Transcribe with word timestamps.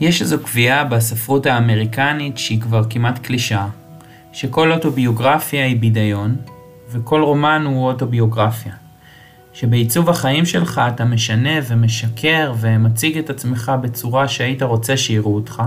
יש 0.00 0.22
איזו 0.22 0.38
קביעה 0.38 0.84
בספרות 0.84 1.46
האמריקנית 1.46 2.38
שהיא 2.38 2.60
כבר 2.60 2.82
כמעט 2.90 3.18
קלישאה, 3.18 3.68
שכל 4.32 4.72
אוטוביוגרפיה 4.72 5.64
היא 5.64 5.76
בידיון, 5.76 6.36
וכל 6.90 7.22
רומן 7.22 7.62
הוא 7.66 7.86
אוטוביוגרפיה. 7.86 8.72
שבעיצוב 9.52 10.10
החיים 10.10 10.46
שלך 10.46 10.80
אתה 10.94 11.04
משנה 11.04 11.50
ומשקר 11.68 12.52
ומציג 12.60 13.18
את 13.18 13.30
עצמך 13.30 13.72
בצורה 13.82 14.28
שהיית 14.28 14.62
רוצה 14.62 14.96
שיראו 14.96 15.34
אותך, 15.34 15.62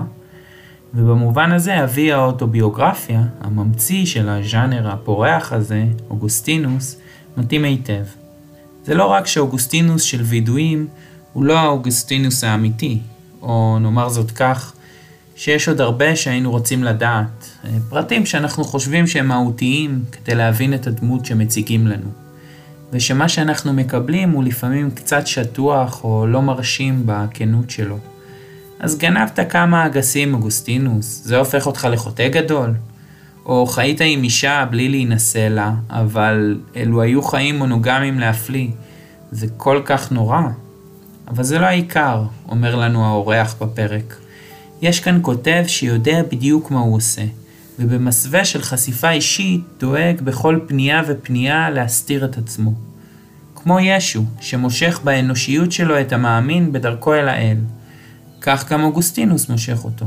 ובמובן 0.93 1.51
הזה 1.51 1.83
אבי 1.83 2.11
האוטוביוגרפיה, 2.11 3.21
הממציא 3.41 4.05
של 4.05 4.29
הז'אנר 4.29 4.91
הפורח 4.91 5.53
הזה, 5.53 5.85
אוגוסטינוס, 6.09 7.01
מתאים 7.37 7.63
היטב. 7.63 8.03
זה 8.83 8.93
לא 8.93 9.05
רק 9.05 9.27
שאוגוסטינוס 9.27 10.03
של 10.03 10.21
וידויים 10.21 10.87
הוא 11.33 11.45
לא 11.45 11.59
האוגוסטינוס 11.59 12.43
האמיתי, 12.43 12.99
או 13.41 13.77
נאמר 13.81 14.09
זאת 14.09 14.31
כך, 14.31 14.73
שיש 15.35 15.67
עוד 15.67 15.81
הרבה 15.81 16.15
שהיינו 16.15 16.51
רוצים 16.51 16.83
לדעת, 16.83 17.49
פרטים 17.89 18.25
שאנחנו 18.25 18.63
חושבים 18.63 19.07
שהם 19.07 19.27
מהותיים 19.27 20.03
כדי 20.11 20.35
להבין 20.35 20.73
את 20.73 20.87
הדמות 20.87 21.25
שמציגים 21.25 21.87
לנו. 21.87 22.09
ושמה 22.91 23.29
שאנחנו 23.29 23.73
מקבלים 23.73 24.29
הוא 24.31 24.43
לפעמים 24.43 24.91
קצת 24.91 25.27
שטוח 25.27 26.03
או 26.03 26.27
לא 26.27 26.41
מרשים 26.41 27.03
בכנות 27.05 27.69
שלו. 27.69 27.97
אז 28.79 28.97
גנבת 28.97 29.39
כמה 29.49 29.85
אגסים 29.85 30.33
אוגוסטינוס, 30.33 31.21
זה 31.23 31.37
הופך 31.37 31.67
אותך 31.67 31.87
לחוטא 31.91 32.27
גדול? 32.27 32.73
או 33.45 33.65
חיית 33.65 34.01
עם 34.05 34.23
אישה 34.23 34.65
בלי 34.69 34.89
להינשא 34.89 35.47
לה, 35.51 35.73
אבל 35.89 36.59
אלו 36.75 37.01
היו 37.01 37.21
חיים 37.21 37.57
מונוגמיים 37.57 38.19
להפליא, 38.19 38.67
זה 39.31 39.47
כל 39.57 39.81
כך 39.85 40.11
נורא. 40.11 40.41
אבל 41.31 41.43
זה 41.43 41.59
לא 41.59 41.65
העיקר, 41.65 42.23
אומר 42.49 42.75
לנו 42.75 43.05
האורח 43.05 43.55
בפרק. 43.61 44.15
יש 44.81 44.99
כאן 44.99 45.19
כותב 45.21 45.63
שיודע 45.67 46.23
בדיוק 46.31 46.71
מה 46.71 46.79
הוא 46.79 46.95
עושה, 46.95 47.21
ובמסווה 47.79 48.45
של 48.45 48.61
חשיפה 48.61 49.11
אישית 49.11 49.61
דואג 49.79 50.21
בכל 50.21 50.59
פנייה 50.67 51.01
ופנייה 51.07 51.69
להסתיר 51.69 52.25
את 52.25 52.37
עצמו. 52.37 52.73
כמו 53.55 53.79
ישו, 53.79 54.23
שמושך 54.39 54.99
באנושיות 55.03 55.71
שלו 55.71 56.01
את 56.01 56.13
המאמין 56.13 56.71
בדרכו 56.71 57.13
אל 57.13 57.27
האל. 57.27 57.57
כך 58.41 58.71
גם 58.71 58.83
אוגוסטינוס 58.83 59.49
מושך 59.49 59.85
אותו. 59.85 60.05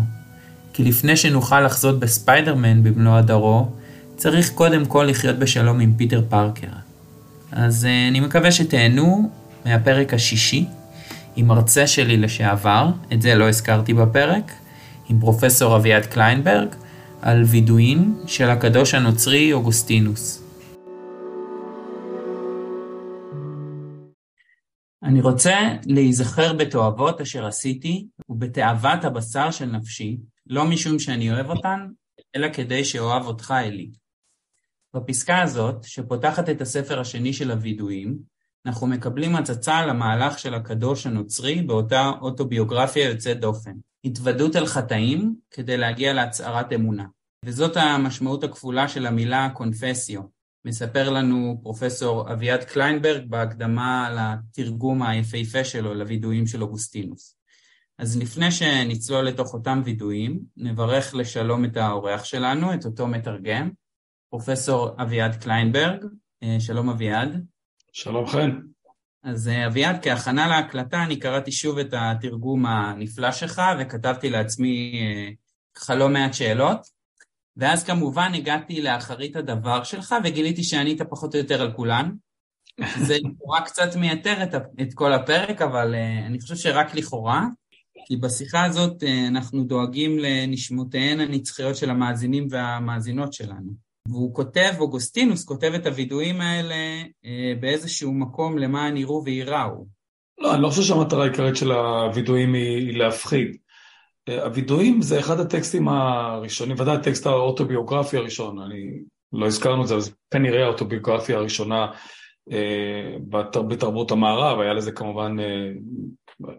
כי 0.72 0.84
לפני 0.84 1.16
שנוכל 1.16 1.61
לחזות 1.61 2.00
בספיידרמן 2.00 2.83
במלוא 2.83 3.16
הדרו, 3.16 3.69
צריך 4.16 4.50
קודם 4.50 4.84
כל 4.84 5.06
לחיות 5.11 5.38
בשלום 5.38 5.81
עם 5.81 5.94
פיטר 5.97 6.22
פארקר. 6.28 6.66
אז 7.53 7.84
uh, 7.84 8.11
אני 8.11 8.20
מקווה 8.20 8.53
שתהנו 8.53 9.31
מהפרק 9.66 10.14
השישי 10.14 10.66
עם 11.37 11.47
מרצה 11.47 11.87
שלי 11.87 12.17
לשעבר, 12.17 12.91
את 13.13 13.23
זה 13.23 13.35
לא 13.35 13.49
הזכרתי 13.49 13.95
בפרק, 13.95 14.53
עם 15.09 15.21
פרופסור 15.21 15.77
אביעד 15.77 16.07
קליינברג, 16.07 16.75
על 17.23 17.43
וידויים 17.43 18.19
של 18.27 18.51
הקדוש 18.51 18.95
הנוצרי 18.95 19.53
אוגוסטינוס. 19.53 20.45
אני 25.03 25.21
רוצה 25.21 25.57
להיזכר 25.87 26.53
בתועבות 26.53 27.21
אשר 27.21 27.47
עשיתי 27.47 28.07
ובתאוות 28.29 29.05
הבשר 29.05 29.51
של 29.51 29.67
נפשי, 29.67 30.17
לא 30.47 30.65
משום 30.65 30.99
שאני 30.99 31.33
אוהב 31.33 31.51
אותן, 31.51 31.87
אלא 32.37 32.49
כדי 32.53 32.85
שאוהב 32.85 33.27
אותך 33.27 33.55
אלי. 33.57 33.91
בפסקה 34.95 35.43
הזאת, 35.43 35.85
שפותחת 35.85 36.49
את 36.51 36.61
הספר 36.61 37.01
השני 37.01 37.33
של 37.33 37.51
הווידויים, 37.51 38.34
אנחנו 38.67 38.87
מקבלים 38.87 39.37
הצצה 39.37 39.77
על 39.77 39.91
המהלך 39.91 40.39
של 40.39 40.55
הקדוש 40.55 41.07
הנוצרי 41.07 41.62
באותה 41.62 42.11
אוטוביוגרפיה 42.20 43.09
יוצאת 43.09 43.41
דופן. 43.41 43.73
התוודות 44.05 44.56
על 44.56 44.67
חטאים 44.67 45.34
כדי 45.51 45.77
להגיע 45.77 46.12
להצהרת 46.12 46.73
אמונה. 46.73 47.06
וזאת 47.44 47.77
המשמעות 47.77 48.44
הכפולה 48.44 48.88
של 48.88 49.06
המילה 49.06 49.49
קונפסיו. 49.55 50.21
מספר 50.65 51.11
לנו 51.11 51.61
פרופסור 51.62 52.33
אביעד 52.33 52.65
קליינברג 52.65 53.31
בהקדמה 53.31 54.11
לתרגום 54.16 55.03
היפהפה 55.03 55.65
שלו 55.65 55.94
לוידויים 55.94 56.47
של 56.47 56.62
אוגוסטינוס. 56.62 57.37
אז 57.99 58.17
לפני 58.17 58.50
שנצלול 58.50 59.25
לתוך 59.25 59.55
אותם 59.55 59.83
וידויים, 59.84 60.41
נברך 60.56 61.15
לשלום 61.15 61.65
את 61.65 61.77
האורח 61.77 62.25
שלנו, 62.25 62.75
את 62.75 62.84
אותו 62.84 63.06
מתרגם, 63.06 63.71
פרופסור 64.31 64.91
אביעד 65.03 65.43
קליינברג. 65.43 66.05
שלום 66.59 66.91
אביעד. 66.91 67.47
שלום 67.97 68.27
חן. 68.27 68.50
אז 69.22 69.50
אביעד, 69.66 69.97
כהכנה 70.03 70.49
להקלטה, 70.49 71.03
אני 71.03 71.19
קראתי 71.19 71.53
שוב 71.53 71.78
את 71.78 71.94
התרגום 71.97 72.66
הנפלא 72.66 73.32
שלך 73.32 73.62
וכתבתי 73.81 74.31
לעצמי 74.31 75.00
ככה 75.75 75.94
לא 75.94 76.09
מעט 76.09 76.34
שאלות, 76.34 76.78
ואז 77.56 77.84
כמובן 77.84 78.32
הגעתי 78.34 78.82
לאחרית 78.82 79.37
הדבר 79.37 79.84
שלך 79.84 80.15
וגיליתי 80.25 80.62
שענית 80.62 81.03
פחות 81.03 81.34
או 81.34 81.38
יותר 81.38 81.62
על 81.62 81.72
כולן. 81.72 82.10
זה 83.06 83.16
לכאורה 83.25 83.60
קצת 83.65 83.97
מייתר 83.97 84.43
את, 84.43 84.55
את 84.82 84.94
כל 84.94 85.12
הפרק, 85.12 85.62
אבל 85.62 85.94
אני 86.26 86.41
חושב 86.41 86.56
שרק 86.56 86.94
לכאורה, 86.94 87.47
כי 88.06 88.16
בשיחה 88.16 88.65
הזאת 88.65 89.03
אנחנו 89.28 89.65
דואגים 89.65 90.19
לנשמותיהן 90.19 91.21
הנצחיות 91.21 91.76
של 91.76 91.91
המאזינים 91.91 92.47
והמאזינות 92.50 93.32
שלנו. 93.32 93.84
והוא 94.09 94.34
כותב, 94.34 94.72
אוגוסטינוס 94.78 95.44
כותב 95.44 95.72
את 95.75 95.87
הווידואים 95.87 96.41
האלה 96.41 96.75
אה, 97.25 97.53
באיזשהו 97.60 98.12
מקום 98.12 98.59
למען 98.59 98.97
יראו 98.97 99.25
וייראו. 99.25 99.87
לא, 100.38 100.54
אני 100.54 100.62
לא 100.62 100.69
חושב 100.69 100.82
שהמטרה 100.82 101.25
העיקרית 101.25 101.56
של 101.56 101.72
הווידואים 101.72 102.54
היא 102.54 102.98
להפחיד. 102.98 103.56
אה, 104.28 104.44
הווידואים 104.44 105.03
זה 105.03 105.20
אחד 105.20 105.41
הטקסטים 105.41 105.88
הראשונים, 105.88 106.76
ודאי 106.81 106.97
הטקסט 106.97 107.26
האוטוביוגרפי 107.26 108.16
הראשון, 108.16 108.59
אני 108.59 109.03
לא 109.32 109.47
הזכרנו 109.47 109.82
את 109.82 109.88
זה, 109.88 109.94
אז 109.94 110.14
כנראה 110.31 110.64
האוטוביוגרפיה 110.64 111.37
הראשונה 111.37 111.87
אה, 112.53 113.16
בתרבות 113.69 114.10
המערב, 114.10 114.60
היה 114.60 114.72
לזה 114.72 114.93
כמובן 114.93 115.37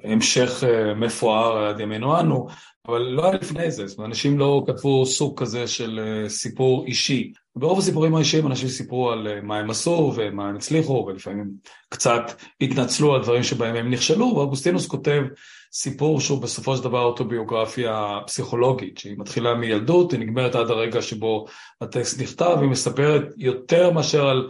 המשך 0.04 0.64
מפואר 0.96 1.58
עד 1.58 1.80
ימינו 1.80 2.20
אנו, 2.20 2.48
אבל 2.88 3.02
לא 3.02 3.26
היה 3.26 3.34
לפני 3.34 3.72
זה, 3.72 3.88
זאת 3.88 3.98
אומרת, 3.98 4.10
אנשים 4.10 4.40
לא 4.40 4.64
כתבו 4.68 5.06
סוג 5.06 5.40
כזה 5.40 5.68
של 5.68 6.00
אה, 6.00 6.30
סיפור 6.30 6.86
אישי. 6.86 7.32
ברוב 7.56 7.80
הסיפורים 7.80 8.16
האישיים 8.16 8.48
אנשים 8.48 8.68
סיפרו 8.68 9.12
על 9.12 9.28
אה, 9.28 9.42
מה 9.42 9.58
הם 9.58 9.70
עשו 9.70 10.14
ומה 10.16 10.50
הם 10.50 10.56
הצליחו, 10.56 11.06
ולפעמים 11.08 11.52
קצת 11.90 12.42
התנצלו 12.62 13.16
על 13.16 13.24
דברים 13.24 13.44
שבהם 13.44 13.76
הם 13.76 13.92
נכשלו, 13.92 14.26
ואוגוסטינוס 14.36 14.88
כותב 14.88 15.22
סיפור 15.74 16.20
שהוא 16.20 16.42
בסופו 16.42 16.78
של 16.78 16.84
דבר 16.84 17.04
אוטוביוגרפיה 17.04 18.20
פסיכולוגית, 18.28 18.98
שהיא 18.98 19.16
מתחילה 19.18 19.54
מילדות, 19.54 20.12
היא 20.12 20.20
נגמרת 20.20 20.56
עד 20.56 20.70
הרגע 20.70 21.02
שבו 21.02 21.46
הטקסט 21.82 22.22
נכתב, 22.22 22.58
היא 22.62 22.70
מספרת 22.70 23.24
יותר 23.38 23.92
מאשר 23.92 24.28
על 24.28 24.50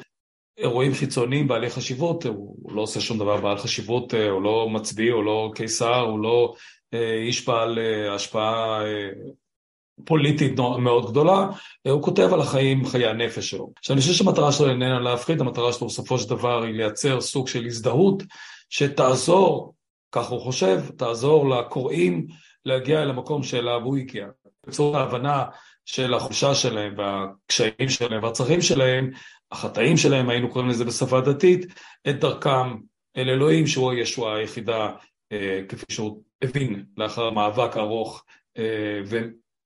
אירועים 0.58 0.94
חיצוניים 0.94 1.48
בעלי 1.48 1.70
חשיבות, 1.70 2.26
הוא 2.26 2.76
לא 2.76 2.82
עושה 2.82 3.02
שום 3.02 3.20
דבר 3.20 3.42
בעל 3.42 3.58
חשיבות, 3.58 4.14
אה, 4.14 4.30
הוא 4.30 4.42
לא 4.42 4.70
מצביא, 4.70 5.14
הוא 5.14 5.24
לא 5.24 5.52
קיסר, 5.56 6.00
הוא 6.00 6.20
לא 6.20 6.54
איש 7.28 7.48
בעל 7.48 7.80
אה, 7.80 8.16
השפעה 8.16 8.86
אה, 8.86 9.10
פוליטית 10.06 10.60
מאוד 10.60 11.12
גדולה, 11.12 11.48
הוא 11.88 12.04
כותב 12.04 12.30
על 12.34 12.42
החיים, 12.42 12.86
חיי 12.86 13.08
הנפש 13.08 13.50
שלו. 13.50 13.72
עכשיו 13.78 13.94
אני 13.94 14.02
חושב 14.02 14.14
שהמטרה 14.14 14.52
שלו 14.52 14.70
איננה 14.70 15.00
להפחיד, 15.00 15.42
המטרה 15.42 15.74
שלו 15.74 15.88
בסופו 15.88 16.18
של 16.18 16.30
דבר 16.30 16.64
היא 16.64 16.74
לייצר 16.74 17.22
סוג 17.22 17.48
של 17.48 17.66
הזדהות 17.66 18.24
שתעזור, 18.70 19.74
כך 20.12 20.30
הוא 20.30 20.42
חושב, 20.42 20.82
תעזור 20.98 21.50
לקוראים 21.50 22.28
להגיע 22.66 23.02
אל 23.02 23.10
המקום 23.10 23.44
שאליו 23.44 23.82
הוא 23.84 23.98
הגיע. 23.98 24.28
בצורת 24.68 24.96
ההבנה 24.96 25.46
של 25.86 26.14
החולשה 26.14 26.56
שלהם 26.56 26.94
והקשיים 26.98 27.90
שלהם 27.90 28.24
והצרכים 28.24 28.62
שלהם, 28.62 29.12
החטאים 29.52 29.98
שלהם, 29.98 30.30
היינו 30.30 30.50
קוראים 30.50 30.70
לזה 30.70 30.86
בשפה 30.86 31.22
דתית, 31.22 31.66
את 32.10 32.20
דרכם 32.20 32.76
אל 33.18 33.30
אלוהים 33.30 33.68
שהוא 33.68 33.92
הישועה 33.92 34.38
היחידה 34.38 34.92
כפי 35.70 35.86
שהוא 35.90 36.24
הבין 36.42 36.86
לאחר 36.98 37.30
מאבק 37.30 37.78
ארוך 37.78 38.26
אה, 38.58 39.02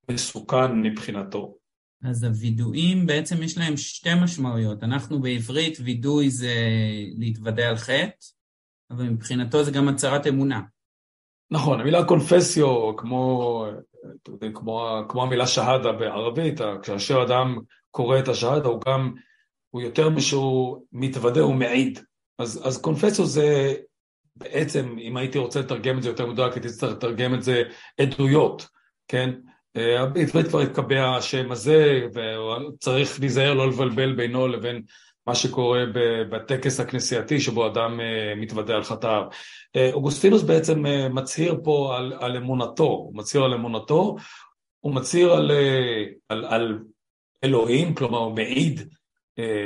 ומסוכן 0.10 0.82
מבחינתו. 0.82 1.56
אז 2.04 2.24
הווידואים 2.24 3.06
בעצם 3.06 3.44
יש 3.44 3.58
להם 3.58 3.78
שתי 3.78 4.10
משמעויות. 4.24 4.84
אנחנו 4.84 5.22
בעברית, 5.22 5.78
וידוי 5.84 6.30
זה 6.30 6.54
להתוודע 7.18 7.70
על 7.70 7.76
חטא, 7.76 8.26
אבל 8.92 9.10
מבחינתו 9.10 9.64
זה 9.64 9.72
גם 9.72 9.88
הצהרת 9.88 10.28
אמונה. 10.28 10.62
נכון, 11.52 11.80
המילה 11.80 12.06
קונפסיו, 12.06 12.96
כמו, 12.98 13.66
כמו, 14.56 15.04
כמו 15.10 15.24
המילה 15.24 15.48
שהדה 15.48 15.92
בערבית, 15.92 16.60
כאשר 16.84 17.24
אדם 17.24 17.58
קורא 17.92 18.20
את 18.20 18.28
השהדה, 18.28 18.68
הוא 18.68 18.82
גם, 18.88 19.14
הוא 19.70 19.82
יותר 19.82 20.10
משהוא 20.10 20.82
מתוודה, 20.92 21.42
הוא 21.42 21.56
מעיד. 21.56 22.00
אז, 22.40 22.68
אז 22.68 22.82
קונפסיו 22.82 23.26
זה 23.26 23.76
בעצם, 24.40 24.96
אם 25.02 25.18
הייתי 25.18 25.38
רוצה 25.38 25.60
לתרגם 25.60 25.98
את 25.98 26.04
זה 26.04 26.10
יותר 26.10 26.26
מדויק, 26.26 26.54
הייתי 26.54 26.70
צריך 26.70 26.92
לתרגם 26.92 27.34
את 27.34 27.44
זה 27.44 27.64
עדויות, 28.02 28.68
כן? 29.08 29.30
אה, 29.78 30.06
בעברית 30.06 30.48
כבר 30.48 30.60
התקבע 30.60 31.16
השם 31.18 31.52
הזה, 31.52 32.08
וצריך 32.14 33.20
להיזהר 33.20 33.54
לא 33.54 33.68
לבלבל 33.68 34.16
בינו 34.16 34.48
לבין 34.48 34.82
מה 35.28 35.36
שקורה 35.36 35.84
בטקס 36.30 36.80
הכנסייתי 36.80 37.40
שבו 37.40 37.68
אדם 37.68 38.00
מתוודה 38.38 38.76
על 38.76 38.84
חטאיו. 38.84 39.24
אוגוסטינוס 39.94 40.44
בעצם 40.44 40.84
מצהיר 41.10 41.60
פה 41.64 41.98
על, 41.98 42.14
על 42.20 42.38
אמונתו, 42.38 42.84
הוא 42.84 43.16
מצהיר 43.16 43.44
על 43.44 43.54
אמונתו, 43.54 44.16
הוא 44.80 44.94
מצהיר 44.96 45.34
על, 45.34 45.52
על, 46.30 46.46
על 46.46 46.80
אלוהים, 47.44 47.96
כלומר 47.96 48.18
הוא 48.18 48.36
מעיד 48.36 48.94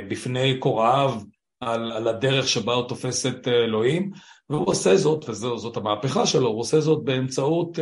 בפני 0.10 0.60
קוראיו 0.60 1.14
על, 1.62 1.92
על 1.92 2.08
הדרך 2.08 2.48
שבה 2.48 2.74
הוא 2.74 2.88
תופס 2.88 3.26
את 3.26 3.48
אלוהים, 3.48 4.12
והוא 4.50 4.68
עושה 4.68 4.98
זאת, 4.98 5.30
וזאת 5.30 5.78
המהפכה 5.78 6.26
שלו, 6.26 6.48
הוא 6.48 6.60
עושה 6.60 6.80
זאת 6.80 7.04
באמצעות 7.04 7.80
uh, 7.80 7.82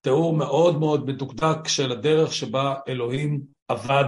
תיאור 0.00 0.36
מאוד 0.36 0.78
מאוד 0.78 1.06
מדוקדק 1.06 1.68
של 1.68 1.92
הדרך 1.92 2.32
שבה 2.32 2.74
אלוהים 2.88 3.40
עבד 3.68 4.04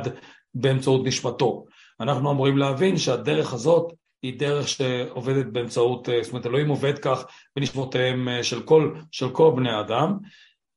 באמצעות 0.54 1.04
נשמתו. 1.04 1.64
אנחנו 2.00 2.30
אמורים 2.30 2.58
להבין 2.58 2.96
שהדרך 2.96 3.52
הזאת 3.52 3.92
היא 4.22 4.38
דרך 4.38 4.68
שעובדת 4.68 5.46
באמצעות, 5.46 6.08
uh, 6.08 6.12
זאת 6.22 6.32
אומרת 6.32 6.46
אלוהים 6.46 6.68
עובד 6.68 6.98
כך 6.98 7.24
בנשמותיהם 7.56 8.28
uh, 8.28 8.42
של 8.42 8.62
כל, 8.62 8.94
של 9.10 9.30
כל 9.30 9.52
בני 9.56 9.80
אדם, 9.80 10.16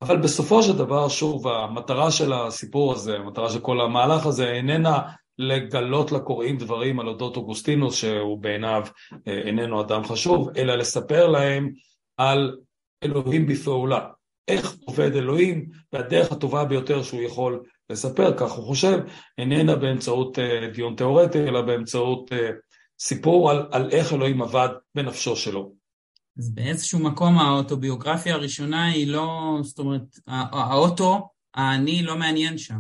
אבל 0.02 0.18
בסופו 0.18 0.64
של 0.64 0.78
דבר, 0.78 1.08
שוב, 1.10 1.48
המטרה 1.48 2.12
של 2.12 2.34
הסיפור 2.34 2.94
הזה, 2.94 3.16
המטרה 3.16 3.50
של 3.50 3.60
כל 3.60 3.82
המהלך 3.82 4.26
הזה 4.26 4.52
איננה 4.52 5.02
לגלות 5.38 6.12
לקוראים 6.12 6.58
דברים 6.58 7.00
על 7.00 7.08
אודות 7.08 7.38
אוגוסטינוס 7.38 7.96
שהוא 7.96 8.42
בעיניו 8.42 8.84
אה, 9.28 9.42
איננו 9.46 9.82
אדם 9.82 10.04
חשוב, 10.04 10.50
אלא 10.58 10.76
לספר 10.76 11.28
להם 11.28 11.72
על 12.18 12.58
אלוהים 13.04 13.48
בפעולה. 13.48 14.08
איך 14.48 14.76
עובד 14.86 15.16
אלוהים, 15.16 15.70
והדרך 15.94 16.32
הטובה 16.32 16.66
ביותר 16.66 17.04
שהוא 17.04 17.22
יכול 17.22 17.64
לספר, 17.90 18.38
כך 18.38 18.52
הוא 18.52 18.66
חושב, 18.66 19.00
איננה 19.38 19.76
באמצעות 19.76 20.40
אה, 20.40 20.68
דיון 20.74 20.96
תיאורטי, 20.96 21.44
אלא 21.44 21.62
באמצעות 21.62 22.34
אה, 22.34 22.50
סיפור 23.00 23.52
על, 23.52 23.68
על 23.72 23.90
איך 23.92 24.14
אלוהים 24.14 24.42
עבד 24.42 24.70
בנפשו 24.96 25.36
שלו. 25.36 25.74
אז 26.38 26.54
באיזשהו 26.54 27.00
מקום 27.00 27.38
האוטוביוגרפיה 27.38 28.36
הראשונה 28.36 28.86
היא 28.86 29.08
לא, 29.08 29.58
זאת 29.62 29.80
אומרת, 29.80 30.20
האוטו, 30.28 31.30
האני 31.54 32.04
לא 32.04 32.18
מעניין 32.18 32.58
שם. 32.58 32.80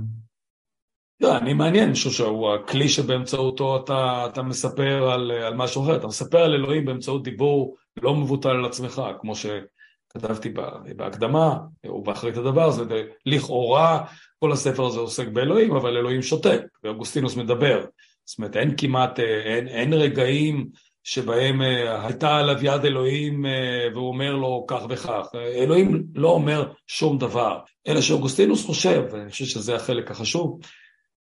לא, 1.19 1.37
אני 1.37 1.53
מעניין, 1.53 1.93
חושב 1.93 2.09
שהוא 2.09 2.53
הכלי 2.53 2.89
שבאמצעותו 2.89 3.77
אתה, 3.83 4.27
אתה 4.31 4.43
מספר 4.43 5.11
על, 5.11 5.31
על 5.31 5.53
משהו 5.55 5.83
אחר, 5.83 5.95
אתה 5.95 6.07
מספר 6.07 6.37
על 6.37 6.53
אלוהים 6.53 6.85
באמצעות 6.85 7.23
דיבור 7.23 7.75
לא 8.01 8.15
מבוטל 8.15 8.49
על 8.49 8.65
עצמך, 8.65 9.01
כמו 9.21 9.33
שכתבתי 9.35 10.53
בהקדמה, 10.95 11.57
או 11.87 12.03
באחרית 12.03 12.37
הדבר 12.37 12.63
הזה, 12.63 12.83
לכאורה 13.25 14.03
כל 14.39 14.51
הספר 14.51 14.85
הזה 14.85 14.99
עוסק 14.99 15.27
באלוהים, 15.27 15.75
אבל 15.75 15.97
אלוהים 15.97 16.21
שותק, 16.21 16.61
ואוגוסטינוס 16.83 17.35
מדבר. 17.35 17.85
זאת 18.25 18.37
אומרת, 18.37 18.57
אין 18.57 18.73
כמעט, 18.77 19.19
אין, 19.19 19.67
אין 19.67 19.93
רגעים 19.93 20.67
שבהם 21.03 21.61
אה, 21.61 22.05
הייתה 22.05 22.37
עליו 22.37 22.55
יד 22.61 22.85
אלוהים 22.85 23.45
אה, 23.45 23.87
והוא 23.93 24.07
אומר 24.07 24.35
לו 24.35 24.65
כך 24.67 24.81
וכך. 24.89 25.27
אלוהים 25.35 26.03
לא 26.15 26.29
אומר 26.29 26.71
שום 26.87 27.17
דבר, 27.17 27.59
אלא 27.87 28.01
שאוגוסטינוס 28.01 28.65
חושב, 28.65 29.03
ואני 29.11 29.31
חושב 29.31 29.45
שזה 29.45 29.75
החלק 29.75 30.11
החשוב, 30.11 30.59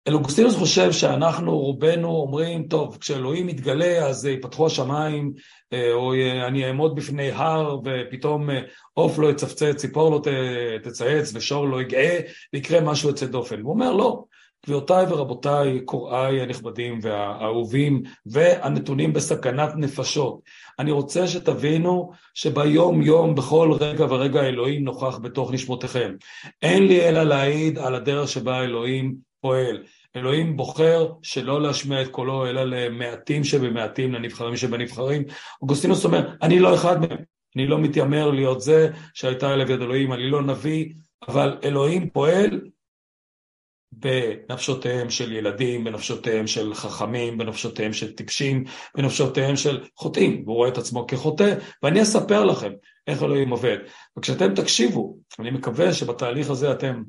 אלוגוסטינוס 0.08 0.56
חושב 0.56 0.92
שאנחנו 0.92 1.58
רובנו 1.58 2.08
אומרים, 2.08 2.62
טוב, 2.62 2.96
כשאלוהים 3.00 3.48
יתגלה 3.48 4.06
אז 4.06 4.26
יפתחו 4.26 4.66
השמיים, 4.66 5.32
אה, 5.72 5.92
או 5.92 6.14
אני 6.48 6.66
אעמוד 6.66 6.94
בפני 6.94 7.30
הר 7.30 7.78
ופתאום 7.84 8.50
אה, 8.50 8.60
עוף 8.94 9.18
לא 9.18 9.30
יצפצץ, 9.30 9.76
ציפור 9.76 10.10
לא 10.10 10.22
תצייץ 10.82 11.32
ושור 11.34 11.68
לא 11.68 11.82
יגאה, 11.82 12.20
ויקרה 12.52 12.80
משהו 12.80 13.08
יוצא 13.08 13.26
דופן. 13.26 13.60
הוא 13.60 13.72
אומר, 13.72 13.92
לא, 13.92 14.24
גבירותיי 14.66 15.06
ורבותיי, 15.08 15.80
קוראיי 15.84 16.40
הנכבדים 16.40 16.98
והאהובים 17.02 18.02
והנתונים 18.26 19.12
בסכנת 19.12 19.70
נפשות. 19.76 20.40
אני 20.78 20.90
רוצה 20.90 21.28
שתבינו 21.28 22.10
שביום 22.34 23.02
יום, 23.02 23.34
בכל 23.34 23.72
רגע 23.80 24.04
ורגע 24.04 24.42
אלוהים 24.42 24.84
נוכח 24.84 25.18
בתוך 25.18 25.52
נשמותיכם. 25.52 26.14
אין 26.62 26.86
לי 26.86 27.08
אלא 27.08 27.22
להעיד 27.22 27.78
על 27.78 27.94
הדרך 27.94 28.28
שבה 28.28 28.64
אלוהים 28.64 29.29
פועל. 29.40 29.82
אלוהים 30.16 30.56
בוחר 30.56 31.12
שלא 31.22 31.62
להשמיע 31.62 32.02
את 32.02 32.08
קולו 32.08 32.46
אלא 32.46 32.64
למעטים 32.64 33.44
שבמעטים, 33.44 34.14
לנבחרים 34.14 34.56
שבנבחרים. 34.56 35.22
אוגוסטינוס 35.62 36.04
אומר, 36.04 36.34
אני 36.42 36.58
לא 36.58 36.74
אחד 36.74 37.00
מהם, 37.00 37.18
אני 37.56 37.66
לא 37.66 37.78
מתיימר 37.78 38.30
להיות 38.30 38.60
זה 38.60 38.88
שהייתה 39.14 39.54
אליו 39.54 39.70
יד 39.70 39.82
אלוהים, 39.82 40.12
אני 40.12 40.30
לא 40.30 40.42
נביא, 40.42 40.92
אבל 41.28 41.58
אלוהים 41.64 42.10
פועל 42.10 42.60
בנפשותיהם 43.92 45.10
של 45.10 45.32
ילדים, 45.32 45.84
בנפשותיהם 45.84 46.46
של 46.46 46.74
חכמים, 46.74 47.38
בנפשותיהם 47.38 47.92
של 47.92 48.12
טיפשים, 48.12 48.64
בנפשותיהם 48.96 49.56
של 49.56 49.84
חוטאים, 49.96 50.42
והוא 50.44 50.56
רואה 50.56 50.68
את 50.68 50.78
עצמו 50.78 51.06
כחוטא, 51.06 51.54
ואני 51.82 52.02
אספר 52.02 52.44
לכם 52.44 52.72
איך 53.06 53.22
אלוהים 53.22 53.50
עובד. 53.50 53.78
וכשאתם 54.18 54.54
תקשיבו, 54.54 55.16
אני 55.38 55.50
מקווה 55.50 55.92
שבתהליך 55.92 56.50
הזה 56.50 56.72
אתם 56.72 57.02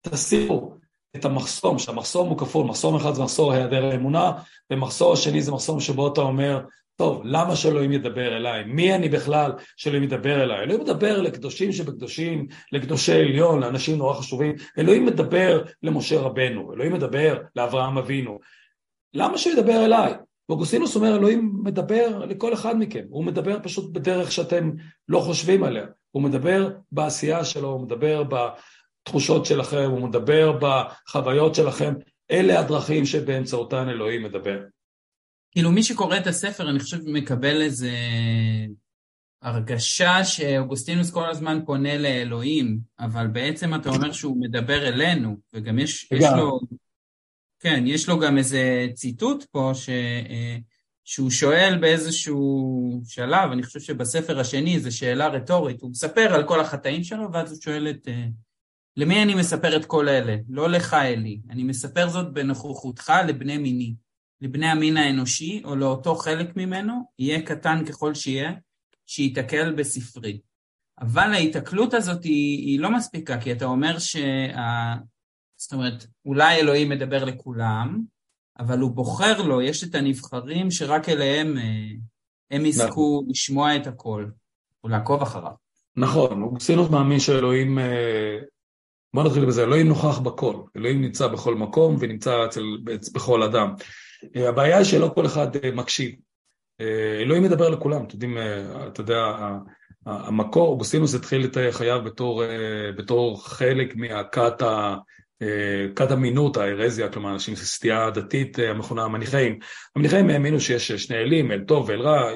תסירו 0.00 0.83
את 1.16 1.24
המחסום, 1.24 1.78
שהמחסום 1.78 2.28
הוא 2.28 2.38
כפול, 2.38 2.66
מחסום 2.66 2.96
אחד 2.96 3.14
זה 3.14 3.22
מחסור 3.22 3.52
היעדר 3.52 3.84
האמונה, 3.84 4.32
ומחסור 4.70 5.12
השני 5.12 5.42
זה 5.42 5.52
מחסום 5.52 5.80
שבו 5.80 6.12
אתה 6.12 6.20
אומר, 6.20 6.60
טוב, 6.96 7.20
למה 7.24 7.56
שאלוהים 7.56 7.92
ידבר 7.92 8.36
אליי? 8.36 8.64
מי 8.64 8.94
אני 8.94 9.08
בכלל 9.08 9.52
שאלוהים 9.76 10.02
ידבר 10.02 10.42
אליי? 10.42 10.60
אלוהים 10.60 10.80
מדבר 10.80 11.20
לקדושים 11.20 11.72
שבקדושים, 11.72 12.46
לקדושי 12.72 13.12
עליון, 13.12 13.60
לאנשים 13.60 13.98
נורא 13.98 14.14
חשובים. 14.14 14.54
אלוהים 14.78 15.06
מדבר 15.06 15.62
למשה 15.82 16.20
רבנו, 16.20 16.72
אלוהים 16.72 16.92
מדבר 16.92 17.42
לאברהם 17.56 17.98
אבינו. 17.98 18.38
למה 19.14 19.38
שהוא 19.38 19.52
ידבר 19.52 19.84
אליי? 19.84 20.12
ואוגוסטינוס 20.48 20.96
אומר, 20.96 21.16
אלוהים 21.16 21.52
מדבר 21.64 22.18
לכל 22.18 22.52
אחד 22.52 22.78
מכם, 22.78 23.04
הוא 23.08 23.24
מדבר 23.24 23.58
פשוט 23.62 23.92
בדרך 23.92 24.32
שאתם 24.32 24.70
לא 25.08 25.18
חושבים 25.18 25.64
עליה. 25.64 25.86
הוא 26.10 26.22
מדבר 26.22 26.70
בעשייה 26.92 27.44
שלו, 27.44 27.68
הוא 27.68 27.80
מדבר 27.80 28.22
בתחושות 29.04 29.46
שלכם, 29.46 29.90
הוא 29.90 30.08
מדבר 30.08 30.58
בחוויות 30.60 31.54
שלכם, 31.54 31.94
אלה 32.30 32.60
הדרכים 32.60 33.06
שבאמצעותן 33.06 33.88
אלוהים 33.88 34.22
מדבר. 34.22 34.60
כאילו 35.50 35.70
מי 35.70 35.82
שקורא 35.82 36.16
את 36.16 36.26
הספר, 36.26 36.70
אני 36.70 36.78
חושב, 36.78 36.98
מקבל 37.06 37.62
איזה 37.62 37.90
הרגשה 39.42 40.24
שאוגוסטינוס 40.24 41.10
כל 41.10 41.30
הזמן 41.30 41.60
פונה 41.66 41.98
לאלוהים, 41.98 42.78
אבל 43.00 43.26
בעצם 43.26 43.74
אתה 43.74 43.88
אומר 43.88 44.12
שהוא 44.12 44.40
מדבר 44.40 44.88
אלינו, 44.88 45.36
וגם 45.52 45.78
יש, 45.78 46.08
יש 46.12 46.24
לו... 46.36 46.60
כן, 47.60 47.84
יש 47.86 48.08
לו 48.08 48.18
גם 48.18 48.38
איזה 48.38 48.86
ציטוט 48.94 49.44
פה 49.44 49.70
ש... 49.74 49.90
שהוא 51.04 51.30
שואל 51.30 51.78
באיזשהו 51.80 53.02
שלב, 53.06 53.52
אני 53.52 53.62
חושב 53.62 53.80
שבספר 53.80 54.40
השני 54.40 54.80
זו 54.80 54.96
שאלה 54.96 55.28
רטורית, 55.28 55.80
הוא 55.80 55.90
מספר 55.90 56.34
על 56.34 56.48
כל 56.48 56.60
החטאים 56.60 57.04
שלו, 57.04 57.32
ואז 57.32 57.52
הוא 57.52 57.60
שואל 57.60 57.90
את... 57.90 58.08
למי 58.96 59.22
אני 59.22 59.34
מספר 59.34 59.76
את 59.76 59.84
כל 59.84 60.08
אלה? 60.08 60.36
לא 60.48 60.70
לך, 60.70 60.94
אלי. 60.94 61.40
אני 61.50 61.62
מספר 61.62 62.08
זאת 62.08 62.32
בנוכחותך 62.32 63.12
לבני 63.28 63.58
מיני. 63.58 63.94
לבני 64.40 64.66
המין 64.66 64.96
האנושי, 64.96 65.62
או 65.64 65.76
לאותו 65.76 66.14
חלק 66.14 66.56
ממנו, 66.56 67.00
יהיה 67.18 67.42
קטן 67.42 67.84
ככל 67.84 68.14
שיהיה, 68.14 68.52
שייתקל 69.06 69.72
בספרי. 69.72 70.40
אבל 71.00 71.32
ההיתקלות 71.32 71.94
הזאת 71.94 72.24
היא, 72.24 72.66
היא 72.66 72.80
לא 72.80 72.90
מספיקה, 72.90 73.40
כי 73.40 73.52
אתה 73.52 73.64
אומר 73.64 73.98
שה... 73.98 74.94
זאת 75.56 75.72
אומרת, 75.72 76.06
אולי 76.24 76.56
אלוהים 76.56 76.88
מדבר 76.88 77.24
לכולם, 77.24 78.02
אבל 78.58 78.78
הוא 78.78 78.90
בוחר 78.90 79.42
לו, 79.42 79.62
יש 79.62 79.84
את 79.84 79.94
הנבחרים 79.94 80.70
שרק 80.70 81.08
אליהם 81.08 81.58
אה, 81.58 81.90
הם 82.50 82.66
יזכו 82.66 83.20
נכון. 83.20 83.30
לשמוע 83.30 83.76
את 83.76 83.86
הכל, 83.86 84.26
או 84.84 84.88
לעקוב 84.88 85.22
אחריו. 85.22 85.52
נכון, 85.96 86.42
אוגוסטינוס 86.42 86.90
מאמין 86.90 87.20
שאלוהים 87.20 87.78
אה, 87.78 88.38
בוא 89.14 89.22
נתחיל 89.22 89.44
בזה, 89.44 89.62
אלוהים 89.64 89.88
נוכח 89.88 90.18
בכל, 90.18 90.54
אלוהים 90.76 91.02
נמצא 91.02 91.26
בכל 91.26 91.54
מקום 91.54 91.96
ונמצא 92.00 92.44
אצל, 92.44 92.62
בכל 93.14 93.42
אדם. 93.42 93.74
אה, 94.36 94.48
הבעיה 94.48 94.76
היא 94.76 94.84
שלא 94.84 95.10
כל 95.14 95.26
אחד 95.26 95.56
אה, 95.56 95.70
מקשיב. 95.70 96.14
אה, 96.80 97.18
אלוהים 97.20 97.42
מדבר 97.42 97.68
לכולם, 97.68 98.04
אתם 98.04 98.14
יודעים, 98.14 98.38
אתה 98.88 99.00
יודע, 99.00 99.36
המקור, 100.06 100.68
אוגוסטינוס 100.68 101.14
התחיל 101.14 101.44
את 101.44 101.56
חייו 101.70 102.02
בתור, 102.04 102.42
בתור 102.96 103.48
חלק 103.48 103.96
מהכת 103.96 104.62
ה... 104.62 104.96
כת 105.96 106.12
אמינות, 106.12 106.56
ההרזיה, 106.56 107.08
כלומר 107.08 107.32
אנשים 107.32 107.56
של 107.56 107.64
סטייה 107.64 108.10
דתית 108.10 108.58
המכונה 108.58 109.04
המניחאים. 109.04 109.58
המניחאים 109.96 110.30
האמינו 110.30 110.60
שיש 110.60 110.92
שני 110.92 111.16
אלים, 111.16 111.52
אל 111.52 111.60
טוב 111.60 111.88
ואל 111.88 112.00
רע, 112.00 112.30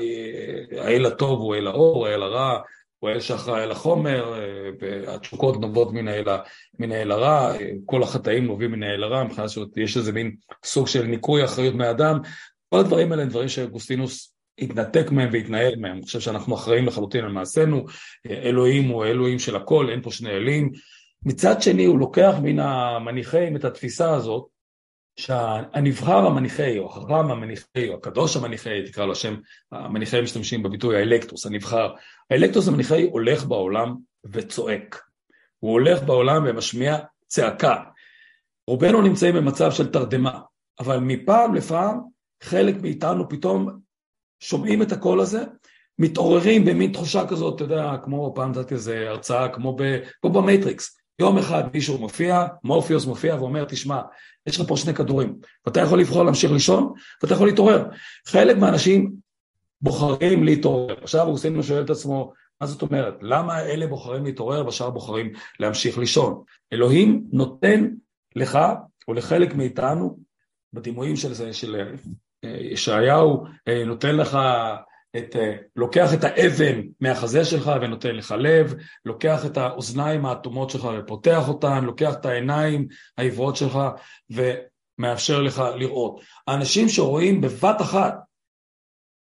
האל 0.78 1.06
הטוב 1.06 1.40
הוא 1.40 1.54
אל 1.54 1.66
האור, 1.66 2.06
האל 2.06 2.23
הרע 2.23 2.58
הוא 2.99 3.11
האל 3.11 3.21
שאחראי 3.21 3.62
על 3.62 3.71
החומר, 3.71 4.35
אה, 4.35 4.71
והתשוקות 4.81 5.61
נובעות 5.61 5.93
מן 6.78 6.93
האל 6.93 7.11
הרע, 7.11 7.57
אה, 7.57 7.71
כל 7.87 8.02
החטאים 8.02 8.47
נובעים 8.47 8.73
מן 8.73 8.83
האל 8.83 9.05
הרע, 9.05 9.25
מבחינת 9.25 9.50
שיש 9.50 9.97
איזה 9.97 10.12
מין 10.12 10.37
סוג 10.64 10.87
של 10.87 11.02
ניקוי 11.02 11.45
אחריות 11.45 11.75
מאדם, 11.75 12.19
כל 12.69 12.78
הדברים 12.78 13.12
האלה 13.12 13.23
הם 13.23 13.28
דברים 13.28 13.49
שאוגוסטינוס 13.49 14.35
התנתק 14.59 15.11
מהם 15.11 15.28
והתנהל 15.33 15.76
מהם, 15.76 15.97
אני 15.97 16.02
חושב 16.02 16.21
שאנחנו 16.21 16.55
אחראים 16.55 16.87
לחלוטין 16.87 17.25
על 17.25 17.33
מעשינו, 17.33 17.85
אה, 18.31 18.43
אלוהים 18.43 18.88
הוא 18.88 19.05
האלוהים 19.05 19.38
של 19.38 19.57
הכל, 19.57 19.90
אין 19.90 20.02
פה 20.02 20.11
שני 20.11 20.31
אלים. 20.31 20.73
מצד 21.23 21.62
שני 21.62 21.85
הוא 21.85 21.99
לוקח 21.99 22.35
מן 22.43 22.59
המניחים 22.59 23.57
את 23.57 23.64
התפיסה 23.64 24.14
הזאת, 24.14 24.58
שהנבחר 25.18 26.26
המניחי, 26.26 26.78
או 26.78 26.87
החכם 26.87 27.30
המניחי, 27.30 27.88
או 27.88 27.94
הקדוש 27.94 28.37
המניחי, 28.37 28.82
תקרא 28.87 29.06
לו 29.06 29.12
השם, 29.12 29.34
המניחי 29.72 30.20
משתמשים 30.20 30.62
בביטוי 30.62 30.96
האלקטוס, 30.96 31.46
הנבחר. 31.46 31.94
האלקטוס 32.30 32.68
המניחי 32.68 33.02
הולך 33.02 33.44
בעולם 33.44 33.96
וצועק. 34.25 35.02
הוא 35.58 35.72
הולך 35.72 36.02
בעולם 36.02 36.44
ומשמיע 36.46 36.98
צעקה. 37.26 37.76
רובנו 38.68 39.02
נמצאים 39.02 39.34
במצב 39.34 39.70
של 39.70 39.92
תרדמה, 39.92 40.40
אבל 40.80 40.98
מפעם 40.98 41.54
לפעם 41.54 42.00
חלק 42.42 42.75
מאיתנו 42.82 43.28
פתאום 43.28 43.68
שומעים 44.40 44.82
את 44.82 44.92
הקול 44.92 45.20
הזה, 45.20 45.44
מתעוררים 45.98 46.64
במין 46.64 46.92
תחושה 46.92 47.26
כזאת, 47.26 47.54
אתה 47.56 47.64
יודע, 47.64 47.96
כמו 48.04 48.32
פעם 48.34 48.50
נתתי 48.50 48.75
איזה 48.75 49.08
הרצאה, 49.08 49.48
כמו, 49.48 49.76
ב, 49.76 49.82
כמו 50.20 50.30
במטריקס. 50.30 50.98
יום 51.18 51.38
אחד 51.38 51.64
מישהו 51.75 51.98
מופיע, 51.98 52.46
מורפיוס 52.64 53.06
מופיע 53.06 53.34
ואומר, 53.34 53.64
תשמע, 53.64 54.00
יש 54.46 54.60
לך 54.60 54.68
פה 54.68 54.76
שני 54.76 54.94
כדורים, 54.94 55.38
ואתה 55.66 55.80
יכול 55.80 56.00
לבחור 56.00 56.22
להמשיך 56.22 56.52
לישון, 56.52 56.92
ואתה 57.22 57.34
יכול 57.34 57.46
להתעורר. 57.46 57.84
חלק 58.26 58.56
מהאנשים 58.56 59.12
בוחרים 59.80 60.44
להתעורר. 60.44 60.94
עכשיו 61.02 61.26
אוגוסטינו 61.26 61.62
שואל 61.62 61.84
את 61.84 61.90
עצמו, 61.90 62.32
מה 62.60 62.66
זאת 62.66 62.82
אומרת? 62.82 63.14
למה 63.22 63.60
אלה 63.60 63.87
בוחרים 63.87 64.25
להתעורר 64.25 64.66
והשאר 64.66 64.90
בוחרים 64.90 65.32
להמשיך 65.60 65.98
לישון? 65.98 66.42
אלוהים 66.72 67.25
נותן 67.32 67.88
לך, 68.37 68.58
או 69.08 69.14
לחלק 69.14 69.54
מאיתנו, 69.54 70.18
בדימויים 70.72 71.16
של 71.16 71.34
זה, 71.34 71.52
של 71.52 71.76
אה, 72.44 72.56
ישעיהו, 72.60 73.44
אה, 73.68 73.84
נותן 73.84 74.16
לך 74.16 74.38
את, 75.17 75.37
אה, 75.37 75.57
לוקח 75.77 76.15
את 76.15 76.25
האבן 76.25 76.81
מהחזה 77.00 77.45
שלך 77.45 77.71
ונותן 77.83 78.17
לך 78.17 78.35
לב, 78.38 78.75
לוקח 79.05 79.47
את 79.47 79.57
האוזניים 79.57 80.27
האטומות 80.27 80.71
שלך 80.71 80.88
ופותח 80.99 81.49
אותן, 81.49 81.85
לוקח 81.85 82.15
את 82.15 82.27
העיניים 82.27 82.88
העיוורות 83.19 83.57
שלך 83.57 83.79
ומאפשר 84.31 85.43
לך 85.43 85.62
לראות. 85.75 86.21
האנשים 86.47 86.88
שרואים 86.88 87.41
בבת 87.41 87.81
אחת 87.81 88.15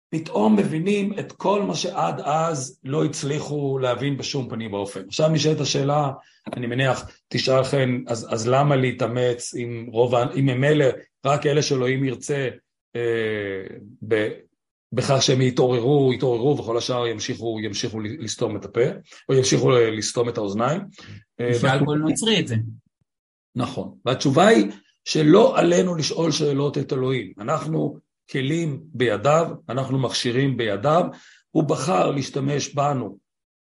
פתאום 0.09 0.55
מבינים 0.55 1.19
את 1.19 1.31
כל 1.31 1.61
מה 1.61 1.75
שעד 1.75 2.21
אז 2.21 2.79
לא 2.83 3.05
הצליחו 3.05 3.79
להבין 3.79 4.17
בשום 4.17 4.49
פנים 4.49 4.73
ואופן. 4.73 5.01
עכשיו 5.07 5.29
נשאלת 5.29 5.59
השאלה, 5.59 6.11
אני 6.55 6.67
מניח, 6.67 7.09
תשאל 7.27 7.59
לכם, 7.59 8.03
אז, 8.07 8.27
אז 8.33 8.47
למה 8.47 8.75
להתאמץ 8.75 9.53
עם 9.57 9.87
רוב, 9.91 10.15
אם 10.15 10.49
הם 10.49 10.63
אלה, 10.63 10.89
רק 11.25 11.45
אלה 11.45 11.61
שאלוהים 11.61 12.03
ירצה 12.03 12.49
אה, 12.95 13.01
בכך 14.91 15.21
שהם 15.21 15.41
יתעוררו, 15.41 16.13
יתעוררו 16.13 16.57
וכל 16.57 16.77
השאר 16.77 17.07
ימשיכו, 17.07 17.59
ימשיכו 17.63 17.99
לסתום 17.99 18.57
את 18.57 18.65
הפה, 18.65 18.85
או 19.29 19.33
ימשיכו 19.33 19.71
לסתום 19.71 20.29
את 20.29 20.37
האוזניים. 20.37 20.81
אה, 21.39 21.79
כל 21.85 21.97
נוצרי 21.97 22.39
את 22.39 22.47
זה. 22.47 22.55
נכון, 23.55 23.97
והתשובה 24.05 24.47
היא 24.47 24.71
שלא 25.05 25.59
עלינו 25.59 25.95
לשאול 25.95 26.31
שאלות 26.31 26.77
את 26.77 26.93
אלוהים, 26.93 27.33
אנחנו 27.39 27.97
כלים 28.31 28.83
בידיו, 28.93 29.47
אנחנו 29.69 29.99
מכשירים 29.99 30.57
בידיו, 30.57 31.05
הוא 31.51 31.63
בחר 31.63 32.11
להשתמש 32.11 32.73
בנו, 32.73 33.17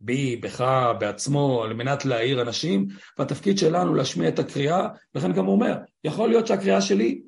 בי, 0.01 0.37
בך, 0.37 0.65
בעצמו, 1.01 1.63
על 1.63 1.75
מנת 1.75 2.05
להעיר 2.05 2.43
אנשים, 2.43 2.89
והתפקיד 3.19 3.59
שלנו 3.59 3.95
להשמיע 3.95 4.29
את 4.29 4.39
הקריאה, 4.39 4.89
לכן 5.15 5.33
גם 5.33 5.45
הוא 5.45 5.55
אומר, 5.55 5.77
יכול 6.05 6.29
להיות 6.29 6.47
שהקריאה 6.47 6.81
שלי, 6.81 7.23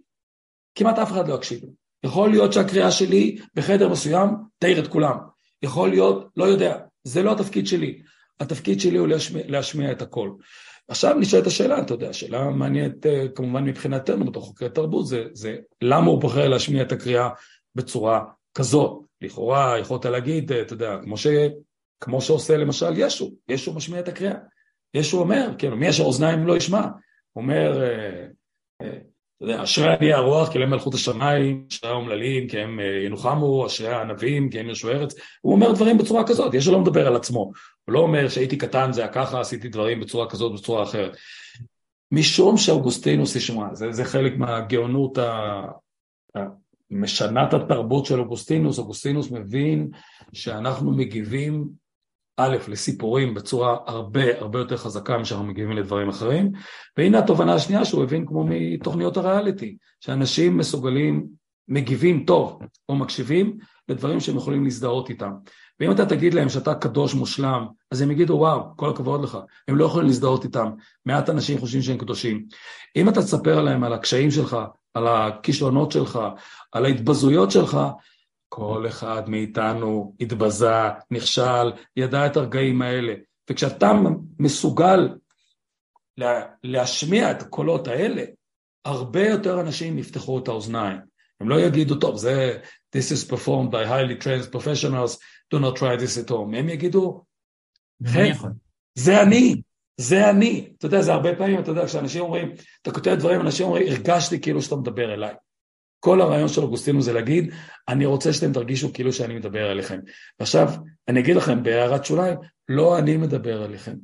כמעט 0.75 0.99
אף 0.99 1.13
אחד 1.13 1.29
לא 1.29 1.35
יקשיב. 1.35 1.61
יכול 2.05 2.31
להיות 2.31 2.53
שהקריאה 2.53 2.91
שלי 2.91 3.39
בחדר 3.55 3.89
מסוים 3.89 4.29
תעיר 4.59 4.79
את 4.79 4.89
כולם. 4.89 5.17
יכול 5.63 5.91
להיות, 5.91 6.29
לא 6.37 6.45
יודע, 6.45 6.79
זה 7.05 7.23
לא 7.23 7.33
התפקיד 7.33 7.67
שלי. 7.67 8.03
התפקיד 8.41 8.81
שלי 8.81 8.99
הוא 8.99 9.09
להשמיע, 9.09 9.43
להשמיע 9.47 9.93
את 9.93 10.03
הכל. 10.03 10.31
עכשיו 10.89 11.15
נשאלת 11.15 11.47
השאלה, 11.47 11.81
אתה 11.81 11.95
יודע, 11.95 12.13
שאלה 12.13 12.51
מעניינת 12.51 13.07
אה, 13.07 13.27
כמובן 13.35 13.65
מבחינתנו 13.65 14.25
בתוך 14.25 14.45
חוקרי 14.45 14.71
תרבות, 14.71 15.07
זה, 15.07 15.25
זה 15.33 15.57
למה 15.83 16.07
הוא 16.07 16.21
בוחר 16.21 16.49
להשמיע 16.49 16.83
את 16.83 16.93
הקריאה 16.93 17.29
בצורה 17.75 18.25
כזאת. 18.55 19.03
לכאורה 19.21 19.79
יכולת 19.79 20.05
להגיד, 20.05 20.53
אה, 20.53 20.61
אתה 20.61 20.73
יודע, 20.73 20.99
כמו, 21.03 21.17
ש, 21.17 21.27
כמו 22.01 22.21
שעושה 22.21 22.57
למשל 22.57 22.93
ישו, 22.97 23.31
ישו 23.49 23.75
משמיע 23.75 24.01
את 24.01 24.09
הקריאה. 24.09 24.35
ישו 24.95 25.19
אומר, 25.19 25.51
כן, 25.59 25.71
מי 25.71 25.91
אשר 25.91 26.03
אוזניים 26.03 26.47
לא 26.47 26.57
ישמע. 26.57 26.87
אומר, 27.37 27.83
אה, 27.83 28.27
אשרי 29.49 29.95
עניי 29.95 30.13
הרוח 30.13 30.53
כי 30.53 30.59
להם 30.59 30.71
מלכות 30.71 30.95
השמיים, 30.95 31.67
אשרי 31.71 31.91
האומללים 31.91 32.49
כי 32.49 32.59
הם 32.59 32.81
אה, 32.81 33.05
ינוחמו, 33.07 33.67
אשרי 33.67 33.89
הענבים 33.89 34.51
כי 34.51 34.61
הם 34.61 34.69
ירשו 34.69 34.89
ארץ. 34.89 35.15
הוא 35.41 35.53
אומר 35.53 35.73
דברים 35.73 35.99
בצורה 35.99 36.27
כזאת, 36.27 36.55
יש 36.55 36.69
לא 36.69 36.81
מדבר 36.81 37.07
על 37.07 37.17
עצמו. 37.17 37.53
הוא 37.85 37.93
לא 37.93 37.99
אומר 37.99 38.29
שהייתי 38.29 38.57
קטן 38.57 38.93
זה 38.93 39.01
היה 39.01 39.13
ככה, 39.13 39.41
עשיתי 39.41 39.69
דברים 39.69 40.01
בצורה 40.01 40.31
כזאת, 40.31 40.53
בצורה 40.53 40.83
אחרת. 40.83 41.17
משום 42.13 42.57
שאוגוסטינוס 42.57 43.37
ישמע, 43.37 43.75
זה, 43.75 43.93
זה 43.93 44.05
חלק 44.05 44.37
מהגאונות 44.37 45.19
המשנת 46.35 47.55
התרבות 47.55 48.07
של 48.07 48.21
אוגוסטינוס, 48.21 48.79
אוגוסטינוס 48.79 49.31
מבין 49.31 49.91
שאנחנו 50.33 50.91
מגיבים 50.91 51.69
א', 52.37 52.57
לסיפורים 52.69 53.35
בצורה 53.35 53.77
הרבה 53.87 54.39
הרבה 54.39 54.59
יותר 54.59 54.77
חזקה 54.77 55.19
משאנחנו 55.19 55.47
מגיבים 55.47 55.77
לדברים 55.77 56.09
אחרים, 56.09 56.53
והנה 56.97 57.19
התובנה 57.19 57.55
השנייה 57.55 57.85
שהוא 57.85 58.03
הבין 58.03 58.27
כמו 58.27 58.45
מתוכניות 58.49 59.17
הריאליטי, 59.17 59.77
שאנשים 60.01 60.57
מסוגלים, 60.57 61.27
מגיבים 61.69 62.25
טוב 62.25 62.59
או 62.89 62.95
מקשיבים 62.95 63.59
לדברים 63.89 64.21
שהם 64.21 64.37
יכולים 64.37 64.65
להזדהות 64.65 65.09
איתם. 65.11 65.31
ואם 65.81 65.93
אתה 65.93 66.07
תגיד 66.07 66.35
להם 66.35 66.49
שאתה 66.49 66.75
קדוש 66.75 67.15
מושלם, 67.15 67.67
אז 67.91 68.01
הם 68.01 68.11
יגידו 68.11 68.35
וואו, 68.35 68.77
כל 68.77 68.91
הכבוד 68.91 69.23
לך, 69.23 69.39
הם 69.69 69.77
לא 69.77 69.85
יכולים 69.85 70.07
להזדהות 70.07 70.45
איתם, 70.45 70.71
מעט 71.07 71.31
אנשים 71.31 71.59
חושבים 71.59 71.83
שהם 71.83 71.99
קדושים. 71.99 72.45
אם 72.97 73.09
אתה 73.09 73.23
תספר 73.23 73.63
להם 73.63 73.85
על 73.85 73.93
הקשיים 73.93 74.31
שלך, 74.31 74.57
על 74.95 75.07
הכישלונות 75.09 75.93
שלך, 75.93 76.19
על 76.73 76.85
ההתבזויות 76.85 77.51
שלך, 77.51 77.79
כל 78.53 78.85
אחד 78.89 79.29
מאיתנו 79.29 80.15
התבזה, 80.21 80.89
נכשל, 81.11 81.73
ידע 81.97 82.27
את 82.27 82.37
הרגעים 82.37 82.83
האלה. 82.83 83.15
וכשאתה 83.51 83.93
מסוגל 84.39 85.09
לה, 86.17 86.41
להשמיע 86.65 87.31
את 87.31 87.43
הקולות 87.43 87.89
האלה, 87.89 88.25
הרבה 88.85 89.29
יותר 89.29 89.61
אנשים 89.61 89.99
יפתחו 89.99 90.39
את 90.39 90.49
האוזניים. 90.49 90.99
הם 91.41 91.49
לא 91.49 91.61
יגידו, 91.61 91.95
טוב, 91.95 92.17
זה, 92.17 92.59
this 92.97 93.13
is 93.13 93.31
performed 93.33 93.71
by 93.71 93.87
highly 93.87 94.23
trained 94.23 94.55
professionals, 94.57 95.19
do 95.55 95.59
not 95.59 95.79
try 95.79 95.97
this 95.97 96.27
at 96.27 96.31
home. 96.31 96.57
הם 96.57 96.69
יגידו, 96.69 97.25
hey, 98.05 98.47
זה 98.95 99.23
אני, 99.23 99.63
זה 99.97 100.31
אני. 100.31 100.73
אתה 100.79 100.87
יודע, 100.87 101.03
זה 101.03 101.13
הרבה 101.13 101.37
פעמים, 101.37 101.61
אתה 101.61 101.71
יודע, 101.71 101.87
כשאנשים 101.87 102.23
אומרים, 102.23 102.55
אתה 102.83 102.91
כותב 102.91 103.15
דברים, 103.19 103.41
אנשים 103.41 103.67
אומרים, 103.67 103.87
הרגשתי 103.93 104.41
כאילו 104.41 104.63
שאתה 104.63 104.77
מדבר 104.77 105.15
אליי. 105.15 105.35
כל 106.01 106.21
הרעיון 106.21 106.49
של 106.49 106.61
אוגוסטינוס 106.61 107.05
זה 107.05 107.13
להגיד, 107.13 107.53
אני 107.89 108.07
רוצה 108.07 108.33
שאתם 108.33 108.53
תרגישו 108.53 108.93
כאילו 108.93 109.13
שאני 109.13 109.35
מדבר 109.35 109.73
אליכם. 109.73 110.01
ועכשיו, 110.41 110.69
אני 111.09 111.21
אגיד 111.21 111.37
לכם 111.37 111.63
בהערת 111.63 112.05
שוליים, 112.05 112.39
לא 112.69 112.99
אני 112.99 113.17
מדבר 113.17 113.65
אליכם, 113.65 113.95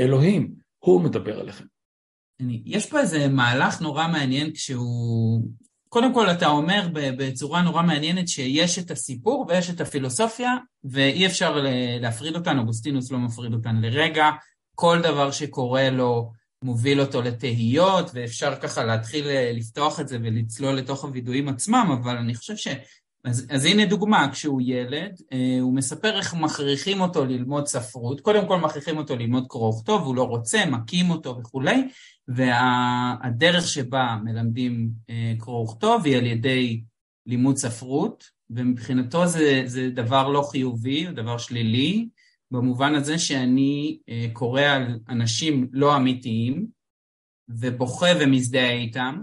אלוהים, 0.00 0.50
הוא 0.78 1.00
מדבר 1.00 1.40
אליכם. 1.40 1.64
יש 2.64 2.86
פה 2.86 3.00
איזה 3.00 3.28
מהלך 3.28 3.80
נורא 3.80 4.08
מעניין 4.08 4.52
כשהוא... 4.52 5.42
קודם 5.88 6.14
כל 6.14 6.30
אתה 6.30 6.46
אומר 6.46 6.88
בצורה 6.92 7.62
נורא 7.62 7.82
מעניינת 7.82 8.28
שיש 8.28 8.78
את 8.78 8.90
הסיפור 8.90 9.46
ויש 9.48 9.70
את 9.70 9.80
הפילוסופיה 9.80 10.56
ואי 10.84 11.26
אפשר 11.26 11.58
להפריד 12.00 12.36
אותן, 12.36 12.58
אוגוסטינוס 12.58 13.12
לא 13.12 13.18
מפריד 13.18 13.52
אותן 13.52 13.76
לרגע, 13.76 14.30
כל 14.74 14.98
דבר 15.02 15.30
שקורה 15.30 15.90
לו 15.90 16.32
מוביל 16.62 17.00
אותו 17.00 17.22
לתהיות, 17.22 18.10
ואפשר 18.14 18.56
ככה 18.56 18.84
להתחיל 18.84 19.26
אה, 19.26 19.52
לפתוח 19.54 20.00
את 20.00 20.08
זה 20.08 20.18
ולצלול 20.22 20.74
לתוך 20.74 21.04
הווידואים 21.04 21.48
עצמם, 21.48 21.98
אבל 22.02 22.16
אני 22.16 22.34
חושב 22.34 22.56
ש... 22.56 22.68
אז, 23.24 23.46
אז 23.50 23.64
הנה 23.64 23.86
דוגמה, 23.86 24.28
כשהוא 24.32 24.60
ילד, 24.64 25.20
אה, 25.32 25.58
הוא 25.60 25.74
מספר 25.74 26.16
איך 26.18 26.34
מכריחים 26.34 27.00
אותו 27.00 27.24
ללמוד 27.24 27.66
ספרות, 27.66 28.20
קודם 28.20 28.48
כל 28.48 28.58
מכריחים 28.58 28.96
אותו 28.98 29.16
ללמוד 29.16 29.46
קרוא 29.48 29.74
וכתוב, 29.74 30.02
הוא 30.02 30.16
לא 30.16 30.22
רוצה, 30.22 30.66
מכים 30.66 31.10
אותו 31.10 31.38
וכולי, 31.38 31.88
והדרך 32.28 33.66
שבה 33.66 34.16
מלמדים 34.24 34.90
אה, 35.10 35.32
קרוא 35.38 35.62
וכתוב 35.62 36.04
היא 36.04 36.16
על 36.16 36.26
ידי 36.26 36.80
לימוד 37.26 37.56
ספרות, 37.56 38.24
ומבחינתו 38.50 39.26
זה, 39.26 39.62
זה 39.66 39.90
דבר 39.90 40.28
לא 40.28 40.48
חיובי, 40.50 41.06
דבר 41.06 41.38
שלילי, 41.38 42.08
במובן 42.50 42.94
הזה 42.94 43.18
שאני 43.18 43.98
אה, 44.08 44.26
קורא 44.32 44.62
על 44.62 44.98
אנשים 45.08 45.68
לא 45.72 45.96
אמיתיים 45.96 46.66
ובוכה 47.48 48.06
ומזדהה 48.20 48.72
איתם. 48.72 49.22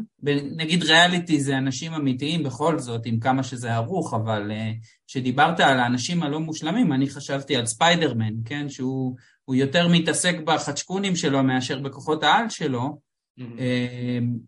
נגיד 0.55 0.83
ריאליטי 0.83 1.39
זה 1.39 1.57
אנשים 1.57 1.93
אמיתיים 1.93 2.43
בכל 2.43 2.79
זאת, 2.79 3.05
עם 3.05 3.19
כמה 3.19 3.43
שזה 3.43 3.73
ערוך, 3.73 4.13
אבל 4.13 4.51
אה, 4.51 4.71
כשדיברת 5.07 5.59
על 5.59 5.79
האנשים 5.79 6.23
הלא 6.23 6.39
מושלמים, 6.39 6.93
אני 6.93 7.09
חשבתי 7.09 7.55
על 7.55 7.65
ספיידרמן, 7.65 8.33
כן? 8.45 8.69
שהוא 8.69 9.15
יותר 9.53 9.87
מתעסק 9.87 10.35
בחצ'קונים 10.45 11.15
שלו 11.15 11.43
מאשר 11.43 11.79
בכוחות 11.79 12.23
העל 12.23 12.49
שלו. 12.49 13.13
אהמ. 13.39 13.43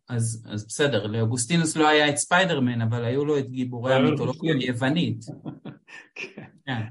אז, 0.10 0.48
אז 0.50 0.66
בסדר, 0.68 1.08
לאוגוסטינוס 1.08 1.76
לא 1.76 1.88
היה 1.88 2.10
את 2.10 2.18
ספיידרמן, 2.18 2.82
אבל 2.82 3.06
היו 3.06 3.26
לו 3.26 3.38
את 3.38 3.50
גיבורי 3.50 3.94
המיתולוגיה 3.94 4.56
היוונית. 4.56 5.26
כן, 6.16 6.44
כן. 6.66 6.82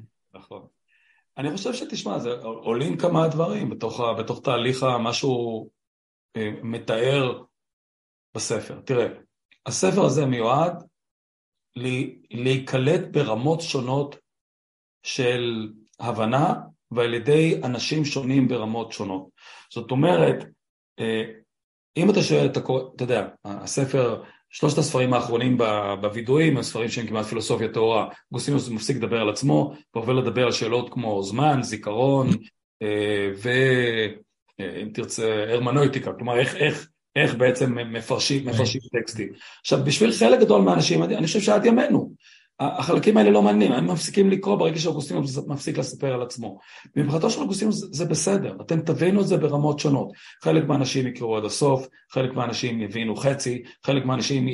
אני 1.38 1.56
חושב 1.56 1.74
שתשמע, 1.74 2.18
זה 2.18 2.30
עולים 2.42 2.96
כמה 2.96 3.28
דברים 3.28 3.70
בתוך, 3.70 4.00
בתוך 4.18 4.40
תהליך 4.44 4.82
מה 4.82 5.12
שהוא 5.12 5.70
אה, 6.36 6.50
מתאר 6.62 7.42
בספר. 8.34 8.80
תראה, 8.80 9.06
הספר 9.66 10.04
הזה 10.04 10.26
מיועד 10.26 10.84
להיקלט 12.30 13.00
ברמות 13.10 13.60
שונות 13.60 14.16
של 15.02 15.72
הבנה 16.00 16.54
ועל 16.90 17.14
ידי 17.14 17.60
אנשים 17.64 18.04
שונים 18.04 18.48
ברמות 18.48 18.92
שונות. 18.92 19.28
זאת 19.72 19.90
אומרת, 19.90 20.44
אה, 21.00 21.22
אם 21.96 22.10
אתה 22.10 22.22
שואל, 22.22 22.46
אתה, 22.46 22.60
אתה 22.94 23.04
יודע, 23.04 23.28
הספר, 23.44 24.22
שלושת 24.54 24.78
הספרים 24.78 25.14
האחרונים 25.14 25.58
בווידואים, 26.00 26.56
הספרים 26.58 26.88
שהם 26.88 27.06
כמעט 27.06 27.24
פילוסופיה 27.24 27.68
טהורה, 27.68 28.08
גוסינוס 28.32 28.68
מפסיק 28.68 28.96
לדבר 28.96 29.20
על 29.20 29.28
עצמו, 29.28 29.74
ועובר 29.94 30.12
לדבר 30.12 30.44
על 30.44 30.52
שאלות 30.52 30.92
כמו 30.92 31.22
זמן, 31.22 31.62
זיכרון, 31.62 32.28
אה, 32.82 33.30
ואם 33.36 34.88
תרצה, 34.94 35.44
הרמנויטיקה, 35.48 36.12
כלומר 36.12 36.38
איך, 36.38 36.54
איך, 36.56 36.88
איך 37.16 37.34
בעצם 37.34 37.78
מפרשים, 37.92 38.48
מפרשים 38.48 38.80
טקסטים. 38.92 39.32
עכשיו, 39.60 39.84
בשביל 39.84 40.12
חלק 40.12 40.40
גדול 40.40 40.62
מהאנשים, 40.62 41.02
אני 41.02 41.26
חושב 41.26 41.40
שעד 41.40 41.64
ימינו, 41.64 42.12
החלקים 42.60 43.16
האלה 43.16 43.30
לא 43.30 43.42
מעניינים, 43.42 43.78
הם 43.78 43.90
מפסיקים 43.90 44.30
לקרוא 44.30 44.56
ברגע 44.56 44.78
שאוגוסטינוס 44.78 45.38
מפסיק 45.46 45.78
לספר 45.78 46.14
על 46.14 46.22
עצמו. 46.22 46.58
מבחינתו 46.96 47.30
של 47.30 47.40
אוגוסטינוס 47.40 47.88
זה 47.92 48.04
בסדר, 48.04 48.56
אתם 48.60 48.80
תבינו 48.80 49.20
את 49.20 49.26
זה 49.26 49.36
ברמות 49.36 49.78
שונות. 49.78 50.12
חלק 50.44 50.64
מהאנשים 50.66 51.06
יקראו 51.06 51.36
עד 51.36 51.44
הסוף, 51.44 51.86
חלק 52.12 52.34
מהאנשים 52.34 52.80
יבינו 52.80 53.16
חצי, 53.16 53.62
חלק 53.86 54.04
מהאנשים 54.04 54.48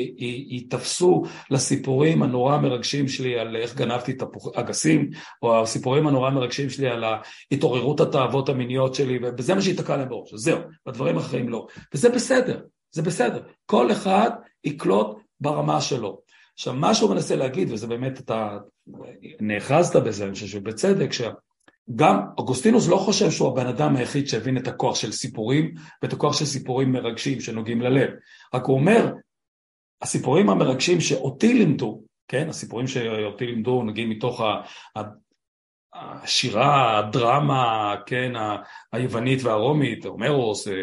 ייתפסו 0.48 1.22
לסיפורים 1.50 2.22
הנורא 2.22 2.58
מרגשים 2.58 3.08
שלי 3.08 3.38
על 3.38 3.56
איך 3.56 3.76
גנבתי 3.76 4.12
את 4.12 4.22
האגסים, 4.54 5.10
או 5.42 5.62
הסיפורים 5.62 6.06
הנורא 6.06 6.30
מרגשים 6.30 6.70
שלי 6.70 6.88
על 6.88 7.04
התעוררות 7.52 8.00
התאוות 8.00 8.48
המיניות 8.48 8.94
שלי, 8.94 9.18
וזה 9.38 9.54
מה 9.54 9.62
שייתקע 9.62 9.96
להם 9.96 10.08
בראש, 10.08 10.34
זהו, 10.34 10.58
בדברים 10.86 11.16
האחרים 11.16 11.48
לא. 11.48 11.66
וזה 11.94 12.08
בסדר, 12.08 12.60
זה 12.92 13.02
בסדר. 13.02 13.42
כל 13.66 13.92
אחד 13.92 14.30
יקלוט 14.64 15.16
ברמה 15.40 15.80
שלו. 15.80 16.29
עכשיו, 16.60 16.74
מה 16.74 16.94
שהוא 16.94 17.10
מנסה 17.10 17.36
להגיד, 17.36 17.72
וזה 17.72 17.86
באמת, 17.86 18.20
אתה 18.20 18.58
נאחזת 19.40 19.96
בזה, 19.96 20.24
אני 20.24 20.32
חושב 20.32 20.46
שבצדק, 20.46 21.10
שגם 21.12 22.20
אוגוסטינוס 22.38 22.88
לא 22.88 22.96
חושב 22.96 23.30
שהוא 23.30 23.48
הבן 23.48 23.66
אדם 23.66 23.96
היחיד 23.96 24.28
שהבין 24.28 24.56
את 24.56 24.68
הכוח 24.68 24.96
של 24.96 25.12
סיפורים, 25.12 25.74
ואת 26.02 26.12
הכוח 26.12 26.38
של 26.38 26.44
סיפורים 26.44 26.92
מרגשים 26.92 27.40
שנוגעים 27.40 27.80
ללב. 27.80 28.10
רק 28.54 28.64
הוא 28.64 28.76
אומר, 28.76 29.12
הסיפורים 30.02 30.50
המרגשים 30.50 31.00
שאותי 31.00 31.54
לימדו, 31.54 32.02
כן, 32.28 32.48
הסיפורים 32.48 32.86
שאותי 32.86 33.46
לימדו, 33.46 33.82
נגיד 33.82 34.08
מתוך. 34.08 34.40
השירה, 35.94 36.98
הדרמה, 36.98 37.94
כן, 38.06 38.32
היוונית 38.92 39.42
והרומית, 39.42 40.04
הומרוס, 40.04 40.68
אה, 40.68 40.74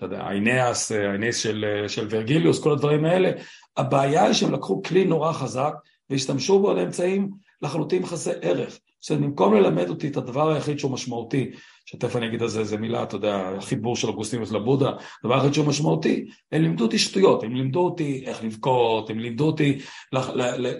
אתה 0.00 0.06
יודע, 0.06 0.22
האיניאס, 0.22 0.92
האיניאס 0.92 1.36
של, 1.36 1.84
של 1.88 2.06
ורגליוס, 2.10 2.62
כל 2.62 2.72
הדברים 2.72 3.04
האלה, 3.04 3.30
הבעיה 3.76 4.24
היא 4.24 4.32
שהם 4.32 4.52
לקחו 4.52 4.82
כלי 4.82 5.04
נורא 5.04 5.32
חזק 5.32 5.74
והשתמשו 6.10 6.58
בו 6.58 6.74
לאמצעים 6.74 7.30
לחלוטין 7.62 8.06
חסרי 8.06 8.34
ערך. 8.42 8.78
זאת 9.00 9.10
אומרת, 9.10 9.24
במקום 9.24 9.54
ללמד 9.54 9.88
אותי 9.88 10.08
את 10.08 10.16
הדבר 10.16 10.50
היחיד 10.50 10.78
שהוא 10.78 10.90
משמעותי, 10.90 11.50
שתכף 11.86 12.16
אני 12.16 12.26
אגיד 12.26 12.42
על 12.42 12.48
זה 12.48 12.60
איזה 12.60 12.76
מילה, 12.76 13.02
אתה 13.02 13.16
יודע, 13.16 13.52
החיבור 13.58 13.96
של 13.96 14.08
אוגוסטינוס 14.08 14.52
לבודה, 14.52 14.90
הדבר 15.24 15.34
היחיד 15.34 15.54
שהוא 15.54 15.66
משמעותי, 15.66 16.26
הם 16.52 16.62
לימדו 16.62 16.84
אותי 16.84 16.98
שטויות, 16.98 17.42
הם 17.42 17.54
לימדו 17.54 17.80
אותי 17.80 18.22
איך 18.26 18.44
לבכות, 18.44 19.10
הם 19.10 19.18
לימדו 19.18 19.46
אותי 19.46 19.78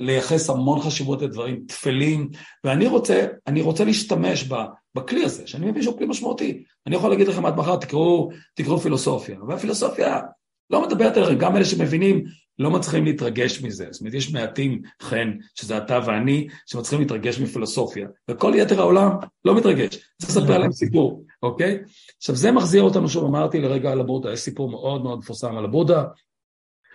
לייחס 0.00 0.50
המון 0.50 0.80
חשיבות 0.80 1.22
לדברים 1.22 1.60
טפלים, 1.68 2.28
ואני 2.64 2.86
רוצה, 2.86 3.26
אני 3.46 3.62
רוצה 3.62 3.84
להשתמש 3.84 4.44
ב, 4.44 4.54
בכלי 4.94 5.24
הזה, 5.24 5.46
שאני 5.46 5.70
מבין 5.70 5.82
שהוא 5.82 5.98
כלי 5.98 6.06
משמעותי. 6.06 6.64
אני 6.86 6.96
יכול 6.96 7.10
להגיד 7.10 7.28
לכם 7.28 7.46
עד 7.46 7.56
מחר, 7.56 7.76
תקראו, 7.76 8.30
תקראו 8.54 8.78
פילוסופיה, 8.78 9.38
והפילוסופיה 9.48 10.20
לא 10.70 10.86
מדברת 10.86 11.16
עליכם, 11.16 11.38
גם 11.38 11.56
אלה 11.56 11.64
שמבינים 11.64 12.24
לא 12.58 12.70
מצליחים 12.70 13.04
להתרגש 13.04 13.62
מזה. 13.62 13.86
זאת 13.90 14.00
אומרת, 14.00 14.14
יש 14.14 14.32
מעטים, 14.32 14.82
חן, 15.02 15.32
שזה 15.54 15.78
אתה 15.78 16.00
ואני, 16.06 16.48
שמצליחים 16.66 17.00
להתרגש 17.00 17.40
מפילוסופיה, 17.40 18.08
וכל 18.30 18.52
יתר 18.56 18.80
העולם 18.80 19.10
לא 19.44 19.56
מתרגש. 19.56 19.96
צריך 19.96 20.30
לספר 20.30 20.58
להם 20.58 20.72
סיפור, 20.72 21.24
אוקיי? 21.42 21.78
עכשיו, 22.18 22.34
זה 22.36 22.52
מחזיר 22.52 22.82
אותנו, 22.82 23.08
שוב 23.08 23.24
אמרתי 23.24 23.60
לרגע 23.60 23.92
על 23.92 24.00
הבודה, 24.00 24.32
יש 24.32 24.40
סיפור 24.40 24.70
מאוד 24.70 25.02
מאוד 25.02 25.18
מפורסם 25.18 25.56
על 25.56 25.64
הבודה, 25.64 26.04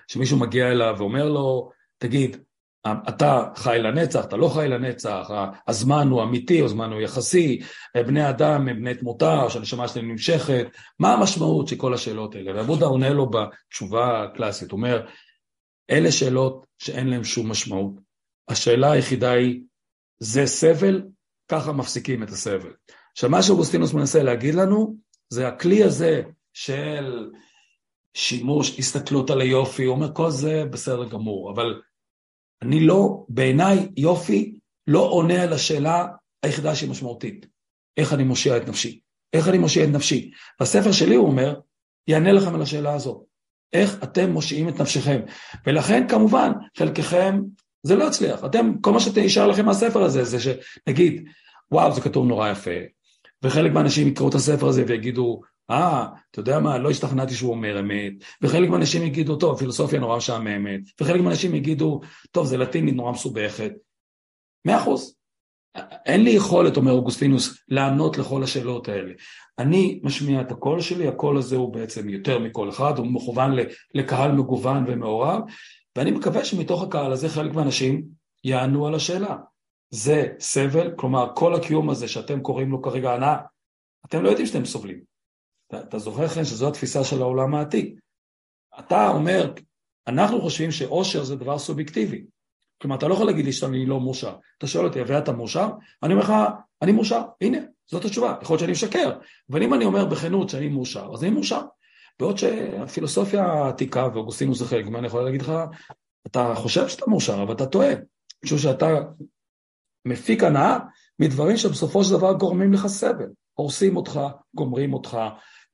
שמישהו 0.07 0.39
מגיע 0.39 0.71
אליו 0.71 0.95
ואומר 0.97 1.29
לו, 1.29 1.71
תגיד, 1.97 2.37
אתה 2.87 3.43
חי 3.55 3.77
לנצח, 3.81 4.25
אתה 4.25 4.37
לא 4.37 4.47
חי 4.47 4.67
לנצח, 4.67 5.29
הזמן 5.67 6.07
הוא 6.07 6.23
אמיתי, 6.23 6.63
הזמן 6.63 6.91
הוא 6.91 7.01
יחסי, 7.01 7.59
בני 7.97 8.29
אדם 8.29 8.67
הם 8.67 8.79
בני 8.79 8.95
תמותה, 8.95 9.49
שהנשמה 9.49 9.87
שלהם 9.87 10.11
נמשכת, 10.11 10.67
מה 10.99 11.13
המשמעות 11.13 11.67
של 11.67 11.75
כל 11.75 11.93
השאלות 11.93 12.35
האלה? 12.35 12.55
והבודה 12.55 12.85
עונה 12.85 13.09
לו 13.09 13.29
בתשובה 13.29 14.23
הקלאסית, 14.23 14.71
הוא 14.71 14.77
אומר, 14.77 15.05
אלה 15.89 16.11
שאלות 16.11 16.65
שאין 16.79 17.07
להן 17.07 17.23
שום 17.23 17.51
משמעות. 17.51 17.93
השאלה 18.47 18.91
היחידה 18.91 19.31
היא, 19.31 19.61
זה 20.19 20.45
סבל? 20.45 21.03
ככה 21.47 21.71
מפסיקים 21.71 22.23
את 22.23 22.29
הסבל. 22.29 22.73
עכשיו, 23.11 23.29
מה 23.29 23.43
שאוגוסטינוס 23.43 23.93
מנסה 23.93 24.23
להגיד 24.23 24.55
לנו, 24.55 24.95
זה 25.29 25.47
הכלי 25.47 25.83
הזה 25.83 26.21
של 26.53 27.29
שימוש, 28.13 28.79
הסתכלות 28.79 29.29
על 29.29 29.41
היופי, 29.41 29.83
הוא 29.83 29.95
אומר, 29.95 30.13
כל 30.13 30.29
זה 30.29 30.65
בסדר 30.65 31.05
גמור, 31.05 31.51
אבל 31.51 31.81
אני 32.61 32.79
לא, 32.79 33.25
בעיניי 33.29 33.87
יופי 33.97 34.59
לא 34.87 34.99
עונה 34.99 35.43
על 35.43 35.53
השאלה 35.53 36.07
היחידה 36.43 36.75
שהיא 36.75 36.89
משמעותית. 36.89 37.45
איך 37.97 38.13
אני 38.13 38.23
מושיע 38.23 38.57
את 38.57 38.67
נפשי? 38.67 38.99
איך 39.33 39.47
אני 39.47 39.57
מושיע 39.57 39.83
את 39.83 39.89
נפשי? 39.89 40.31
בספר 40.61 40.91
שלי 40.91 41.15
הוא 41.15 41.27
אומר, 41.27 41.59
יענה 42.07 42.31
לכם 42.31 42.55
על 42.55 42.61
השאלה 42.61 42.93
הזאת. 42.93 43.23
איך 43.73 44.03
אתם 44.03 44.29
מושיעים 44.29 44.69
את 44.69 44.81
נפשכם? 44.81 45.21
ולכן 45.67 46.07
כמובן, 46.07 46.51
חלקכם 46.77 47.41
זה 47.83 47.95
לא 47.95 48.03
יצליח. 48.03 48.45
אתם, 48.45 48.71
כל 48.81 48.91
מה 48.91 48.99
שנשאר 48.99 49.47
לכם 49.47 49.65
מהספר 49.65 50.03
הזה, 50.03 50.23
זה 50.23 50.37
שנגיד, 50.39 51.25
וואו, 51.71 51.93
זה 51.93 52.01
כתוב 52.01 52.27
נורא 52.27 52.49
יפה. 52.49 52.71
וחלק 53.43 53.71
מהאנשים 53.71 54.07
יקראו 54.07 54.29
את 54.29 54.35
הספר 54.35 54.67
הזה 54.67 54.83
ויגידו, 54.87 55.41
אה, 55.69 56.07
אתה 56.31 56.39
יודע 56.39 56.59
מה, 56.59 56.77
לא 56.77 56.89
השתכנעתי 56.89 57.33
שהוא 57.33 57.51
אומר 57.51 57.79
אמת, 57.79 58.13
וחלק 58.41 58.69
מהאנשים 58.69 59.03
יגידו, 59.03 59.35
טוב, 59.35 59.59
פילוסופיה 59.59 59.99
נורא 59.99 60.17
משעממת, 60.17 60.81
וחלק 61.01 61.21
מהאנשים 61.21 61.55
יגידו, 61.55 62.01
טוב, 62.31 62.47
זה 62.47 62.57
לטינית 62.57 62.95
נורא 62.95 63.11
מסובכת. 63.11 63.71
מאה 64.65 64.77
אחוז. 64.77 65.15
אין 66.05 66.23
לי 66.23 66.29
יכולת, 66.29 66.77
אומר 66.77 66.91
אוגוסטינוס, 66.91 67.63
לענות 67.67 68.17
לכל 68.17 68.43
השאלות 68.43 68.89
האלה. 68.89 69.13
אני 69.59 69.99
משמיע 70.03 70.41
את 70.41 70.51
הקול 70.51 70.81
שלי, 70.81 71.07
הקול 71.07 71.37
הזה 71.37 71.55
הוא 71.55 71.73
בעצם 71.73 72.09
יותר 72.09 72.39
מכל 72.39 72.69
אחד, 72.69 72.97
הוא 72.97 73.07
מכוון 73.07 73.51
לקהל 73.93 74.31
מגוון 74.31 74.85
ומעורב, 74.87 75.41
ואני 75.95 76.11
מקווה 76.11 76.45
שמתוך 76.45 76.83
הקהל 76.83 77.11
הזה 77.11 77.29
חלק 77.29 77.53
מהאנשים 77.53 78.03
יענו 78.43 78.87
על 78.87 78.95
השאלה. 78.95 79.35
זה 79.89 80.27
סבל, 80.39 80.91
כלומר 80.95 81.27
כל 81.35 81.55
הקיום 81.55 81.89
הזה 81.89 82.07
שאתם 82.07 82.41
קוראים 82.41 82.71
לו 82.71 82.81
כרגע 82.81 83.13
הנאה, 83.13 83.37
אתם 84.05 84.23
לא 84.23 84.29
יודעים 84.29 84.47
שאתם 84.47 84.65
סובלים. 84.65 85.14
אתה, 85.75 85.83
אתה 85.83 85.99
זוכר 85.99 86.25
לכם 86.25 86.43
שזו 86.43 86.67
התפיסה 86.67 87.03
של 87.03 87.21
העולם 87.21 87.55
העתיק. 87.55 87.99
אתה 88.79 89.07
אומר, 89.07 89.53
אנחנו 90.07 90.41
חושבים 90.41 90.71
שאושר 90.71 91.23
זה 91.23 91.35
דבר 91.35 91.59
סובייקטיבי. 91.59 92.25
כלומר, 92.81 92.95
אתה 92.95 93.07
לא 93.07 93.13
יכול 93.13 93.25
להגיד 93.25 93.45
לי 93.45 93.51
שאני 93.51 93.85
לא 93.85 93.99
מאושר. 93.99 94.35
אתה 94.57 94.67
שואל 94.67 94.85
אותי, 94.85 95.01
ואתה 95.01 95.31
מאושר? 95.31 95.69
אני 96.03 96.13
אומר 96.13 96.23
לך, 96.23 96.33
אני 96.81 96.91
מאושר, 96.91 97.21
הנה, 97.41 97.57
זאת 97.87 98.05
התשובה. 98.05 98.35
יכול 98.41 98.53
להיות 98.53 98.59
שאני 98.59 98.71
משקר, 98.71 99.11
אבל 99.51 99.63
אם 99.63 99.73
אני 99.73 99.85
אומר 99.85 100.05
בכנות 100.05 100.49
שאני 100.49 100.67
מאושר, 100.67 101.09
אז 101.13 101.23
אני 101.23 101.31
מאושר. 101.31 101.61
בעוד 102.19 102.37
שהפילוסופיה 102.37 103.45
העתיקה, 103.45 104.07
ואוגוסטינוס 104.13 104.59
זה 104.59 104.65
חלק 104.65 104.85
אני 104.95 105.07
יכול 105.07 105.23
להגיד 105.23 105.41
לך, 105.41 105.51
אתה 106.27 106.53
חושב 106.55 106.87
שאתה 106.87 107.09
מאושר, 107.09 107.43
אבל 107.43 107.53
אתה 107.53 107.65
טועה. 107.65 107.93
משום 108.43 108.57
שאתה 108.57 108.87
מפיק 110.05 110.43
הנאה 110.43 110.77
מדברים 111.19 111.57
שבסופו 111.57 112.03
של 112.03 112.13
דבר 112.13 112.33
גורמים 112.33 112.73
לך 112.73 112.87
סבל. 112.87 113.27
הורסים 113.53 113.97
אותך, 113.97 114.19
גומרים 114.55 114.93
אותך. 114.93 115.17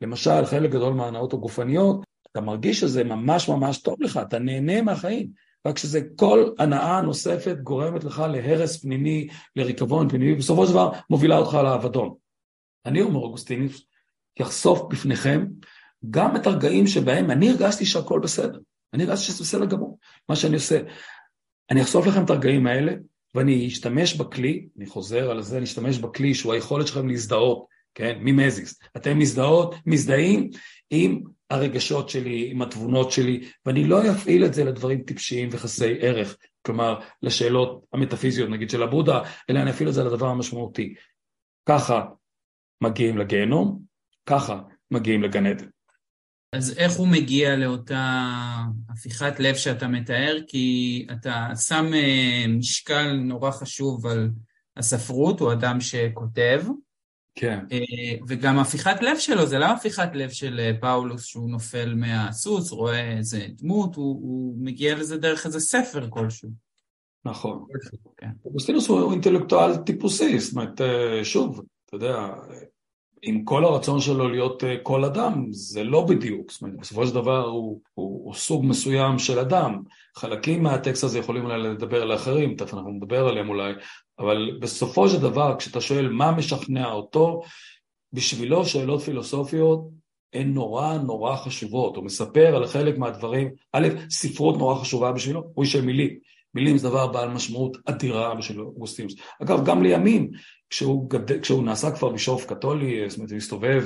למשל, 0.01 0.45
חלק 0.45 0.69
גדול 0.69 0.93
מההנאות 0.93 1.33
הגופניות, 1.33 2.05
אתה 2.31 2.41
מרגיש 2.41 2.79
שזה 2.79 3.03
ממש 3.03 3.49
ממש 3.49 3.77
טוב 3.77 4.01
לך, 4.01 4.19
אתה 4.27 4.39
נהנה 4.39 4.81
מהחיים. 4.81 5.29
רק 5.67 5.77
שזה 5.77 6.01
כל 6.15 6.49
הנאה 6.59 7.01
נוספת 7.01 7.57
גורמת 7.63 8.03
לך 8.03 8.19
להרס 8.19 8.81
פנימי, 8.81 9.27
לריקבון 9.55 10.09
פנימי, 10.09 10.33
ובסופו 10.33 10.65
של 10.65 10.71
דבר 10.71 10.91
מובילה 11.09 11.37
אותך 11.37 11.53
לאבדון. 11.53 12.13
אני 12.85 13.01
אומר 13.01 13.19
אוגוסטינוס, 13.19 13.85
יחשוף 14.39 14.81
בפניכם 14.89 15.45
גם 16.09 16.35
את 16.35 16.47
הרגעים 16.47 16.87
שבהם 16.87 17.31
אני 17.31 17.49
הרגשתי 17.49 17.85
שהכל 17.85 18.19
בסדר. 18.19 18.59
אני 18.93 19.03
הרגשתי 19.03 19.25
שזה 19.25 19.43
בסדר 19.43 19.65
גמור, 19.65 19.97
מה 20.29 20.35
שאני 20.35 20.55
עושה. 20.55 20.81
אני 21.71 21.81
אחשוף 21.81 22.07
לכם 22.07 22.25
את 22.25 22.29
הרגעים 22.29 22.67
האלה, 22.67 22.93
ואני 23.35 23.67
אשתמש 23.67 24.13
בכלי, 24.13 24.67
אני 24.77 24.85
חוזר 24.85 25.31
על 25.31 25.41
זה, 25.41 25.57
אני 25.57 25.65
אשתמש 25.65 25.97
בכלי 25.97 26.33
שהוא 26.33 26.53
היכולת 26.53 26.87
שלכם 26.87 27.07
להזדהות, 27.07 27.65
כן, 27.95 28.17
ממזיס. 28.21 28.79
אתם 28.97 29.19
מזדהות, 29.19 29.75
מזדהים 29.85 30.49
עם 30.89 31.21
הרגשות 31.49 32.09
שלי, 32.09 32.51
עם 32.51 32.61
התבונות 32.61 33.11
שלי, 33.11 33.49
ואני 33.65 33.83
לא 33.83 34.11
אפעיל 34.11 34.45
את 34.45 34.53
זה 34.53 34.63
לדברים 34.63 35.01
טיפשיים 35.01 35.49
וחסרי 35.51 35.97
ערך, 36.01 36.37
כלומר, 36.65 36.99
לשאלות 37.21 37.85
המטאפיזיות, 37.93 38.49
נגיד, 38.49 38.69
של 38.69 38.83
הבודה, 38.83 39.21
אלא 39.49 39.59
אני 39.59 39.69
אפעיל 39.69 39.89
את 39.89 39.93
זה 39.93 40.03
לדבר 40.03 40.27
המשמעותי. 40.27 40.95
ככה 41.69 42.05
מגיעים 42.83 43.17
לגיהנום, 43.17 43.79
ככה 44.25 44.61
מגיעים 44.91 45.23
לגן 45.23 45.45
עדן. 45.45 45.67
אז 46.55 46.77
איך 46.77 46.91
הוא 46.91 47.07
מגיע 47.07 47.55
לאותה 47.55 48.27
הפיכת 48.89 49.39
לב 49.39 49.55
שאתה 49.55 49.87
מתאר? 49.87 50.37
כי 50.47 51.07
אתה 51.11 51.47
שם 51.67 51.85
אה, 51.93 52.45
משקל 52.47 53.13
נורא 53.13 53.51
חשוב 53.51 54.07
על 54.07 54.29
הספרות, 54.77 55.39
הוא 55.39 55.53
אדם 55.53 55.81
שכותב. 55.81 56.61
כן. 57.35 57.59
אה, 57.71 57.77
וגם 58.27 58.59
הפיכת 58.59 59.01
לב 59.01 59.17
שלו, 59.17 59.45
זה 59.45 59.59
לא 59.59 59.65
הפיכת 59.65 60.09
לב 60.13 60.29
של 60.29 60.59
אה, 60.59 60.71
פאולוס 60.81 61.25
שהוא 61.25 61.49
נופל 61.49 61.93
מהסוס, 61.95 62.71
רואה 62.71 63.17
איזה 63.17 63.47
דמות, 63.49 63.95
הוא, 63.95 64.19
הוא 64.21 64.55
מגיע 64.59 64.95
לזה 64.95 65.17
דרך 65.17 65.45
איזה 65.45 65.59
ספר 65.59 66.07
כלשהו. 66.09 66.49
נכון. 67.25 67.65
כן. 68.17 68.29
אוגוסטינוס 68.45 68.87
הוא 68.87 69.11
אינטלקטואל 69.11 69.75
טיפוסי, 69.75 70.39
זאת 70.39 70.53
אומרת, 70.53 70.81
שוב, 71.23 71.61
אתה 71.85 71.95
יודע, 71.95 72.27
עם 73.21 73.43
כל 73.43 73.65
הרצון 73.65 74.01
שלו 74.01 74.29
להיות 74.29 74.63
אה, 74.63 74.75
כל 74.83 75.05
אדם, 75.05 75.45
זה 75.51 75.83
לא 75.83 76.05
בדיוק, 76.05 76.51
זאת 76.51 76.61
אומרת, 76.61 76.77
בסופו 76.79 77.07
של 77.07 77.13
דבר 77.13 77.45
הוא, 77.45 77.81
הוא, 77.93 78.25
הוא 78.25 78.33
סוג 78.33 78.65
מסוים 78.65 79.19
של 79.19 79.39
אדם. 79.39 79.81
חלקים 80.15 80.63
מהטקסט 80.63 81.03
הזה 81.03 81.19
יכולים 81.19 81.45
אולי 81.45 81.57
לדבר 81.57 82.05
לאחרים, 82.05 82.55
תכף 82.55 82.73
אנחנו 82.73 82.89
נדבר 82.89 83.27
עליהם 83.27 83.49
אולי, 83.49 83.73
אבל 84.21 84.57
בסופו 84.61 85.09
של 85.09 85.21
דבר, 85.21 85.55
כשאתה 85.59 85.81
שואל 85.81 86.09
מה 86.09 86.31
משכנע 86.31 86.91
אותו, 86.91 87.41
בשבילו 88.13 88.65
שאלות 88.65 89.01
פילוסופיות 89.01 89.89
הן 90.33 90.53
נורא 90.53 90.97
נורא 90.97 91.35
חשובות. 91.35 91.95
הוא 91.95 92.05
מספר 92.05 92.55
על 92.55 92.67
חלק 92.67 92.97
מהדברים, 92.97 93.51
א', 93.73 93.87
ספרות 94.09 94.57
נורא 94.57 94.75
חשובה 94.75 95.11
בשבילו, 95.11 95.43
הוא 95.53 95.63
איש 95.63 95.71
של 95.71 95.81
מילים. 95.81 96.17
מילים 96.53 96.77
זה 96.77 96.89
דבר 96.89 97.07
בעל 97.07 97.29
משמעות 97.29 97.77
אדירה 97.85 98.35
בשביל 98.35 98.61
אוגוסטינוס. 98.61 99.15
אגב, 99.41 99.65
גם 99.65 99.83
לימים, 99.83 100.31
כשהוא, 100.69 101.09
גד... 101.09 101.41
כשהוא 101.41 101.63
נעשה 101.63 101.91
כבר 101.91 102.09
בישוף 102.09 102.45
קתולי, 102.45 103.09
זאת 103.09 103.17
אומרת, 103.17 103.31
הוא 103.31 103.37
מסתובב, 103.37 103.85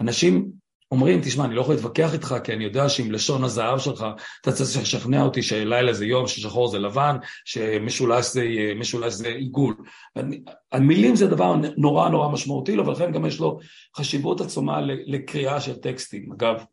ואנשים 0.00 0.50
אומרים, 0.90 1.20
תשמע, 1.20 1.44
אני 1.44 1.54
לא 1.54 1.60
יכול 1.60 1.74
להתווכח 1.74 2.14
איתך, 2.14 2.34
כי 2.44 2.52
אני 2.52 2.64
יודע 2.64 2.88
שעם 2.88 3.12
לשון 3.12 3.44
הזהב 3.44 3.78
שלך, 3.78 4.06
אתה 4.40 4.52
צריך 4.52 4.82
לשכנע 4.82 5.22
אותי 5.22 5.42
שלילה 5.42 5.92
זה 5.92 6.06
יום, 6.06 6.26
ששחור 6.26 6.68
זה 6.68 6.78
לבן, 6.78 7.16
שמשולש 7.44 8.26
זה, 8.26 8.44
משולש 8.76 9.14
זה 9.14 9.28
עיגול. 9.28 9.74
המילים 10.72 11.16
זה 11.16 11.26
דבר 11.26 11.54
נורא 11.76 12.08
נורא 12.08 12.28
משמעותי 12.28 12.76
לו, 12.76 12.86
ולכן 12.86 13.12
גם 13.12 13.26
יש 13.26 13.40
לו 13.40 13.58
חשיבות 13.96 14.40
עצומה 14.40 14.80
לקריאה 14.80 15.60
של 15.60 15.76
טקסטים. 15.76 16.32
אגב, 16.32 16.64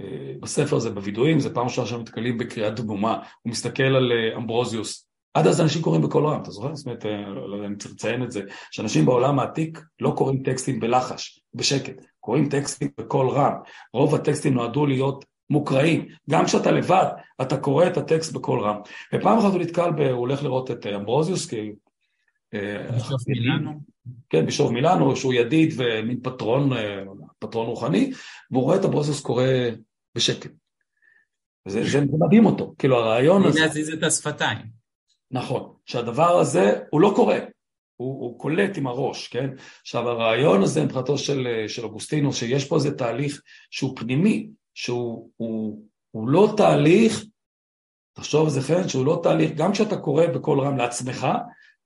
אה, 0.00 0.34
בספר 0.40 0.76
הזה, 0.76 0.90
בווידואים, 0.90 1.40
זה 1.40 1.54
פעם 1.54 1.64
ראשונה 1.64 1.86
שאנחנו 1.86 2.02
מתקלים 2.02 2.38
בקריאת 2.38 2.80
דמומה, 2.80 3.18
הוא 3.42 3.50
מסתכל 3.50 3.82
על 3.82 4.12
אה, 4.12 4.36
אמברוזיוס, 4.36 5.08
עד 5.34 5.46
אז 5.46 5.60
אנשים 5.60 5.82
קוראים 5.82 6.02
בקול 6.02 6.26
רם, 6.26 6.42
אתה 6.42 6.50
זוכר? 6.50 6.74
זאת 6.74 6.86
אומרת, 6.86 7.06
אה, 7.06 7.28
לא, 7.28 7.50
לא 7.50 7.56
יודע 7.56 7.68
אם 7.68 7.76
צריך 7.76 7.94
לציין 7.94 8.22
את 8.22 8.30
זה, 8.30 8.42
שאנשים 8.70 9.06
בעולם 9.06 9.38
העתיק 9.38 9.80
לא 10.00 10.12
קוראים 10.16 10.42
טקסטים 10.42 10.80
בלחש, 10.80 11.40
בשקט, 11.54 12.04
קוראים 12.20 12.48
טקסטים 12.48 12.88
בקול 12.98 13.28
רם. 13.28 13.52
רוב 13.92 14.14
הטקסטים 14.14 14.54
נועדו 14.54 14.86
להיות 14.86 15.24
מוקראים. 15.50 16.06
גם 16.30 16.44
כשאתה 16.44 16.70
לבד, 16.70 17.06
אתה 17.42 17.56
קורא 17.56 17.86
את 17.86 17.96
הטקסט 17.96 18.32
בקול 18.32 18.60
רם. 18.60 18.76
ופעם 19.14 19.38
אחת 19.38 19.52
הוא 19.52 19.60
נתקל, 19.60 19.90
ב, 19.90 20.00
הוא 20.00 20.20
הולך 20.20 20.42
לראות 20.42 20.70
את 20.70 20.86
אמברוזיוס, 20.86 21.46
כי... 21.46 21.72
בישוף 22.92 23.28
מילאנו. 23.28 23.80
כן, 24.30 24.46
בישוף 24.46 24.70
מילאנו, 24.70 25.16
שהוא 25.16 25.34
ידיד 25.34 25.74
ומין 25.76 26.20
פטרון, 26.22 26.70
פטרון 27.38 27.66
רוחני, 27.66 28.12
והוא 28.50 28.62
רואה 28.62 28.76
את 28.76 28.84
אמברוזיוס 28.84 29.20
קורא 29.20 29.44
בשקט. 30.14 30.50
זה, 31.68 31.84
זה 31.84 32.00
מדהים 32.00 32.46
אותו, 32.46 32.74
כאילו 32.78 32.96
הרעיון 32.96 33.44
הזה... 33.44 33.60
להזיז 33.60 33.88
את 33.88 34.02
השפתיים. 34.02 34.81
נכון, 35.32 35.74
שהדבר 35.86 36.38
הזה, 36.38 36.72
הוא 36.90 37.00
לא 37.00 37.12
קורה, 37.16 37.38
הוא, 37.96 38.20
הוא 38.20 38.38
קולט 38.38 38.76
עם 38.76 38.86
הראש, 38.86 39.28
כן? 39.28 39.50
עכשיו 39.80 40.08
הרעיון 40.08 40.62
הזה 40.62 40.84
מבחינתו 40.84 41.18
של, 41.18 41.64
של 41.68 41.84
אוגוסטינוס, 41.84 42.36
שיש 42.36 42.64
פה 42.64 42.76
איזה 42.76 42.96
תהליך 42.96 43.42
שהוא 43.70 43.96
פנימי, 43.96 44.48
שהוא 44.74 45.30
הוא, 45.36 45.84
הוא 46.10 46.28
לא 46.28 46.54
תהליך, 46.56 47.24
תחשוב 48.16 48.44
על 48.44 48.50
זה 48.50 48.60
כן, 48.60 48.88
שהוא 48.88 49.06
לא 49.06 49.20
תהליך, 49.22 49.50
גם 49.52 49.72
כשאתה 49.72 49.96
קורא 49.96 50.26
בקול 50.26 50.60
רם 50.60 50.76
לעצמך, 50.76 51.26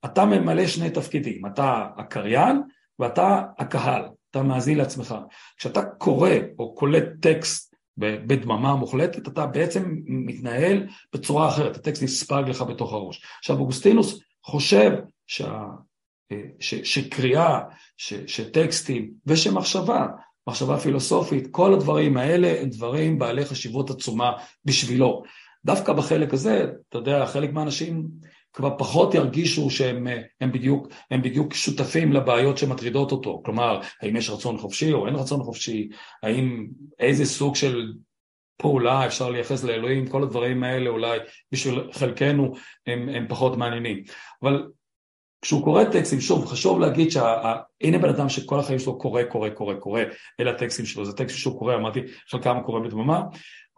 אתה 0.05 0.25
ממלא 0.25 0.67
שני 0.67 0.91
תפקידים, 0.91 1.47
אתה 1.47 1.87
הקריין 1.97 2.63
ואתה 2.99 3.43
הקהל, 3.59 4.03
אתה 4.31 4.43
מאזין 4.43 4.79
לעצמך. 4.79 5.15
כשאתה 5.57 5.83
קורא 5.85 6.31
או 6.59 6.75
קולט 6.75 7.05
טקסט 7.21 7.66
בדממה 7.99 8.75
מוחלטת, 8.75 9.29
אתה 9.29 9.47
בעצם 9.47 9.97
מתנהל 10.07 10.87
בצורה 11.13 11.49
אחרת, 11.49 11.77
הטקסט 11.77 12.03
נספג 12.03 12.43
לך 12.47 12.63
בתוך 12.63 12.93
הראש. 12.93 13.25
עכשיו 13.39 13.59
אוגוסטינוס 13.59 14.21
חושב 14.45 14.93
שה, 15.27 15.65
ש, 16.61 16.75
שקריאה, 16.75 17.61
ש, 17.97 18.15
שטקסטים 18.15 19.11
ושמחשבה, 19.27 20.07
מחשבה 20.49 20.79
פילוסופית, 20.79 21.49
כל 21.51 21.75
הדברים 21.75 22.17
האלה 22.17 22.61
הם 22.61 22.69
דברים 22.69 23.19
בעלי 23.19 23.45
חשיבות 23.45 23.91
עצומה 23.91 24.33
בשבילו. 24.65 25.23
דווקא 25.65 25.93
בחלק 25.93 26.35
הזה, 26.35 26.67
אתה 26.89 26.99
יודע, 26.99 27.27
חלק 27.27 27.53
מהאנשים 27.53 28.09
כבר 28.57 28.79
פחות 28.79 29.15
ירגישו 29.15 29.71
שהם 29.71 30.07
הם 30.41 30.53
בדיוק, 30.53 30.89
הם 31.11 31.23
בדיוק 31.23 31.55
שותפים 31.55 32.13
לבעיות 32.13 32.59
שמטרידות 32.59 33.13
אותו. 33.13 33.43
כלומר, 33.45 33.81
האם 34.03 34.17
יש 34.17 34.31
רצון 34.31 34.59
חופשי 34.59 34.93
או 34.93 35.07
אין 35.07 35.15
רצון 35.15 35.43
חופשי, 35.43 35.89
האם 36.23 36.67
איזה 36.99 37.25
סוג 37.25 37.57
של 37.57 37.93
פעולה 38.57 39.07
אפשר 39.07 39.31
לייחס 39.31 39.65
לאלוהים, 39.65 40.07
כל 40.07 40.23
הדברים 40.23 40.65
האלה 40.65 40.91
אולי 40.91 41.19
בשביל 41.53 41.91
חלקנו 41.93 42.53
הם, 42.87 43.09
הם 43.09 43.27
פחות 43.29 43.57
מעניינים. 43.57 44.03
אבל 44.43 44.67
כשהוא 45.43 45.65
קורא 45.65 45.85
טקסטים, 45.85 46.21
שוב, 46.21 46.47
חשוב 46.47 46.81
להגיד 46.81 47.11
שהנה 47.11 47.99
בן 47.99 48.09
אדם 48.09 48.29
שכל 48.29 48.59
החיים 48.59 48.79
שלו 48.79 48.99
קורא, 48.99 49.23
קורא, 49.23 49.51
קורא, 49.51 49.75
קורא, 49.75 50.01
אלה 50.41 50.51
הטקסטים 50.51 50.87
שלו, 50.87 51.05
זה 51.05 51.13
טקסטים 51.13 51.39
שהוא 51.39 51.59
קורא, 51.59 51.75
אמרתי, 51.75 52.01
חלקם 52.31 52.57
קורא 52.67 52.81
בדממה, 52.81 53.23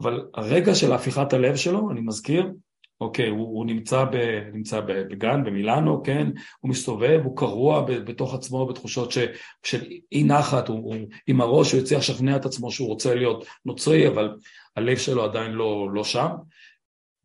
אבל 0.02 0.26
הרגע 0.34 0.74
של 0.74 0.92
הפיכת 0.92 1.32
הלב 1.32 1.56
שלו, 1.56 1.90
אני 1.90 2.00
מזכיר, 2.00 2.52
אוקיי, 3.00 3.28
הוא, 3.28 3.38
הוא 3.38 3.66
נמצא, 3.66 4.04
ב, 4.04 4.16
נמצא 4.52 4.80
בגן, 4.80 5.44
במילאנו, 5.44 6.02
כן, 6.02 6.26
הוא 6.60 6.70
מסתובב, 6.70 7.20
הוא 7.24 7.36
קרוע 7.36 7.80
בתוך 7.80 8.34
עצמו 8.34 8.66
בתחושות 8.66 9.12
ש, 9.12 9.18
של 9.62 9.84
אי 10.12 10.24
נחת, 10.24 10.68
הוא, 10.68 10.78
הוא 10.78 10.96
עם 11.26 11.40
הראש, 11.40 11.72
הוא 11.72 11.80
יוצא 11.80 11.96
לשכנע 11.96 12.36
את 12.36 12.44
עצמו 12.44 12.70
שהוא 12.70 12.88
רוצה 12.88 13.14
להיות 13.14 13.46
נוצרי, 13.64 14.08
אבל 14.08 14.36
הלב 14.76 14.98
שלו 14.98 15.24
עדיין 15.24 15.52
לא, 15.52 15.88
לא 15.92 16.04
שם, 16.04 16.28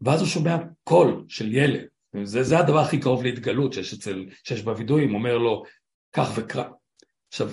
ואז 0.01 0.19
הוא 0.19 0.27
שומע 0.29 0.57
קול 0.83 1.25
של 1.27 1.53
ילד, 1.53 1.85
זה, 2.23 2.43
זה 2.43 2.59
הדבר 2.59 2.79
הכי 2.79 2.99
קרוב 2.99 3.23
להתגלות 3.23 3.73
שיש, 3.73 3.93
אצל, 3.93 4.25
שיש 4.43 4.61
בווידויים, 4.61 5.15
אומר 5.15 5.37
לו, 5.37 5.63
קח 6.11 6.31
וקרא. 6.35 6.63
עכשיו, 7.27 7.49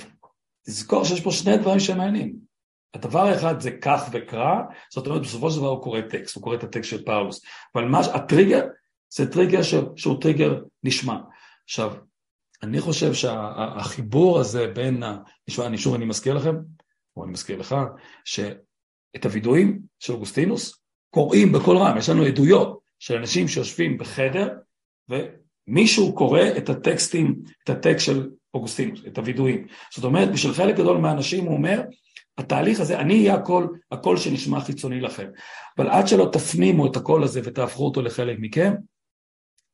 תזכור 0.66 1.04
שיש 1.04 1.20
פה 1.20 1.30
שני 1.30 1.56
דברים 1.56 1.80
שמעניינים. 1.80 2.50
הדבר 2.94 3.20
האחד 3.20 3.61
זה 3.61 3.70
קח 3.70 4.09
וקרא, 4.12 4.55
זאת 4.92 5.07
אומרת 5.07 5.22
בסופו 5.22 5.50
של 5.50 5.59
דבר 5.59 5.68
הוא 5.68 5.83
קורא 5.83 6.00
טקסט, 6.00 6.37
הוא 6.37 6.42
קורא 6.42 6.55
את 6.55 6.64
הטקסט 6.64 6.90
של 6.90 7.05
פאולוס, 7.05 7.42
אבל 7.74 7.85
מה, 7.85 8.00
הטריגר 8.00 8.66
זה 9.12 9.33
טריגר 9.33 9.62
ש, 9.62 9.74
שהוא 9.96 10.20
טריגר 10.20 10.62
נשמע. 10.85 11.16
עכשיו, 11.64 11.94
אני 12.62 12.81
חושב 12.81 13.14
שהחיבור 13.14 14.35
שה, 14.35 14.40
הזה 14.40 14.66
בין, 14.66 15.03
נשמע, 15.48 15.66
אני 15.66 15.79
שוב 15.79 15.94
אני 15.94 16.05
מזכיר 16.05 16.35
לכם, 16.35 16.57
או 17.16 17.24
אני 17.24 17.33
מזכיר 17.33 17.59
לך, 17.59 17.76
שאת 18.24 19.24
הווידואים 19.24 19.81
של 19.98 20.12
אוגוסטינוס 20.12 20.81
קוראים 21.11 21.53
בקול 21.53 21.76
רם, 21.76 21.98
יש 21.98 22.09
לנו 22.09 22.22
עדויות 22.22 22.81
של 22.98 23.16
אנשים 23.16 23.48
שיושבים 23.48 23.98
בחדר 23.98 24.48
ומישהו 25.09 26.14
קורא 26.14 26.42
את 26.57 26.68
הטקסטים, 26.68 27.42
את 27.64 27.70
הטקסט 27.70 28.07
של 28.07 28.31
אוגוסטינוס, 28.55 29.00
את 29.07 29.18
הווידואים. 29.18 29.66
זאת 29.94 30.05
אומרת, 30.05 30.33
בשביל 30.33 30.53
חלק 30.53 30.76
גדול 30.76 30.98
מהאנשים 30.98 31.44
הוא 31.44 31.57
אומר, 31.57 31.83
התהליך 32.40 32.81
הזה, 32.81 32.98
אני 32.98 33.14
אהיה 33.14 33.35
הקול, 33.35 33.79
הקול 33.92 34.16
שנשמע 34.16 34.61
חיצוני 34.61 35.00
לכם. 35.00 35.29
אבל 35.79 35.90
עד 35.90 36.09
שלא 36.09 36.29
תפנימו 36.33 36.87
את 36.87 36.96
הקול 36.96 37.24
הזה 37.24 37.40
ותהפכו 37.44 37.85
אותו 37.85 38.03
לחלק 38.03 38.37
מכם, 38.40 38.74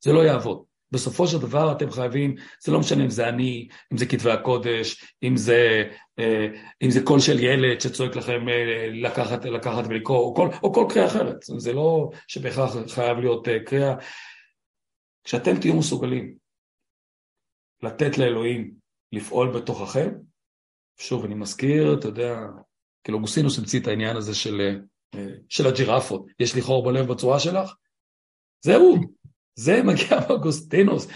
זה 0.03 0.13
לא 0.13 0.19
יעבוד. 0.19 0.63
בסופו 0.91 1.27
של 1.27 1.37
דבר 1.37 1.71
אתם 1.71 1.91
חייבים, 1.91 2.35
זה 2.59 2.71
לא 2.71 2.79
משנה 2.79 3.03
אם 3.03 3.09
זה 3.09 3.29
אני, 3.29 3.67
אם 3.93 3.97
זה 3.97 4.05
כתבי 4.05 4.31
הקודש, 4.31 5.15
אם 5.23 5.37
זה, 5.37 5.83
אה, 6.19 6.47
אם 6.81 6.89
זה 6.89 7.03
קול 7.03 7.19
של 7.19 7.39
ילד 7.39 7.81
שצועק 7.81 8.15
לכם 8.15 8.49
אה, 8.49 8.87
לקחת, 8.91 9.45
לקחת 9.45 9.83
ולקרוא, 9.89 10.17
או 10.17 10.35
כל, 10.35 10.49
או 10.63 10.73
כל 10.73 10.85
קריאה 10.89 11.07
אחרת. 11.07 11.35
זה 11.41 11.73
לא 11.73 12.09
שבהכרח 12.27 12.75
חייב 12.87 13.17
להיות 13.17 13.47
אה, 13.47 13.59
קריאה. 13.65 13.95
כשאתם 15.23 15.59
תהיו 15.59 15.75
מסוגלים 15.75 16.35
לתת 17.83 18.17
לאלוהים 18.17 18.73
לפעול 19.11 19.59
בתוככם, 19.59 20.09
שוב, 20.97 21.25
אני 21.25 21.35
מזכיר, 21.35 21.93
אתה 21.99 22.07
יודע, 22.07 22.39
כאילו 23.03 23.17
אוגוסטינוס 23.17 23.59
המציא 23.59 23.79
את 23.79 23.87
העניין 23.87 24.15
הזה 24.15 24.35
של, 24.35 24.77
אה, 25.15 25.27
של 25.49 25.67
הג'ירפות. 25.67 26.25
יש 26.39 26.55
לי 26.55 26.61
חור 26.61 26.85
בלב 26.85 27.07
בצורה 27.07 27.39
שלך? 27.39 27.73
זהו, 28.61 28.95
זה 29.55 29.83
מגיע 29.83 30.19
מאוגוסטינוס. 30.29 31.07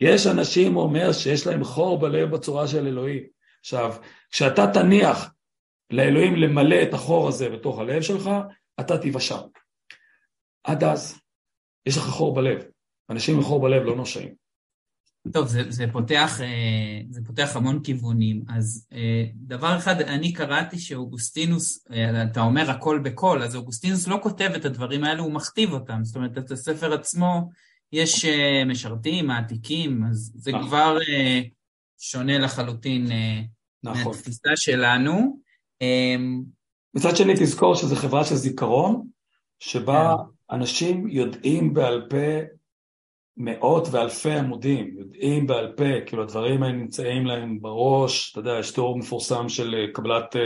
יש 0.00 0.26
אנשים, 0.26 0.74
הוא 0.74 0.82
אומר, 0.82 1.12
שיש 1.12 1.46
להם 1.46 1.64
חור 1.64 1.98
בלב 1.98 2.30
בצורה 2.30 2.68
של 2.68 2.86
אלוהים. 2.86 3.22
עכשיו, 3.60 3.94
כשאתה 4.30 4.66
תניח 4.74 5.34
לאלוהים 5.90 6.36
למלא 6.36 6.82
את 6.82 6.94
החור 6.94 7.28
הזה 7.28 7.50
בתוך 7.50 7.78
הלב 7.78 8.02
שלך, 8.02 8.30
אתה 8.80 8.98
תיוושע. 8.98 9.38
עד 10.64 10.84
אז, 10.84 11.20
יש 11.86 11.96
לך 11.96 12.02
חור 12.02 12.34
בלב. 12.34 12.62
אנשים 13.10 13.36
עם 13.36 13.42
חור 13.42 13.62
בלב 13.62 13.82
לא 13.82 13.96
נושאים. 13.96 14.34
טוב, 15.32 15.46
זה, 15.46 15.62
זה, 15.68 15.84
פותח, 15.92 16.40
אה, 16.40 17.00
זה 17.10 17.20
פותח 17.26 17.56
המון 17.56 17.82
כיוונים. 17.82 18.42
אז 18.48 18.86
אה, 18.92 19.24
דבר 19.34 19.76
אחד, 19.76 20.00
אני 20.00 20.32
קראתי 20.32 20.78
שאוגוסטינוס, 20.78 21.86
אה, 21.92 22.22
אתה 22.22 22.40
אומר 22.40 22.70
הכל 22.70 23.00
בקול, 23.02 23.42
אז 23.42 23.56
אוגוסטינוס 23.56 24.08
לא 24.08 24.18
כותב 24.22 24.50
את 24.56 24.64
הדברים 24.64 25.04
האלו, 25.04 25.24
הוא 25.24 25.32
מכתיב 25.32 25.72
אותם. 25.72 26.04
זאת 26.04 26.16
אומרת, 26.16 26.38
את 26.38 26.50
הספר 26.50 26.92
עצמו, 26.92 27.50
יש 27.92 28.24
משרתים, 28.66 29.26
מעתיקים, 29.26 30.04
אז 30.10 30.32
זה 30.34 30.52
נכון. 30.52 30.66
כבר 30.66 30.98
שונה 31.98 32.38
לחלוטין 32.38 33.08
נכון. 33.84 34.04
מהתפיסה 34.04 34.50
שלנו. 34.56 35.40
מצד 36.94 37.16
שני, 37.16 37.34
תזכור 37.34 37.74
שזו 37.74 37.96
חברה 37.96 38.24
של 38.24 38.34
זיכרון, 38.34 39.06
שבה 39.58 40.14
כן. 40.16 40.56
אנשים 40.56 41.08
יודעים 41.08 41.74
בעל 41.74 42.06
פה 42.10 42.16
מאות 43.38 43.88
ואלפי 43.90 44.32
עמודים, 44.32 44.94
יודעים 44.98 45.46
בעל 45.46 45.72
פה, 45.76 46.00
כאילו 46.06 46.22
הדברים 46.22 46.62
האלה 46.62 46.74
נמצאים 46.74 47.26
להם 47.26 47.60
בראש, 47.60 48.30
אתה 48.30 48.40
יודע, 48.40 48.58
יש 48.58 48.70
תיאור 48.70 48.98
מפורסם 48.98 49.48
של 49.48 49.74
אה, 49.74 49.92
קבלת 49.92 50.36
uh, 50.36 50.38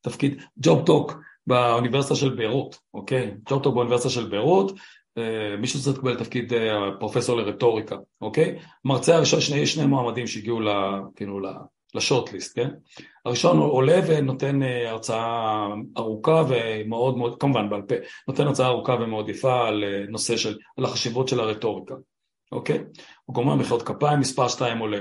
תפקיד, 0.00 0.42
ג'וב 0.58 0.86
טוק 0.86 1.14
באוניברסיטה 1.46 2.14
של 2.14 2.34
ביירות, 2.34 2.78
אוקיי? 2.94 3.34
ג'וב 3.50 3.62
טוק 3.62 3.74
באוניברסיטה 3.74 4.10
של 4.10 4.28
ביירות, 4.28 4.70
uh, 4.70 5.22
מישהו 5.58 5.80
צריך 5.80 5.98
לקבל 5.98 6.16
תפקיד 6.16 6.52
פרופסור 7.00 7.36
לרטוריקה, 7.36 7.96
אוקיי? 8.20 8.58
מרצה 8.84 9.16
הראשון, 9.16 9.40
שני, 9.40 9.66
שני 9.66 9.86
מועמדים 9.86 10.26
שהגיעו 10.26 10.60
ל, 10.60 10.68
כאילו, 11.16 11.40
לשורטליסט, 11.94 12.58
כן? 12.58 12.70
הראשון 13.24 13.58
עולה 13.58 14.00
ונותן 14.06 14.60
הרצאה 14.62 15.66
ארוכה 15.98 16.42
ומאוד 16.48 17.18
מאוד, 17.18 17.40
כמובן 17.40 17.70
בעל 17.70 17.82
פה, 17.82 17.94
נותן 18.28 18.46
הרצאה 18.46 18.66
ארוכה 18.66 18.96
ומאוד 19.00 19.28
יפה 19.28 19.68
על 19.68 19.84
נושא 20.08 20.36
של, 20.36 20.58
על 20.76 20.84
החשיבות 20.84 21.28
של 21.28 21.40
הרטוריקה. 21.40 21.94
אוקיי? 22.54 22.78
הוא 23.24 23.34
גומר 23.34 23.54
מחיאות 23.54 23.82
כפיים, 23.82 24.20
מספר 24.20 24.48
שתיים 24.48 24.78
עולה. 24.78 25.00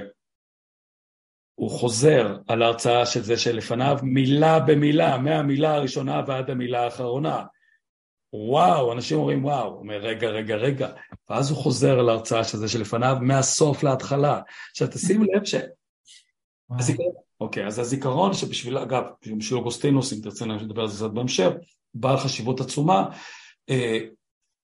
הוא 1.56 1.72
חוזר 1.72 2.38
על 2.48 2.62
ההרצאה 2.62 3.06
של 3.06 3.22
זה 3.22 3.38
שלפניו 3.38 3.98
מילה 4.04 4.60
במילה, 4.60 5.18
מהמילה 5.18 5.76
הראשונה 5.76 6.22
ועד 6.28 6.50
המילה 6.50 6.84
האחרונה. 6.84 7.44
וואו, 8.34 8.94
אנשים 8.94 9.18
אומרים 9.18 9.46
וואו, 9.46 9.68
הוא 9.68 9.80
אומר 9.80 9.98
רגע, 9.98 10.28
רגע, 10.28 10.56
רגע, 10.56 10.90
ואז 11.30 11.52
הוא 11.52 11.58
חוזר 11.58 12.00
על 12.00 12.10
ההרצאה 12.10 12.44
של 12.44 12.58
זה 12.58 12.68
שלפניו 12.68 13.18
מהסוף 13.22 13.84
להתחלה. 13.84 14.42
עכשיו 14.72 14.88
תשים 14.88 15.24
לב 15.24 15.46
ש... 15.46 15.56
הזיכרון, 16.80 17.14
אוקיי, 17.42 17.68
אז 17.68 17.80
הזיכרון 17.80 18.34
שבשביל, 18.34 18.78
אגב, 18.78 19.04
בשביל 19.38 19.60
אוגוסטינוס, 19.60 20.14
אם 20.14 20.18
תרצה 20.22 20.46
לדבר 20.46 20.82
על 20.82 20.88
זה 20.88 20.98
קצת 20.98 21.14
בהמשך, 21.14 21.50
בעל 21.94 22.18
חשיבות 22.18 22.62
עצומה, 22.62 23.06
אה, 23.70 24.00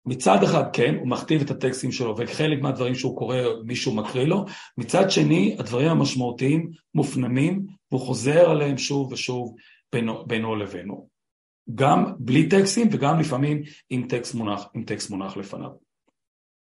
מצד 0.10 0.44
אחד 0.44 0.64
כן, 0.74 0.96
הוא 1.00 1.08
מכתיב 1.08 1.42
את 1.42 1.52
הטקסטים 1.52 1.92
שלו 1.92 2.16
וחלק 2.18 2.62
מהדברים 2.62 2.96
שהוא 2.96 3.18
קורא 3.18 3.38
מישהו 3.64 3.96
מקריא 3.96 4.26
לו, 4.26 4.46
מצד 4.78 5.12
שני 5.12 5.56
הדברים 5.60 5.88
המשמעותיים 5.88 6.72
מופנמים 6.96 7.66
והוא 7.92 8.02
חוזר 8.02 8.50
עליהם 8.50 8.78
שוב 8.78 9.12
ושוב 9.12 9.56
בינו, 9.94 10.26
בינו 10.28 10.56
לבינו. 10.56 11.10
גם 11.76 12.14
בלי 12.20 12.50
טקסטים 12.50 12.88
וגם 12.92 13.20
לפעמים 13.20 13.62
עם 13.90 14.08
טקסט 14.10 14.36
מונח, 14.36 14.66
עם 14.74 14.84
טקסט 14.84 15.10
מונח 15.10 15.38
לפניו. 15.38 15.70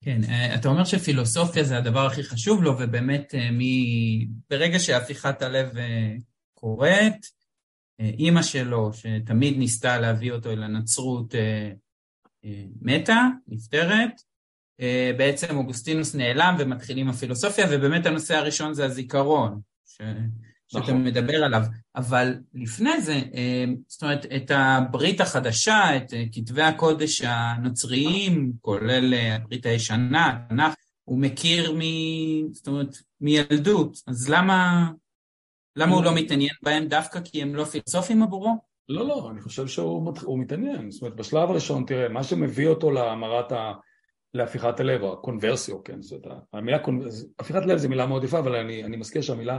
כן, 0.05 0.21
אה, 0.29 0.55
אתה 0.55 0.69
אומר 0.69 0.85
שפילוסופיה 0.85 1.65
זה 1.65 1.79
הדבר 1.79 2.07
הכי 2.07 2.23
חשוב 2.23 2.63
לו, 2.63 2.79
ובאמת 2.79 3.35
אה, 3.35 3.51
מ... 3.51 3.61
ברגע 4.51 4.79
שהפיכת 4.79 5.43
הלב 5.43 5.77
אה, 5.77 6.15
קורית, 6.55 7.39
אימא 8.01 8.43
שלו, 8.43 8.91
שתמיד 8.93 9.59
ניסתה 9.59 9.99
להביא 9.99 10.33
אותו 10.33 10.51
אל 10.51 10.63
הנצרות, 10.63 11.35
מתה, 12.83 13.27
נפטרת, 13.49 14.23
אה, 14.81 15.11
בעצם 15.17 15.57
אוגוסטינוס 15.57 16.15
נעלם 16.15 16.57
ומתחילים 16.59 17.09
הפילוסופיה, 17.09 17.67
ובאמת 17.71 18.07
הנושא 18.07 18.37
הראשון 18.37 18.75
זה 18.75 18.85
הזיכרון, 18.85 19.61
ש... 19.87 19.97
שאתה 20.69 20.83
נכון. 20.83 21.05
מדבר 21.05 21.45
עליו. 21.45 21.63
אבל 21.97 22.35
לפני 22.55 23.01
זה, 23.01 23.13
אה, 23.13 23.65
זאת 23.89 24.03
אומרת, 24.03 24.27
את 24.37 24.51
הברית 24.55 25.21
החדשה, 25.21 25.97
את 25.97 26.15
אה, 26.15 26.25
כתבי 26.33 26.63
הקודש 26.63 27.23
הנוצריים, 27.25 28.53
כולל 28.61 29.15
הברית 29.15 29.67
הישנה, 29.67 30.27
התנ"ך, 30.29 30.75
הוא 31.05 31.19
מכיר 31.19 31.73
מ... 31.79 31.83
זאת 32.53 32.69
אומרת, 32.69 32.97
מילדות, 33.21 34.03
אז 34.07 34.29
למה, 34.29 34.91
למה 35.77 35.95
הוא 35.95 36.05
לא 36.05 36.15
מתעניין 36.15 36.55
בהם 36.63 36.89
דווקא 36.89 37.21
כי 37.25 37.43
הם 37.43 37.55
לא 37.55 37.65
פילוסופים 37.65 38.23
עבורו? 38.23 38.68
לא, 38.89 39.07
לא, 39.07 39.31
אני 39.31 39.41
חושב 39.41 39.67
שהוא 39.67 40.39
מתעניין. 40.39 40.91
זאת 40.91 41.03
אומרת, 41.03 41.17
בשלב 41.17 41.51
הראשון, 41.51 41.85
תראה, 41.87 42.09
מה 42.09 42.25
שמביא 42.25 42.69
אותו 42.69 42.91
להמרת 42.91 43.53
ה... 43.53 43.73
להפיכת 44.35 44.81
הלב, 44.81 45.03
או 45.03 45.13
הקונברסיו, 45.13 45.85
כן, 45.85 46.03
זאת 46.03 46.27
המילה, 46.53 46.79
הפיכת 47.39 47.67
לב 47.67 47.79
זה 47.79 47.89
מילה 47.89 48.07
מאוד 48.07 48.25
יפה, 48.25 48.39
אבל 48.39 48.55
אני, 48.55 48.85
אני 48.85 48.97
מזכיר 48.97 49.23
שהמילה, 49.23 49.59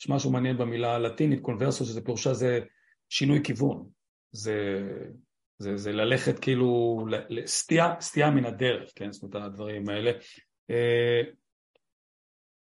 יש 0.00 0.08
משהו 0.08 0.30
מעניין 0.30 0.58
במילה 0.58 0.94
הלטינית, 0.94 1.40
קונברסיו, 1.40 1.86
שזה 1.86 2.04
פירושה 2.04 2.34
זה 2.34 2.60
שינוי 3.08 3.40
כיוון. 3.44 3.88
זה, 4.32 4.88
זה, 5.58 5.76
זה 5.76 5.92
ללכת 5.92 6.38
כאילו, 6.38 6.98
סטייה, 7.46 7.94
סטייה 8.00 8.30
מן 8.30 8.44
הדרך, 8.44 8.90
כן, 8.94 9.12
זאת 9.12 9.22
אומרת, 9.22 9.46
הדברים 9.46 9.88
האלה. 9.88 10.10
אה, 10.70 11.22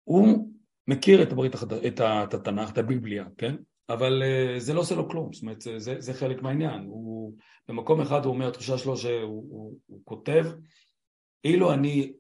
הוא 0.03 0.53
מכיר 0.87 1.23
את 1.23 1.31
הברית, 1.31 1.55
את, 1.55 2.01
את 2.01 2.33
התנ"ך, 2.33 2.71
את 2.71 2.77
הביבליה, 2.77 3.25
כן? 3.37 3.55
אבל 3.89 4.23
uh, 4.23 4.59
זה 4.59 4.73
לא 4.73 4.79
עושה 4.79 4.95
לו 4.95 5.09
כלום, 5.09 5.33
זאת 5.33 5.41
אומרת, 5.41 5.61
זה, 5.61 5.95
זה 5.99 6.13
חלק 6.13 6.41
מהעניין. 6.41 6.83
הוא, 6.87 7.33
במקום 7.67 8.01
אחד 8.01 8.25
הוא 8.25 8.33
אומר, 8.33 8.47
התחושה 8.47 8.77
שלו 8.77 8.97
שהוא 8.97 9.23
הוא, 9.23 9.77
הוא 9.85 10.01
כותב, 10.03 10.45
אילו 11.43 11.73
אני, 11.73 12.13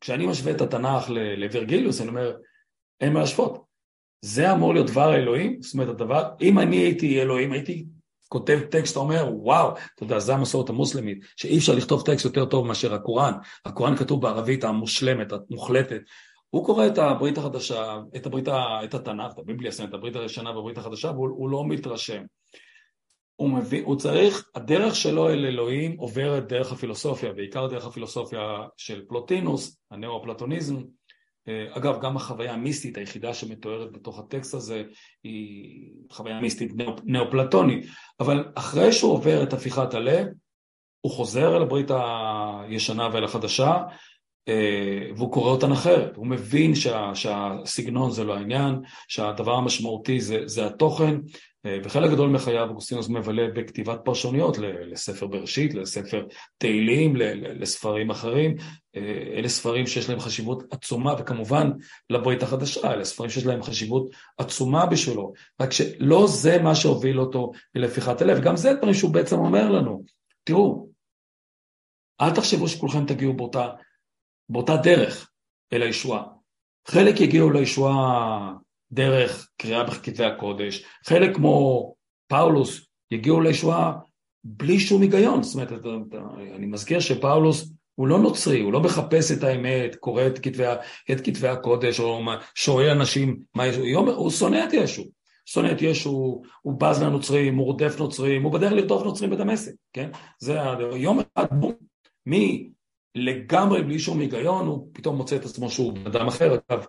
כשאני 0.00 0.26
משווה 0.26 0.52
את 0.52 0.60
התנ"ך 0.60 1.10
לווירגילוס, 1.36 2.00
אני 2.00 2.08
אומר, 2.08 2.36
אין 3.00 3.12
מה 3.12 3.20
להשוות. 3.20 3.64
זה 4.20 4.52
אמור 4.52 4.74
להיות 4.74 4.86
דבר 4.86 5.10
האלוהים, 5.10 5.62
זאת 5.62 5.74
אומרת, 5.74 5.88
הדבר, 5.88 6.28
אם 6.40 6.58
אני 6.58 6.76
הייתי 6.76 7.22
אלוהים, 7.22 7.52
הייתי 7.52 7.86
כותב 8.28 8.60
טקסט, 8.70 8.96
אומר, 8.96 9.28
וואו, 9.32 9.74
אתה 9.94 10.02
יודע, 10.02 10.18
זה 10.18 10.34
המסורת 10.34 10.68
המוסלמית, 10.68 11.18
שאי 11.36 11.58
אפשר 11.58 11.74
לכתוב 11.74 12.06
טקסט 12.06 12.24
יותר 12.24 12.44
טוב 12.44 12.66
מאשר 12.66 12.94
הקוראן. 12.94 13.32
הקוראן 13.64 13.96
כתוב 13.96 14.22
בערבית 14.22 14.64
המושלמת, 14.64 15.32
המוחלטת. 15.32 16.00
הוא 16.50 16.66
קורא 16.66 16.86
את 16.86 16.98
הברית 16.98 17.38
החדשה, 17.38 17.98
את 18.16 18.26
הברית, 18.26 18.48
את 18.84 18.94
התנ"ך, 18.94 19.32
את 19.32 19.38
הביבליה, 19.38 19.70
את 19.84 19.94
הברית 19.94 20.16
הראשונה 20.16 20.50
והברית 20.50 20.78
החדשה, 20.78 21.10
והוא 21.10 21.50
לא 21.50 21.64
מתרשם. 21.64 22.22
הוא, 23.36 23.50
מביא, 23.50 23.82
הוא 23.84 23.96
צריך, 23.96 24.48
הדרך 24.54 24.96
שלו 24.96 25.28
אל 25.28 25.46
אלוהים 25.46 25.96
עוברת 25.96 26.48
דרך 26.48 26.72
הפילוסופיה, 26.72 27.32
בעיקר 27.32 27.66
דרך 27.66 27.86
הפילוסופיה 27.86 28.64
של 28.76 29.02
פלוטינוס, 29.08 29.78
הנאו-פלטוניזם. 29.90 30.76
אה, 31.48 31.66
אגב, 31.70 32.00
גם 32.00 32.16
החוויה 32.16 32.52
המיסטית 32.52 32.98
היחידה 32.98 33.34
שמתוארת 33.34 33.92
בתוך 33.92 34.18
הטקסט 34.18 34.54
הזה 34.54 34.82
היא 35.24 35.92
חוויה 36.10 36.40
מיסטית 36.40 36.72
נאו-פלטונית, 37.04 37.86
אבל 38.20 38.44
אחרי 38.54 38.92
שהוא 38.92 39.12
עובר 39.12 39.42
את 39.42 39.52
הפיכת 39.52 39.94
הלב, 39.94 40.26
הוא 41.00 41.12
חוזר 41.12 41.56
אל 41.56 41.62
הברית 41.62 41.90
הישנה 41.90 43.08
ואל 43.12 43.24
החדשה, 43.24 43.76
והוא 45.16 45.32
קורא 45.32 45.50
אותן 45.50 45.72
אחרת, 45.72 46.16
הוא 46.16 46.26
מבין 46.26 46.74
שה, 46.74 47.10
שהסגנון 47.14 48.10
זה 48.10 48.24
לא 48.24 48.36
העניין, 48.36 48.74
שהדבר 49.08 49.54
המשמעותי 49.54 50.20
זה, 50.20 50.38
זה 50.44 50.66
התוכן, 50.66 51.16
אה, 51.66 51.78
וחלק 51.84 52.10
גדול 52.10 52.30
מחייו 52.30 52.68
אוגוסטינוס 52.68 53.08
מבלה 53.08 53.48
בכתיבת 53.54 54.00
פרשנויות 54.04 54.58
לספר 54.58 55.26
בראשית, 55.26 55.74
לספר 55.74 56.26
תהילים, 56.58 57.16
לספרים 57.60 58.10
אחרים, 58.10 58.56
אה, 58.96 59.00
אלה 59.34 59.48
ספרים 59.48 59.86
שיש 59.86 60.08
להם 60.08 60.20
חשיבות 60.20 60.62
עצומה, 60.70 61.14
וכמובן 61.18 61.70
לברית 62.10 62.42
החדשה, 62.42 62.92
אלה 62.92 63.04
ספרים 63.04 63.30
שיש 63.30 63.46
להם 63.46 63.62
חשיבות 63.62 64.10
עצומה 64.38 64.86
בשבילו, 64.86 65.32
רק 65.60 65.72
שלא 65.72 66.26
זה 66.26 66.58
מה 66.62 66.74
שהוביל 66.74 67.20
אותו 67.20 67.52
ללפיכת 67.74 68.22
הלב, 68.22 68.40
גם 68.40 68.56
זה 68.56 68.74
דברים 68.74 68.94
שהוא 68.94 69.10
בעצם 69.10 69.36
אומר 69.36 69.70
לנו, 69.70 70.02
תראו, 70.44 70.88
אל 72.20 72.30
תחשבו 72.30 72.68
שכולכם 72.68 73.06
תגיעו 73.06 73.32
באותה 73.32 73.68
באותה 74.50 74.76
דרך 74.76 75.30
אל 75.72 75.82
הישועה. 75.82 76.22
חלק 76.88 77.20
יגיעו 77.20 77.50
לישועה 77.50 78.52
דרך 78.92 79.48
קריאה 79.56 79.84
בכתבי 79.84 80.24
הקודש, 80.24 80.84
חלק 81.06 81.36
כמו 81.36 81.94
פאולוס 82.28 82.86
יגיעו 83.10 83.40
לישועה 83.40 83.92
בלי 84.44 84.80
שום 84.80 85.02
היגיון. 85.02 85.42
זאת 85.42 85.54
אומרת, 85.54 85.72
אני 86.54 86.66
מזכיר 86.66 87.00
שפאולוס 87.00 87.72
הוא 87.94 88.08
לא 88.08 88.18
נוצרי, 88.18 88.60
הוא 88.60 88.72
לא 88.72 88.80
מחפש 88.80 89.32
את 89.32 89.44
האמת, 89.44 89.96
קורא 89.96 90.26
את 90.26 90.38
כתבי, 90.38 90.64
את 91.10 91.20
כתבי 91.20 91.48
הקודש, 91.48 92.00
או 92.00 92.20
שואל 92.54 92.90
אנשים 92.90 93.40
מה 93.54 93.66
יש, 93.66 93.76
הוא, 93.76 94.10
הוא 94.10 94.30
שונא 94.30 94.64
את 94.64 94.72
ישו. 94.72 95.04
שונא 95.46 95.72
את 95.72 95.82
ישו, 95.82 96.42
הוא 96.62 96.80
בז 96.80 97.02
לנוצרים, 97.02 97.56
הוא 97.56 97.66
רודף 97.66 97.96
נוצרים, 97.98 98.42
הוא 98.42 98.52
בדרך 98.52 98.72
לרדוף 98.72 99.02
נוצרים 99.02 99.30
בדמשק, 99.30 99.72
כן? 99.92 100.10
זה 100.38 100.58
יום 100.96 101.20
אחד, 101.20 101.46
מי 102.26 102.70
לגמרי 103.14 103.82
בלי 103.82 103.98
שום 103.98 104.20
היגיון, 104.20 104.66
הוא 104.66 104.88
פתאום 104.92 105.16
מוצא 105.16 105.36
את 105.36 105.44
עצמו 105.44 105.70
שהוא 105.70 105.92
אדם 106.06 106.26
אחר, 106.26 106.54
אגב, 106.70 106.86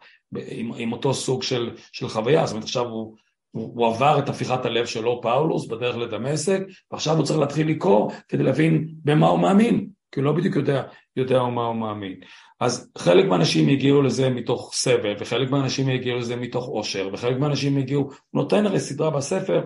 עם, 0.48 0.72
עם 0.78 0.94
אותו 0.94 1.14
סוג 1.14 1.44
של, 1.44 1.76
של 1.92 2.08
חוויה, 2.08 2.46
זאת 2.46 2.52
אומרת 2.52 2.64
עכשיו 2.64 2.86
הוא, 2.86 3.16
הוא, 3.52 3.72
הוא 3.76 3.88
עבר 3.88 4.20
את 4.20 4.30
הפיכת 4.30 4.66
הלב 4.66 4.86
שלו, 4.86 5.22
פאולוס, 5.22 5.68
בדרך 5.68 5.98
לדמשק, 5.98 6.60
ועכשיו 6.92 7.18
הוא 7.18 7.26
צריך 7.26 7.40
להתחיל 7.40 7.70
לקרוא 7.70 8.12
כדי 8.28 8.44
להבין 8.44 8.88
במה 9.04 9.28
הוא 9.28 9.40
מאמין, 9.40 9.88
כי 10.12 10.20
הוא 10.20 10.26
לא 10.26 10.32
בדיוק 10.32 10.56
יודע, 10.56 10.84
יודע 11.16 11.44
מה 11.44 11.66
הוא 11.66 11.76
מאמין. 11.76 12.16
אז 12.60 12.92
חלק 12.98 13.26
מהאנשים 13.26 13.70
הגיעו 13.70 14.02
לזה 14.02 14.30
מתוך 14.30 14.72
סבל, 14.74 15.14
וחלק 15.20 15.50
מהאנשים 15.50 15.90
הגיעו 15.90 16.18
לזה 16.18 16.36
מתוך 16.36 16.66
עושר, 16.66 17.10
וחלק 17.14 17.38
מהאנשים 17.38 17.78
הגיעו, 17.78 18.02
הוא 18.02 18.14
נותן 18.34 18.66
הרי 18.66 18.80
סדרה 18.80 19.10
בספר, 19.10 19.62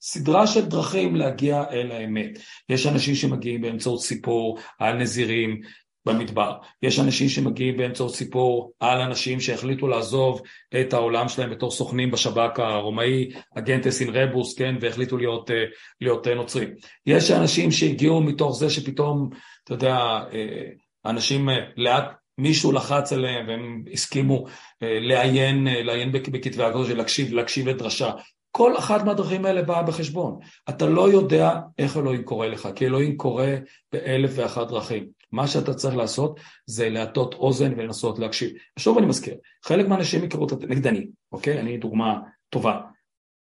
סדרה 0.00 0.46
של 0.46 0.64
דרכים 0.64 1.16
להגיע 1.16 1.64
אל 1.70 1.92
האמת. 1.92 2.38
יש 2.68 2.86
אנשים 2.86 3.14
שמגיעים 3.14 3.60
באמצעות 3.60 4.00
סיפור 4.00 4.58
על 4.78 4.96
נזירים 4.96 5.60
במדבר, 6.06 6.56
יש 6.82 7.00
אנשים 7.00 7.28
שמגיעים 7.28 7.76
באמצעות 7.76 8.14
סיפור 8.14 8.72
על 8.80 9.00
אנשים 9.00 9.40
שהחליטו 9.40 9.88
לעזוב 9.88 10.42
את 10.80 10.92
העולם 10.92 11.28
שלהם 11.28 11.50
בתור 11.50 11.70
סוכנים 11.70 12.10
בשב"כ 12.10 12.58
הרומאי, 12.58 13.30
אגנטס 13.58 14.00
אין 14.00 14.10
רבוס, 14.16 14.58
כן, 14.58 14.74
והחליטו 14.80 15.16
להיות, 15.16 15.50
אה, 15.50 15.64
להיות 16.00 16.28
נוצרים. 16.28 16.68
יש 17.06 17.30
אנשים 17.30 17.70
שהגיעו 17.70 18.20
מתוך 18.20 18.58
זה 18.58 18.70
שפתאום, 18.70 19.30
אתה 19.64 19.74
יודע, 19.74 19.96
אה, 20.32 20.68
אנשים 21.04 21.48
אה, 21.48 21.54
לאט 21.76 22.04
מישהו 22.38 22.72
לחץ 22.72 23.12
עליהם 23.12 23.48
והם 23.48 23.84
הסכימו 23.92 24.44
לעיין, 24.80 25.66
לעיין 25.70 26.12
בכתבי 26.12 26.64
הקודש 26.64 26.90
ולהקשיב 26.90 27.32
להקשיב 27.32 27.68
לדרשה. 27.68 28.10
כל 28.56 28.78
אחת 28.78 29.04
מהדרכים 29.04 29.44
האלה 29.44 29.62
באה 29.62 29.82
בחשבון. 29.82 30.38
אתה 30.68 30.86
לא 30.86 31.10
יודע 31.10 31.60
איך 31.78 31.96
אלוהים 31.96 32.22
קורא 32.22 32.46
לך, 32.46 32.68
כי 32.76 32.86
אלוהים 32.86 33.16
קורא 33.16 33.46
באלף 33.92 34.30
ואחת 34.34 34.68
דרכים. 34.68 35.06
מה 35.34 35.46
שאתה 35.46 35.74
צריך 35.74 35.96
לעשות 35.96 36.40
זה 36.66 36.88
להטות 36.88 37.34
אוזן 37.34 37.72
ולנסות 37.76 38.18
להקשיב. 38.18 38.50
שוב 38.78 38.98
אני 38.98 39.06
מזכיר, 39.06 39.34
חלק 39.64 39.88
מהאנשים 39.88 40.24
יקראו 40.24 40.46
את 40.46 40.52
הטקסט, 40.52 40.70
נגד 40.70 40.86
אני, 40.86 41.06
אוקיי? 41.32 41.60
אני 41.60 41.78
דוגמה 41.78 42.20
טובה. 42.50 42.80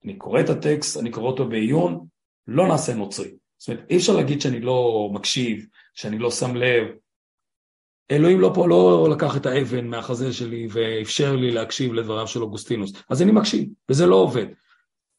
אני 0.04 0.16
קורא 0.16 0.40
את 0.40 0.48
הטקסט, 0.48 1.00
אני 1.00 1.10
קורא 1.10 1.26
אותו 1.26 1.48
בעיון, 1.48 2.06
לא 2.48 2.68
נעשה 2.68 2.94
נוצרי. 2.94 3.30
זאת 3.58 3.68
אומרת, 3.68 3.84
אי 3.90 3.96
אפשר 3.96 4.16
להגיד 4.16 4.40
שאני 4.40 4.60
לא 4.60 5.10
מקשיב, 5.12 5.66
שאני 5.94 6.18
לא 6.18 6.30
שם 6.30 6.56
לב. 6.56 6.86
אלוהים 8.10 8.40
לא 8.40 8.50
פה, 8.54 8.68
לא 8.68 9.08
לקח 9.10 9.36
את 9.36 9.46
האבן 9.46 9.86
מהחזה 9.86 10.32
שלי 10.32 10.68
ואפשר 10.70 11.36
לי 11.36 11.50
להקשיב 11.50 11.92
לדבריו 11.92 12.26
של 12.26 12.42
אוגוסטינוס. 12.42 12.92
אז 13.10 13.22
אני 13.22 13.32
מקשיב, 13.32 13.68
וזה 13.88 14.06
לא 14.06 14.16
עובד. 14.16 14.46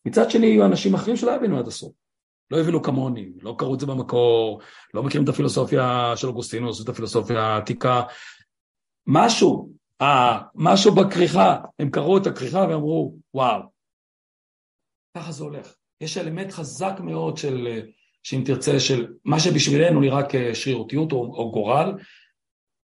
מצד 0.05 0.31
שני, 0.31 0.45
יהיו 0.45 0.65
אנשים 0.65 0.93
אחרים 0.93 1.15
שלא 1.15 1.31
יבינו 1.31 1.59
עד 1.59 1.67
הסוף. 1.67 2.04
לא 2.51 2.59
הבינו 2.59 2.83
כמוני, 2.83 3.29
לא 3.41 3.55
קראו 3.57 3.75
את 3.75 3.79
זה 3.79 3.85
במקור, 3.85 4.61
לא 4.93 5.03
מכירים 5.03 5.23
את 5.23 5.29
הפילוסופיה 5.29 6.13
של 6.15 6.27
אוגוסטינוס, 6.27 6.83
את 6.83 6.89
הפילוסופיה 6.89 7.41
העתיקה. 7.41 8.01
משהו, 9.07 9.69
אה, 10.01 10.41
משהו 10.55 10.95
בכריכה, 10.95 11.57
הם 11.79 11.89
קראו 11.89 12.17
את 12.17 12.27
הכריכה 12.27 12.65
ואמרו, 12.69 13.15
וואו, 13.33 13.61
ככה 15.17 15.31
זה 15.31 15.43
הולך. 15.43 15.75
יש 16.01 16.17
אלמנט 16.17 16.51
חזק 16.51 16.93
מאוד 16.99 17.37
של, 17.37 17.81
שאם 18.23 18.41
תרצה, 18.45 18.79
של 18.79 19.13
מה 19.25 19.39
שבשבילנו 19.39 20.01
נראה 20.01 20.21
כשרירותיות 20.29 21.11
או, 21.11 21.17
או 21.17 21.51
גורל, 21.51 21.93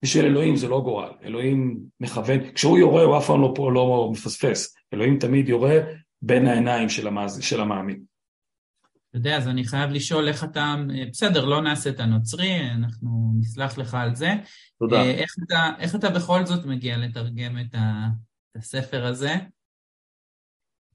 בשביל 0.04 0.24
אלוהים 0.24 0.56
זה 0.56 0.68
לא 0.68 0.80
גורל, 0.80 1.12
אלוהים 1.22 1.78
מכוון, 2.00 2.52
כשהוא 2.52 2.78
יורה 2.78 3.02
הוא 3.02 3.18
אף 3.18 3.26
פעם 3.26 3.40
לא, 3.40 3.54
לא 3.74 4.08
מפספס, 4.12 4.76
אלוהים 4.94 5.18
תמיד 5.18 5.48
יורה 5.48 5.74
בין 6.22 6.46
העיניים 6.46 6.88
של, 6.88 7.06
המאז, 7.06 7.42
של 7.42 7.60
המאמין. 7.60 8.09
אתה 9.10 9.18
יודע, 9.18 9.36
אז 9.36 9.48
אני 9.48 9.64
חייב 9.64 9.90
לשאול 9.90 10.28
איך 10.28 10.44
אתה, 10.44 10.74
בסדר, 11.10 11.44
לא 11.44 11.62
נעשה 11.62 11.90
את 11.90 12.00
הנוצרי, 12.00 12.70
אנחנו 12.70 13.32
נסלח 13.38 13.78
לך 13.78 13.94
על 13.94 14.14
זה. 14.14 14.30
תודה. 14.78 14.96
אה, 14.96 15.10
איך 15.10 15.34
אתה, 15.46 15.70
איך 15.78 15.94
אתה 15.94 16.10
בכל 16.10 16.46
זאת 16.46 16.66
מגיע 16.66 16.96
לתרגם 16.96 17.58
את, 17.58 17.74
ה, 17.74 18.06
את 18.50 18.56
הספר 18.56 19.06
הזה? 19.06 19.34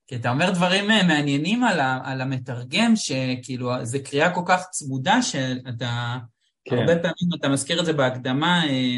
כי 0.08 0.16
אתה 0.16 0.30
אומר 0.30 0.52
דברים 0.52 0.92
אה, 0.92 1.04
מעניינים 1.08 1.64
על, 1.64 1.80
ה, 1.80 2.00
על 2.04 2.22
המתרגם, 2.22 2.94
שכאילו, 2.96 3.86
זה 3.86 4.00
קריאה 4.00 4.34
כל 4.34 4.44
כך 4.46 4.66
צמודה, 4.72 5.22
שאתה, 5.22 6.18
כן. 6.66 6.78
הרבה 6.78 6.96
פעמים, 6.96 7.40
אתה 7.40 7.50
מזכיר 7.50 7.80
את 7.80 7.86
זה 7.86 7.94
בהקדמה, 7.94 8.66
אה, 8.66 8.98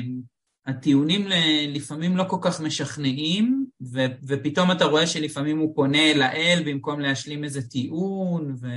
הטיעונים 0.68 1.28
לפעמים 1.68 2.18
לא 2.18 2.24
כל 2.28 2.38
כך 2.42 2.62
משכנעים, 2.62 3.66
ו, 3.94 4.00
ופתאום 4.28 4.72
אתה 4.72 4.86
רואה 4.86 5.08
שלפעמים 5.08 5.58
הוא 5.58 5.76
פונה 5.76 6.12
אל 6.12 6.22
האל 6.22 6.64
במקום 6.66 7.00
להשלים 7.00 7.44
איזה 7.44 7.70
טיעון, 7.70 8.52
וזה 8.52 8.68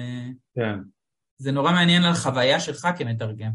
כן. 0.55 1.53
נורא 1.53 1.73
מעניין 1.73 2.05
על 2.05 2.15
חוויה 2.15 2.61
שלך 2.61 2.89
כמתרגם. 2.99 3.51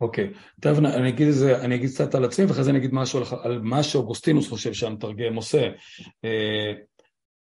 אוקיי, 0.00 0.30
טוב, 0.60 0.78
אני 0.78 1.08
אגיד, 1.08 1.30
זה, 1.30 1.64
אני 1.64 1.74
אגיד 1.74 1.90
קצת 1.90 2.14
על 2.14 2.24
עצמי 2.24 2.44
ואחרי 2.44 2.64
זה 2.64 2.70
אני 2.70 2.78
אגיד 2.78 2.94
משהו 2.94 3.18
על, 3.18 3.24
על 3.42 3.60
מה 3.62 3.82
שאוגוסטינוס 3.82 4.48
חושב 4.48 4.72
שהמתרגם 4.72 5.34
עושה. 5.34 5.68
אה, 6.24 6.72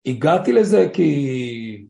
הגעתי 0.05 0.53
לזה 0.53 0.89
כי... 0.93 1.85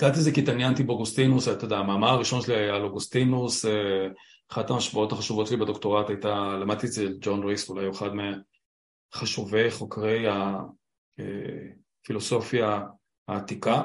הגעתי 0.00 0.18
לזה 0.18 0.32
כי 0.32 0.40
התעניינתי 0.40 0.82
באוגוסטינוס, 0.82 1.48
אתה 1.48 1.64
יודע, 1.64 1.76
המאמר 1.76 2.08
הראשון 2.08 2.42
שלי 2.42 2.54
על 2.54 2.82
אוגוסטינוס, 2.82 3.64
אה, 3.64 4.08
אחת 4.50 4.70
המשמעות 4.70 5.12
החשובות 5.12 5.46
שלי 5.46 5.56
בדוקטורט 5.56 6.08
הייתה, 6.08 6.56
למדתי 6.60 6.86
אצל 6.86 7.18
ג'ון 7.20 7.44
ריס, 7.44 7.70
אולי 7.70 7.86
הוא 7.86 7.94
אחד 7.94 8.10
מחשובי 9.14 9.70
חוקרי 9.70 10.24
הפילוסופיה 11.18 12.82
העתיקה, 13.28 13.84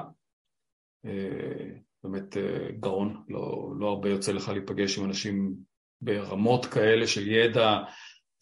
אה, 1.06 1.70
באמת 2.04 2.38
אה, 2.38 2.72
גאון, 2.80 3.24
לא, 3.28 3.74
לא 3.80 3.90
הרבה 3.90 4.10
יוצא 4.10 4.32
לך 4.32 4.50
להיפגש 4.50 4.98
עם 4.98 5.06
אנשים 5.06 5.56
ברמות 6.02 6.66
כאלה 6.66 7.08
של 7.08 7.28
ידע 7.28 7.80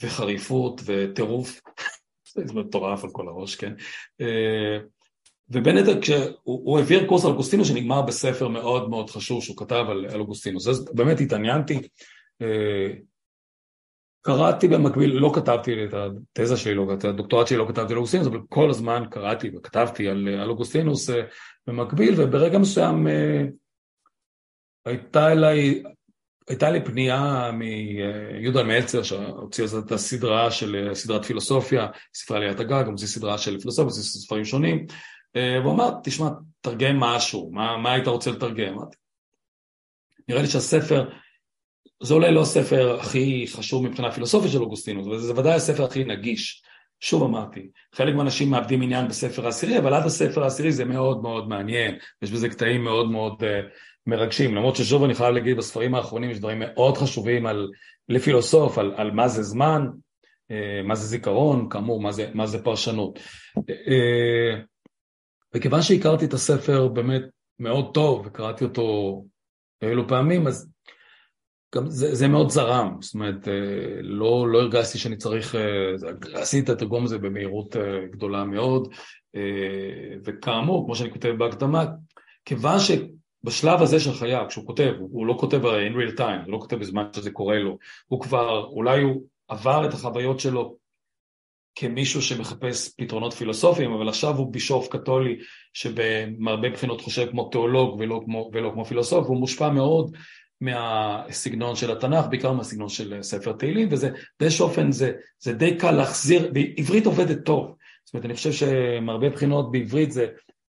וחריפות 0.03 0.81
וטירוף, 0.85 1.61
זה 2.47 2.53
מטורף 2.53 3.03
על 3.03 3.09
כל 3.11 3.27
הראש, 3.27 3.55
כן? 3.55 3.73
ובין 5.49 5.77
היתר 5.77 6.01
כשהוא 6.01 6.77
העביר 6.77 7.07
קורס 7.07 7.25
על 7.25 7.31
אוגוסטינוס 7.31 7.67
שנגמר 7.67 8.01
בספר 8.01 8.47
מאוד 8.47 8.89
מאוד 8.89 9.09
חשוב 9.09 9.43
שהוא 9.43 9.57
כתב 9.57 9.85
על, 9.89 10.05
על 10.05 10.19
אוגוסטינוס, 10.19 10.67
אז 10.67 10.85
באמת 10.93 11.19
התעניינתי, 11.19 11.79
אה, 12.41 12.93
קראתי 14.21 14.67
במקביל, 14.67 15.13
לא 15.13 15.31
כתבתי 15.35 15.71
את 15.85 15.93
התזה 15.93 16.57
שלי, 16.57 16.73
לא, 16.73 16.93
את 16.93 17.05
הדוקטורט 17.05 17.47
שלי 17.47 17.57
לא 17.57 17.65
כתבתי 17.67 17.93
על 17.93 17.97
אוגוסטינוס, 17.97 18.27
אבל 18.27 18.39
כל 18.49 18.69
הזמן 18.69 19.03
קראתי 19.11 19.51
וכתבתי 19.55 20.07
על, 20.07 20.27
על 20.27 20.49
אוגוסטינוס 20.49 21.09
אה, 21.09 21.21
במקביל, 21.67 22.13
וברגע 22.17 22.57
מסוים 22.57 23.07
אה, 23.07 23.43
הייתה 24.85 25.31
אליי, 25.31 25.83
הייתה 26.49 26.69
לי 26.69 26.85
פנייה 26.85 27.51
מיהודה 27.51 28.63
מלצר, 28.63 29.03
שהוציא 29.03 29.65
את 29.85 29.91
הסדרה 29.91 30.51
של 30.51 30.89
סדרת 30.93 31.25
פילוסופיה, 31.25 31.87
ספרי 32.13 32.37
עליית 32.37 32.59
הגג, 32.59 32.83
הוא 32.83 32.91
הוציא 32.91 33.07
סדרה 33.07 33.37
של 33.37 33.59
פילוסופיה, 33.59 33.91
ספרים 33.91 34.45
שונים, 34.45 34.87
והוא 35.63 35.73
אמר, 35.73 35.89
תשמע, 36.03 36.29
תרגם 36.61 36.99
משהו, 36.99 37.49
מה, 37.53 37.77
מה 37.77 37.93
היית 37.93 38.07
רוצה 38.07 38.31
לתרגם? 38.31 38.77
נראה 40.27 40.41
לי 40.41 40.47
שהספר, 40.47 41.09
זה 42.03 42.13
אולי 42.13 42.31
לא 42.31 42.41
הספר 42.41 42.99
הכי 42.99 43.45
חשוב 43.47 43.87
מבחינה 43.87 44.11
פילוסופית 44.11 44.51
של 44.51 44.61
אוגוסטינוס, 44.61 45.07
אבל 45.07 45.17
זה 45.17 45.33
ודאי 45.33 45.53
הספר 45.53 45.83
הכי 45.83 46.03
נגיש. 46.03 46.63
שוב 46.99 47.23
אמרתי, 47.23 47.69
חלק 47.95 48.15
מהאנשים 48.15 48.49
מאבדים 48.49 48.81
עניין 48.81 49.07
בספר 49.07 49.45
העשירי, 49.45 49.77
אבל 49.77 49.93
עד 49.93 50.05
הספר 50.05 50.43
העשירי 50.43 50.71
זה 50.71 50.85
מאוד 50.85 51.21
מאוד 51.21 51.49
מעניין, 51.49 51.95
יש 52.21 52.31
בזה 52.31 52.49
קטעים 52.49 52.83
מאוד 52.83 53.11
מאוד 53.11 53.43
uh, 53.43 53.45
מרגשים, 54.07 54.55
למרות 54.55 54.75
ששוב 54.75 55.03
אני 55.03 55.15
חייב 55.15 55.33
להגיד, 55.33 55.57
בספרים 55.57 55.95
האחרונים 55.95 56.29
יש 56.29 56.39
דברים 56.39 56.59
מאוד 56.59 56.97
חשובים 56.97 57.45
על, 57.45 57.71
לפילוסוף, 58.09 58.77
על, 58.77 58.93
על 58.95 59.11
מה 59.11 59.27
זה 59.27 59.43
זמן, 59.43 59.87
uh, 60.51 60.53
מה 60.83 60.95
זה 60.95 61.07
זיכרון, 61.07 61.69
כאמור, 61.69 62.01
מה 62.01 62.11
זה, 62.11 62.29
מה 62.33 62.47
זה 62.47 62.63
פרשנות. 62.63 63.19
Uh, 63.59 63.63
וכיוון 65.57 65.81
שהכרתי 65.81 66.25
את 66.25 66.33
הספר 66.33 66.87
באמת 66.87 67.21
מאוד 67.59 67.93
טוב, 67.93 68.25
וקראתי 68.25 68.63
אותו 68.63 69.23
אילו 69.81 70.07
פעמים, 70.07 70.47
אז 70.47 70.69
גם 71.75 71.89
זה, 71.89 72.15
זה 72.15 72.27
מאוד 72.27 72.49
זרם, 72.49 72.97
זאת 73.01 73.13
אומרת, 73.13 73.47
אה, 73.47 73.53
לא, 74.01 74.47
לא 74.47 74.61
הרגשתי 74.61 74.97
שאני 74.97 75.17
צריך, 75.17 75.55
אה, 75.55 76.41
עשיתי 76.41 76.63
את 76.63 76.69
התרגום 76.69 77.03
הזה 77.03 77.17
במהירות 77.17 77.75
אה, 77.75 78.05
גדולה 78.11 78.43
מאוד, 78.43 78.93
וכאמור, 80.25 80.85
כמו 80.85 80.95
שאני 80.95 81.11
כותב 81.11 81.29
בהקדמה, 81.37 81.85
כיוון 82.45 82.77
שבשלב 82.79 83.81
הזה 83.81 83.99
של 83.99 84.13
חייו, 84.13 84.45
כשהוא 84.49 84.67
כותב, 84.67 84.93
הוא 84.99 85.25
לא 85.25 85.37
כותב 85.39 85.65
הרי 85.65 85.89
in 85.89 85.93
real 85.93 86.17
time, 86.17 86.45
הוא 86.45 86.51
לא 86.51 86.57
כותב 86.57 86.75
בזמן 86.75 87.07
שזה 87.15 87.31
קורה 87.31 87.59
לו, 87.59 87.77
הוא 88.07 88.21
כבר, 88.21 88.65
אולי 88.65 89.01
הוא 89.01 89.23
עבר 89.47 89.85
את 89.85 89.93
החוויות 89.93 90.39
שלו 90.39 90.75
כמישהו 91.79 92.21
שמחפש 92.21 92.89
פתרונות 92.97 93.33
פילוסופיים, 93.33 93.91
אבל 93.91 94.09
עכשיו 94.09 94.37
הוא 94.37 94.53
בישוף 94.53 94.87
קתולי 94.87 95.39
שבהרבה 95.73 96.69
בחינות 96.69 97.01
חושב 97.01 97.29
כמו 97.31 97.49
תיאולוג 97.49 97.99
ולא 97.99 98.21
כמו, 98.25 98.49
ולא 98.53 98.71
כמו 98.73 98.85
פילוסוף, 98.85 99.27
הוא 99.27 99.37
מושפע 99.37 99.69
מאוד 99.69 100.15
מהסגנון 100.61 101.75
של 101.75 101.91
התנ"ך, 101.91 102.25
בעיקר 102.29 102.51
מהסגנון 102.51 102.89
של 102.89 103.17
ספר 103.21 103.51
תהילים, 103.51 103.87
וזה 103.91 104.09
באיזשהו 104.39 104.65
אופן 104.65 104.91
זה, 104.91 105.11
זה 105.39 105.53
די 105.53 105.77
קל 105.77 105.91
להחזיר, 105.91 106.51
בעברית 106.53 107.05
עובדת 107.05 107.45
טוב, 107.45 107.75
זאת 108.05 108.13
אומרת 108.13 108.25
אני 108.25 108.33
חושב 108.33 108.51
שמהרבה 108.51 109.29
בחינות 109.29 109.71
בעברית 109.71 110.11
זה, 110.11 110.27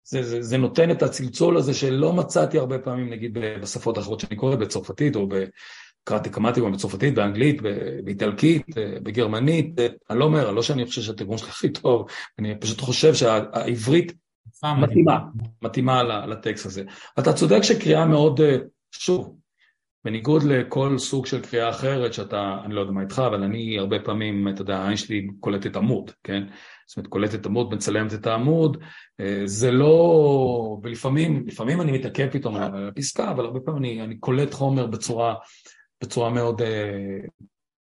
זה, 0.04 0.22
זה, 0.22 0.42
זה 0.42 0.56
נותן 0.56 0.90
את 0.90 1.02
הצלצול 1.02 1.56
הזה 1.56 1.74
שלא 1.74 2.12
מצאתי 2.12 2.58
הרבה 2.58 2.78
פעמים 2.78 3.10
נגיד 3.10 3.38
בשפות 3.38 3.96
האחרות 3.96 4.20
שאני 4.20 4.36
קורא, 4.36 4.56
בצרפתית 4.56 5.16
או 5.16 5.28
ב... 5.28 5.34
קראתי 6.04 6.30
כמה 6.30 6.52
תרגומים 6.52 6.74
בצרפתית, 6.74 7.14
באנגלית, 7.14 7.62
באיטלקית, 8.04 8.66
בגרמנית, 9.02 9.80
אני 10.10 10.18
לא 10.18 10.24
אומר, 10.24 10.50
לא 10.50 10.62
שאני 10.62 10.86
חושב 10.86 11.02
שהתרגום 11.02 11.38
שלי 11.38 11.48
הכי 11.48 11.68
טוב, 11.68 12.06
אני 12.38 12.60
פשוט 12.60 12.80
חושב 12.80 13.14
שהעברית 13.14 14.12
מתאימה, 14.64 15.18
מתאימה 15.62 16.02
לטקסט 16.02 16.66
הזה. 16.66 16.84
אתה 17.18 17.32
צודק 17.32 17.62
שקריאה 17.62 18.06
מאוד, 18.06 18.40
שוב, 18.90 19.36
בניגוד 20.04 20.42
לכל 20.42 20.98
סוג 20.98 21.26
של 21.26 21.40
קריאה 21.40 21.70
אחרת 21.70 22.14
שאתה, 22.14 22.58
אני 22.64 22.74
לא 22.74 22.80
יודע 22.80 22.92
מה 22.92 23.00
איתך, 23.00 23.22
אבל 23.26 23.42
אני 23.42 23.78
הרבה 23.78 23.98
פעמים, 23.98 24.48
אתה 24.48 24.62
יודע, 24.62 24.78
העין 24.78 24.96
שלי 24.96 25.26
קולטת 25.40 25.76
עמוד, 25.76 26.10
כן? 26.24 26.42
זאת 26.86 26.96
אומרת, 26.96 27.08
קולטת 27.10 27.46
עמוד, 27.46 27.74
מצלמת 27.74 28.14
את 28.14 28.26
העמוד, 28.26 28.76
אה, 29.20 29.42
זה 29.44 29.70
לא... 29.70 30.78
ולפעמים, 30.82 31.44
לפעמים 31.46 31.80
אני 31.80 31.92
מתעכב 31.92 32.28
פתאום 32.32 32.56
על 32.56 32.88
הפסקה, 32.88 33.30
אבל 33.30 33.44
הרבה 33.44 33.60
פעמים 33.60 33.82
אני, 33.82 34.02
אני 34.02 34.16
קולט 34.18 34.54
חומר 34.54 34.86
בצורה, 34.86 35.34
בצורה 36.02 36.30
מאוד, 36.30 36.62
אה, 36.62 37.18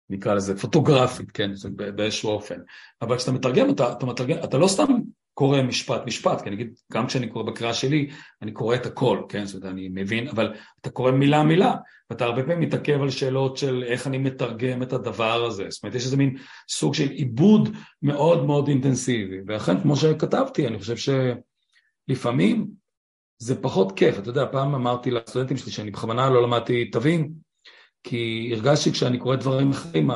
נקרא 0.10 0.34
לזה, 0.34 0.58
פוטוגרפית, 0.58 1.32
כן? 1.32 1.52
באיזשהו 1.96 2.30
אופן. 2.30 2.60
אבל 3.02 3.18
כשאתה 3.18 3.32
מתרגם, 3.32 3.70
אתה, 3.70 3.92
אתה 3.92 4.06
מתרגם, 4.06 4.38
אתה 4.44 4.58
לא 4.58 4.68
סתם 4.68 4.94
קורא 5.34 5.62
משפט 5.62 6.02
משפט, 6.06 6.42
כי 6.42 6.50
אני 6.50 6.56
אגיד, 6.56 6.74
גם 6.92 7.08
כשאני 7.08 7.28
קורא 7.28 7.44
בקריאה 7.44 7.74
שלי, 7.74 8.10
אני 8.42 8.52
קורא 8.52 8.76
את 8.76 8.86
הכל, 8.86 9.22
כן? 9.30 9.46
זאת 9.46 9.56
אומרת, 9.56 9.74
אני 9.74 9.90
מבין, 9.92 10.28
אבל 10.28 10.54
אתה 10.82 10.90
קורא 10.90 11.12
מילה 11.12 11.44
מילה, 11.44 11.76
ואתה 12.10 12.26
הרבה 12.26 12.44
פעמים 12.44 12.60
מתעכב 12.60 13.02
על 13.02 13.10
שאלות 13.10 13.58
של 13.58 13.84
איך 13.88 14.08
אני 14.08 14.18
מתרגם 14.18 14.84
את 14.84 14.94
הדבר 14.94 15.46
הזה, 15.46 15.66
זאת 15.70 15.84
אומרת, 15.84 15.96
יש 15.96 16.06
איזה 16.06 16.18
מין 16.18 16.38
סוג 16.70 16.94
של 16.94 17.10
עיבוד 17.10 17.70
מאוד 18.02 18.46
מאוד 18.46 18.68
אינטנסיבי, 18.68 19.38
ואכן, 19.48 19.82
כמו 19.82 19.96
שכתבתי, 19.96 20.68
אני 20.68 20.80
חושב 20.80 21.14
שלפעמים 22.10 22.68
זה 23.38 23.62
פחות 23.62 23.98
כיף, 23.98 24.20
אתה 24.20 24.30
יודע, 24.30 24.46
פעם 24.52 24.76
אמרתי 24.76 25.12
לסטודנטים 25.12 25.58
שלי 25.58 25.72
שאני 25.72 25.92
בכוונה 25.92 26.30
לא 26.30 26.44
למדתי 26.44 26.86
תווים, 26.92 27.43
כי 28.04 28.52
הרגשתי 28.54 28.92
כשאני 28.92 29.20
קורא 29.20 29.36
דברים 29.36 29.72
אחרים, 29.72 30.10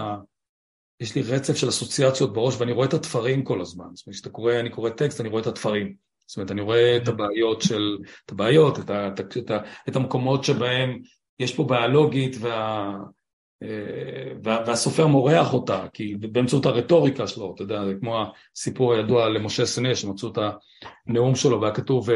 יש 0.99 1.15
לי 1.15 1.21
רצף 1.21 1.55
של 1.55 1.69
אסוציאציות 1.69 2.33
בראש 2.33 2.55
ואני 2.57 2.71
רואה 2.71 2.88
את 2.88 2.93
התפרים 2.93 3.43
כל 3.43 3.61
הזמן. 3.61 3.85
זאת 3.93 4.07
אומרת, 4.07 4.15
כשאתה 4.15 4.29
קורא, 4.29 4.53
אני 4.53 4.69
קורא 4.69 4.89
טקסט, 4.89 5.21
אני 5.21 5.29
רואה 5.29 5.41
את 5.41 5.47
התפרים. 5.47 5.95
זאת 6.27 6.38
אומרת, 6.38 6.51
אני 6.51 6.61
רואה 6.61 6.97
את 6.97 7.07
הבעיות 7.07 7.61
של, 7.61 7.97
את 8.25 8.31
הבעיות, 8.31 8.79
את, 8.79 8.89
ה, 8.89 9.07
את, 9.07 9.38
את, 9.38 9.51
את 9.89 9.95
המקומות 9.95 10.43
שבהם 10.43 10.99
יש 11.39 11.55
פה 11.55 11.63
בעיה 11.63 11.88
לוגית 11.88 12.35
וה, 12.39 12.93
אה, 13.63 14.31
וה, 14.43 14.63
והסופר 14.67 15.07
מורח 15.07 15.53
אותה, 15.53 15.85
כי 15.93 16.15
באמצעות 16.15 16.65
הרטוריקה 16.65 17.27
שלו, 17.27 17.51
אתה 17.55 17.63
יודע, 17.63 17.85
זה 17.85 17.93
כמו 17.99 18.23
הסיפור 18.55 18.93
הידוע 18.93 19.29
למשה 19.29 19.65
סנה, 19.65 19.95
שמצאו 19.95 20.31
את 20.31 20.38
הנאום 21.07 21.35
שלו 21.35 21.61
והיה 21.61 21.73
כתוב 21.73 22.09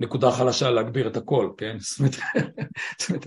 נקודה 0.00 0.30
חלשה 0.30 0.70
להגביר 0.70 1.08
את 1.08 1.16
הכל, 1.16 1.50
כן? 1.56 1.76
זאת 1.80 1.98
אומרת, 1.98 2.16
אומרת, 3.10 3.26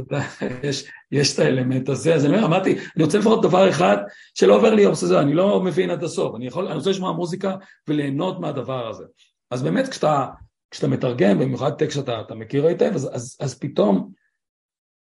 יש, 0.63 0.91
יש 1.11 1.33
את 1.33 1.39
האלמנט 1.39 1.89
הזה, 1.89 2.15
אז 2.15 2.25
אני 2.25 2.35
אומר, 2.35 2.45
אמרתי, 2.45 2.77
אני 2.95 3.03
רוצה 3.03 3.17
לפחות 3.17 3.41
דבר 3.41 3.69
אחד 3.69 3.97
שלא 4.33 4.55
עובר 4.55 4.73
לי 4.75 4.85
זה, 4.93 5.19
אני 5.19 5.33
לא 5.33 5.61
מבין 5.61 5.89
עד 5.89 6.03
הסוף, 6.03 6.35
אני 6.35 6.47
יכול, 6.47 6.67
אני 6.67 6.75
רוצה 6.75 6.89
לשמוע 6.89 7.11
מוזיקה 7.11 7.55
וליהנות 7.87 8.39
מהדבר 8.39 8.87
הזה. 8.87 9.03
אז 9.51 9.63
באמת 9.63 9.87
כשאתה, 9.87 10.27
כשאתה 10.71 10.87
מתרגם, 10.87 11.39
במיוחד 11.39 11.71
טקסט 11.71 11.95
שאתה 11.95 12.35
מכיר 12.35 12.65
היטב, 12.65 12.91
אז, 12.95 13.09
אז, 13.13 13.37
אז 13.39 13.59
פתאום 13.59 14.11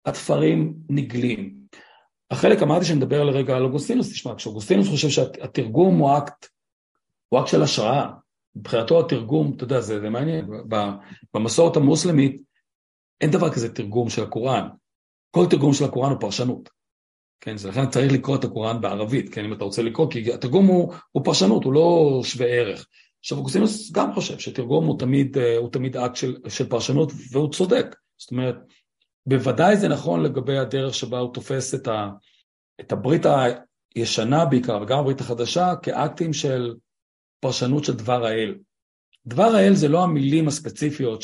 התפרים 0.06 0.74
נגלים. 0.90 1.58
החלק, 2.32 2.62
אמרתי 2.62 2.86
שנדבר 2.86 3.24
לרגע 3.24 3.56
על 3.56 3.64
אוגוסטינוס, 3.64 4.12
תשמע, 4.12 4.36
כשאוגוסטינוס 4.36 4.88
חושב 4.88 5.10
שהתרגום 5.10 5.98
הוא 5.98 6.18
אקט, 6.18 6.48
הוא 7.30 7.40
אקט 7.40 7.48
של 7.48 7.62
השראה, 7.62 8.10
מבחינתו 8.60 9.00
התרגום, 9.00 9.54
אתה 9.56 9.64
יודע, 9.64 9.82
זה, 9.82 10.00
זה 10.00 10.10
מעניין, 10.10 10.48
במסורת 11.34 11.76
המוסלמית 11.78 12.42
אין 13.22 13.32
דבר 13.32 13.54
כזה 13.54 13.74
תרגום 13.74 14.10
של 14.10 14.24
הקוראן. 14.24 14.68
כל 15.32 15.46
תרגום 15.50 15.74
של 15.74 15.86
הקוראן 15.86 16.12
הוא 16.12 16.20
פרשנות. 16.20 16.70
כן, 17.42 17.58
זה 17.58 17.70
לכן 17.70 17.90
צריך 17.90 18.12
לקרוא 18.12 18.36
את 18.36 18.44
הקוראן 18.44 18.82
בערבית, 18.82 19.34
כן, 19.34 19.46
אם 19.46 19.54
אתה 19.54 19.64
רוצה 19.64 19.82
לקרוא, 19.82 20.12
כי 20.12 20.34
התרגום 20.34 20.66
הוא, 20.66 20.94
הוא 21.12 21.26
פרשנות, 21.26 21.64
הוא 21.64 21.74
לא 21.74 22.20
שווה 22.24 22.48
ערך. 22.48 22.88
עכשיו, 23.20 23.38
אוגוסטינוס 23.38 23.92
גם 23.92 24.14
חושב 24.14 24.40
שתרגום 24.40 24.86
הוא 24.86 25.00
תמיד, 25.00 25.38
אה, 25.38 25.58
הוא 25.58 25.70
תמיד 25.72 25.98
אקט 25.98 26.16
של, 26.16 26.38
של 26.48 26.70
פרשנות, 26.70 27.12
והוא 27.32 27.52
צודק. 27.52 27.96
זאת 28.18 28.32
אומרת, 28.32 28.56
בוודאי 29.26 29.78
זה 29.78 29.88
נכון 29.88 30.24
לגבי 30.24 30.58
הדרך 30.58 30.94
שבה 30.94 31.20
הוא 31.20 31.34
תופס 31.34 31.76
את, 31.76 31.88
ה, 31.88 32.10
את 32.82 32.92
הברית 32.92 33.26
הישנה 33.96 34.46
בעיקר, 34.46 34.80
וגם 34.82 35.00
הברית 35.00 35.22
החדשה, 35.22 35.74
כאקטים 35.82 36.34
של 36.34 36.74
פרשנות 37.40 37.84
של 37.84 37.94
דבר 37.94 38.26
האל. 38.26 38.56
דבר 39.26 39.56
האל 39.56 39.74
זה 39.74 39.88
לא 39.88 40.04
המילים 40.04 40.48
הספציפיות 40.48 41.22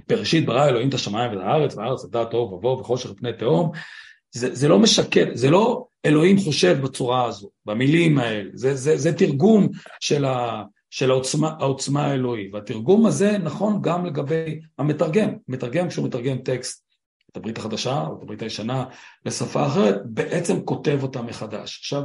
שבראשית 0.00 0.46
ברא 0.46 0.68
אלוהים 0.68 0.88
את 0.88 0.94
השמיים 0.94 1.30
ואת 1.32 1.40
הארץ, 1.40 1.76
והארץ 1.76 2.04
עדה 2.04 2.24
טוב 2.24 2.52
ובוא 2.52 2.80
וחושך 2.80 3.10
פני 3.16 3.32
תהום, 3.32 3.70
זה, 4.30 4.54
זה 4.54 4.68
לא 4.68 4.78
משקר, 4.78 5.30
זה 5.34 5.50
לא 5.50 5.86
אלוהים 6.06 6.38
חושב 6.38 6.78
בצורה 6.82 7.24
הזו, 7.24 7.50
במילים 7.66 8.18
האלה, 8.18 8.50
זה, 8.54 8.74
זה, 8.74 8.96
זה 8.96 9.12
תרגום 9.12 9.68
של, 10.00 10.24
ה, 10.24 10.62
של 10.90 11.10
העוצמה, 11.10 11.54
העוצמה 11.60 12.06
האלוהית, 12.06 12.54
והתרגום 12.54 13.06
הזה 13.06 13.38
נכון 13.38 13.78
גם 13.82 14.06
לגבי 14.06 14.60
המתרגם, 14.78 15.30
מתרגם 15.48 15.88
כשהוא 15.88 16.06
מתרגם 16.06 16.38
טקסט, 16.38 16.86
את 17.32 17.36
הברית 17.36 17.58
החדשה 17.58 18.06
או 18.06 18.16
את 18.18 18.22
הברית 18.22 18.42
הישנה 18.42 18.84
לשפה 19.26 19.66
אחרת, 19.66 20.00
בעצם 20.04 20.60
כותב 20.64 20.98
אותה 21.02 21.22
מחדש. 21.22 21.78
עכשיו, 21.78 22.02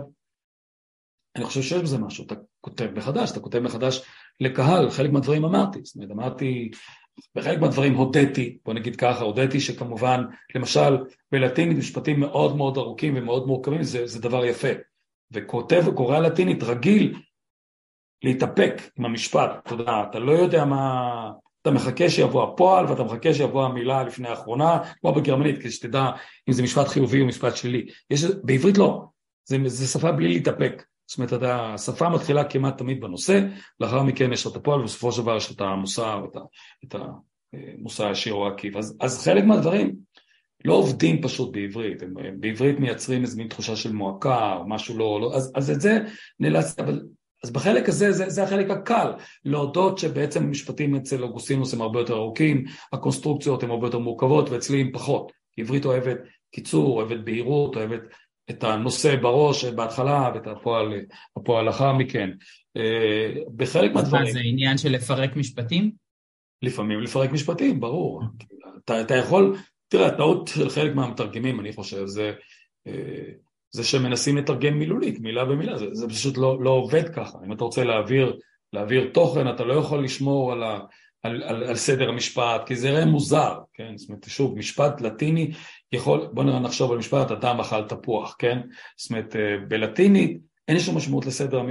אני 1.36 1.46
חושב 1.46 1.62
שיש 1.62 1.82
בזה 1.82 1.98
משהו, 1.98 2.26
אתה 2.26 2.36
כותב 2.62 2.90
מחדש, 2.96 3.32
אתה 3.32 3.40
כותב 3.40 3.60
מחדש 3.60 4.02
לקהל, 4.40 4.90
חלק 4.90 5.12
מהדברים 5.12 5.46
אמרתי, 5.46 5.80
זאת 5.84 5.96
אומרת, 5.96 6.12
אמרתי, 6.12 6.72
בחלק 7.36 7.60
מהדברים 7.60 7.94
הודיתי, 7.96 8.58
בוא 8.66 8.74
נגיד 8.74 8.96
ככה, 8.96 9.24
הודיתי 9.24 9.60
שכמובן, 9.60 10.24
למשל, 10.56 10.98
בלטינית 11.32 11.78
משפטים 11.78 12.20
מאוד 12.20 12.56
מאוד 12.56 12.78
ארוכים 12.78 13.14
ומאוד 13.18 13.48
מורכבים, 13.48 13.84
זה, 13.84 14.08
זה 14.08 14.22
דבר 14.22 14.46
יפה. 14.46 14.68
וכותב 15.32 15.84
וקורא 15.88 16.20
לטינית 16.20 16.64
רגיל 16.64 17.20
להתאפק 18.24 18.82
עם 19.00 19.06
המשפט, 19.06 19.50
אתה 19.64 19.74
יודע, 19.74 20.04
אתה 20.10 20.20
לא 20.20 20.32
יודע 20.32 20.66
מה, 20.66 21.32
אתה 21.62 21.72
מחכה 21.72 22.10
שיבוא 22.10 22.44
הפועל 22.44 22.86
ואתה 22.86 23.04
מחכה 23.04 23.34
שיבוא 23.34 23.66
המילה 23.66 24.04
לפני 24.04 24.28
האחרונה, 24.28 24.80
כמו 25.02 25.14
בגרמנית, 25.14 25.60
כדי 25.60 25.72
שתדע 25.72 26.12
אם 26.50 26.54
זה 26.54 26.64
משפט 26.64 26.88
חיובי 26.88 27.22
או 27.22 27.26
משפט 27.26 27.56
שלילי. 27.56 27.86
יש, 28.10 28.26
בעברית 28.44 28.78
לא, 28.78 29.04
זה, 29.46 29.58
זה 29.66 29.88
שפה 29.88 30.12
בלי 30.12 30.28
להתאפק. 30.28 30.84
זאת 31.12 31.18
אומרת, 31.18 31.34
אתה, 31.34 31.74
השפה 31.74 32.10
מתחילה 32.10 32.44
כמעט 32.44 32.78
תמיד 32.78 33.02
בנושא, 33.02 33.42
לאחר 33.80 34.04
מכן 34.04 34.34
יש 34.34 34.48
את 34.48 34.56
הפועל, 34.56 34.80
ובסופו 34.80 35.12
של 35.12 35.22
דבר 35.22 35.38
יש 35.38 35.52
את 35.52 35.62
המוסר, 35.62 36.26
את, 36.32 36.38
את 36.86 36.96
המוסר 36.96 38.08
הישיר 38.08 38.34
או 38.34 38.48
העקיף. 38.48 38.76
אז, 38.76 38.98
אז 39.00 39.24
חלק 39.24 39.44
מהדברים 39.44 39.96
לא 40.66 40.74
עובדים 40.74 41.22
פשוט 41.22 41.52
בעברית, 41.52 42.04
הם, 42.04 42.14
הם 42.18 42.36
בעברית 42.40 42.80
מייצרים 42.80 43.22
איזו 43.22 43.38
מין 43.38 43.48
תחושה 43.48 43.76
של 43.76 43.92
מועקה 43.92 44.56
או 44.56 44.70
משהו 44.70 44.98
לא, 44.98 45.22
לא 45.22 45.36
אז, 45.36 45.52
אז 45.56 45.72
את 45.72 45.82
זה 45.82 46.00
נאלץ, 46.40 46.80
אבל 46.80 47.02
אז 47.44 47.52
בחלק 47.52 47.90
הזה, 47.90 48.12
זה, 48.12 48.30
זה 48.30 48.44
החלק 48.44 48.70
הקל, 48.70 49.12
להודות 49.46 49.98
שבעצם 49.98 50.44
המשפטים 50.44 50.96
אצל 50.96 51.24
אוגוסטינוס 51.24 51.74
הם 51.74 51.82
הרבה 51.82 52.00
יותר 52.00 52.14
ארוכים, 52.14 52.64
הקונסטרוקציות 52.94 53.64
הן 53.64 53.70
הרבה 53.70 53.88
יותר 53.88 54.00
מורכבות 54.00 54.50
ואצלי 54.50 54.82
הם 54.82 54.92
פחות. 54.94 55.32
עברית 55.58 55.86
אוהבת 55.86 56.18
קיצור, 56.52 56.98
אוהבת 56.98 57.20
בהירות, 57.24 57.76
אוהבת 57.76 58.02
את 58.50 58.64
הנושא 58.64 59.16
בראש 59.16 59.66
בהתחלה 59.66 60.32
ואת 60.36 60.48
הפועל, 60.48 60.94
הפועל 61.38 61.66
לאחר 61.66 61.94
מכן. 61.94 62.30
אה, 62.78 63.34
בחלק 63.56 63.94
מהדברים... 63.94 64.32
זה 64.32 64.40
עניין 64.44 64.78
של 64.78 64.92
לפרק 64.92 65.36
משפטים? 65.36 65.92
לפעמים 66.62 67.02
לפרק 67.02 67.32
משפטים, 67.32 67.80
ברור. 67.80 68.24
אתה, 68.86 69.02
אתה 69.02 69.16
יכול, 69.16 69.58
תראה, 69.88 70.08
הטעות 70.08 70.48
של 70.48 70.70
חלק 70.70 70.96
מהמתרגמים, 70.96 71.60
אני 71.60 71.74
חושב, 71.74 72.06
זה, 72.06 72.32
אה, 72.88 73.32
זה 73.72 73.84
שמנסים 73.84 74.38
לתרגם 74.38 74.80
מילולית, 74.80 75.20
מילה 75.20 75.46
במילה, 75.46 75.78
זה, 75.78 75.86
זה 75.92 76.10
פשוט 76.10 76.38
לא, 76.38 76.64
לא 76.64 76.70
עובד 76.70 77.10
ככה. 77.10 77.38
אם 77.46 77.54
אתה 77.54 77.64
רוצה 77.64 77.84
להעביר, 77.84 78.40
להעביר 78.74 79.10
תוכן, 79.14 79.50
אתה 79.50 79.64
לא 79.64 79.74
יכול 79.74 80.04
לשמור 80.04 80.52
על, 80.52 80.64
ה, 80.64 80.80
על, 81.24 81.44
על, 81.44 81.64
על 81.64 81.76
סדר 81.76 82.10
המשפט, 82.10 82.62
כי 82.66 82.76
זה 82.76 82.88
יראה 82.90 83.06
מוזר, 83.06 83.60
כן? 83.74 83.98
זאת 83.98 84.10
אומרת, 84.10 84.26
שוב, 84.30 84.58
משפט 84.58 85.02
לטיני 85.02 85.52
יכול, 85.92 86.28
בוא 86.34 86.44
נראה 86.44 86.60
נחשוב 86.60 86.92
על 86.92 86.98
משפט, 86.98 87.32
אדם 87.32 87.60
אכל 87.60 87.84
תפוח, 87.84 88.36
כן? 88.40 88.60
זאת 88.98 89.10
אומרת, 89.12 89.36
אה, 89.36 89.58
בלטינית 89.68 90.38
אין 90.68 90.80
שום 90.80 90.98
משמעות 90.98 91.26
לסדר, 91.26 91.62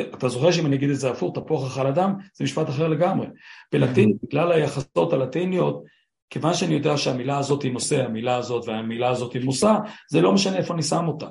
אתה 0.00 0.28
זוכר 0.28 0.50
שאם 0.50 0.66
אני 0.66 0.76
אגיד 0.76 0.90
את 0.90 0.96
זה 0.96 1.10
הפוך, 1.10 1.38
תפוח 1.38 1.66
אכל 1.72 1.86
אדם, 1.86 2.14
זה 2.34 2.44
משפט 2.44 2.68
אחר 2.68 2.88
לגמרי. 2.88 3.26
בלטינית, 3.72 4.16
mm-hmm. 4.16 4.26
בגלל 4.28 4.52
היחסות 4.52 5.12
הלטיניות, 5.12 5.84
כיוון 6.30 6.54
שאני 6.54 6.74
יודע 6.74 6.96
שהמילה 6.96 7.38
הזאת 7.38 7.62
היא 7.62 7.72
נושא, 7.72 8.04
המילה 8.04 8.36
הזאת 8.36 8.68
והמילה 8.68 9.08
הזאת 9.08 9.32
היא 9.32 9.44
מושא, 9.44 9.72
זה 10.10 10.20
לא 10.20 10.32
משנה 10.32 10.56
איפה 10.56 10.74
אני 10.74 10.82
שם 10.82 11.08
אותה. 11.08 11.26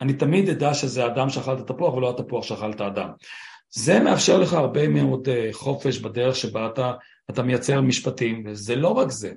אני 0.00 0.12
תמיד 0.12 0.48
אדע 0.48 0.74
שזה 0.74 1.06
אדם 1.06 1.28
שאכל 1.28 1.54
את 1.54 1.70
התפוח 1.70 1.94
ולא 1.94 2.10
התפוח 2.10 2.44
שאכל 2.44 2.70
את 2.70 2.80
האדם. 2.80 3.08
זה 3.70 4.00
מאפשר 4.00 4.38
לך 4.38 4.52
הרבה 4.52 4.88
מאוד 4.88 5.28
אה, 5.28 5.48
חופש 5.52 5.98
בדרך 5.98 6.36
שבה 6.36 6.66
אתה, 6.66 6.92
אתה 7.30 7.42
מייצר 7.42 7.80
משפטים, 7.80 8.42
וזה 8.46 8.76
לא 8.76 8.88
רק 8.88 9.10
זה. 9.10 9.32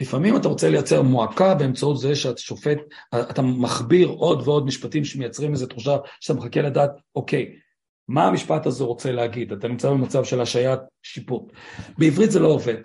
לפעמים 0.00 0.36
אתה 0.36 0.48
רוצה 0.48 0.70
לייצר 0.70 1.02
מועקה 1.02 1.54
באמצעות 1.54 1.98
זה 1.98 2.16
שאתה 2.16 2.40
שופט, 2.40 2.78
אתה 3.14 3.42
מכביר 3.42 4.08
עוד 4.08 4.48
ועוד 4.48 4.66
משפטים 4.66 5.04
שמייצרים 5.04 5.52
איזו 5.52 5.66
תחושה 5.66 5.96
שאתה 6.20 6.38
מחכה 6.38 6.62
לדעת, 6.62 6.90
אוקיי, 7.14 7.56
מה 8.08 8.26
המשפט 8.26 8.66
הזה 8.66 8.84
רוצה 8.84 9.12
להגיד? 9.12 9.52
אתה 9.52 9.68
נמצא 9.68 9.90
במצב 9.90 10.24
של 10.24 10.40
השעיית 10.40 10.80
שיפוט. 11.02 11.52
בעברית 11.98 12.30
זה 12.30 12.40
לא 12.40 12.48
עובד. 12.48 12.76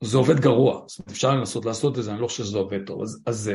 זה 0.00 0.16
עובד 0.16 0.40
גרוע, 0.40 0.82
זאת 0.86 0.98
אומרת 0.98 1.10
אפשר 1.10 1.34
לנסות 1.34 1.64
לעשות 1.64 1.98
את 1.98 2.02
זה, 2.02 2.12
אני 2.12 2.20
לא 2.20 2.26
חושב 2.26 2.44
שזה 2.44 2.58
עובד 2.58 2.86
טוב, 2.86 3.02
אז, 3.02 3.22
אז. 3.26 3.50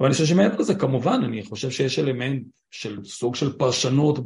אבל 0.00 0.06
אני 0.06 0.12
חושב 0.12 0.26
שמעבר 0.26 0.56
לזה, 0.58 0.74
כמובן, 0.74 1.20
אני 1.24 1.42
חושב 1.42 1.70
שיש 1.70 1.98
אלמנט 1.98 2.46
של 2.70 3.04
סוג 3.04 3.34
של 3.34 3.52
פרשנות 3.58 4.18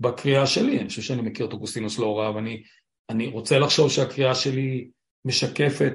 בקריאה 0.00 0.46
שלי, 0.46 0.80
אני 0.80 0.88
חושב 0.88 1.02
שאני 1.02 1.22
מכיר 1.22 1.46
את 1.46 1.52
אוגוסטינוס 1.52 1.98
לא 1.98 2.18
רע, 2.18 2.30
ואני 2.30 3.26
רוצה 3.26 3.58
לחשוב 3.58 3.90
שהקריאה 3.90 4.34
שלי 4.34 4.88
משקפת 5.24 5.92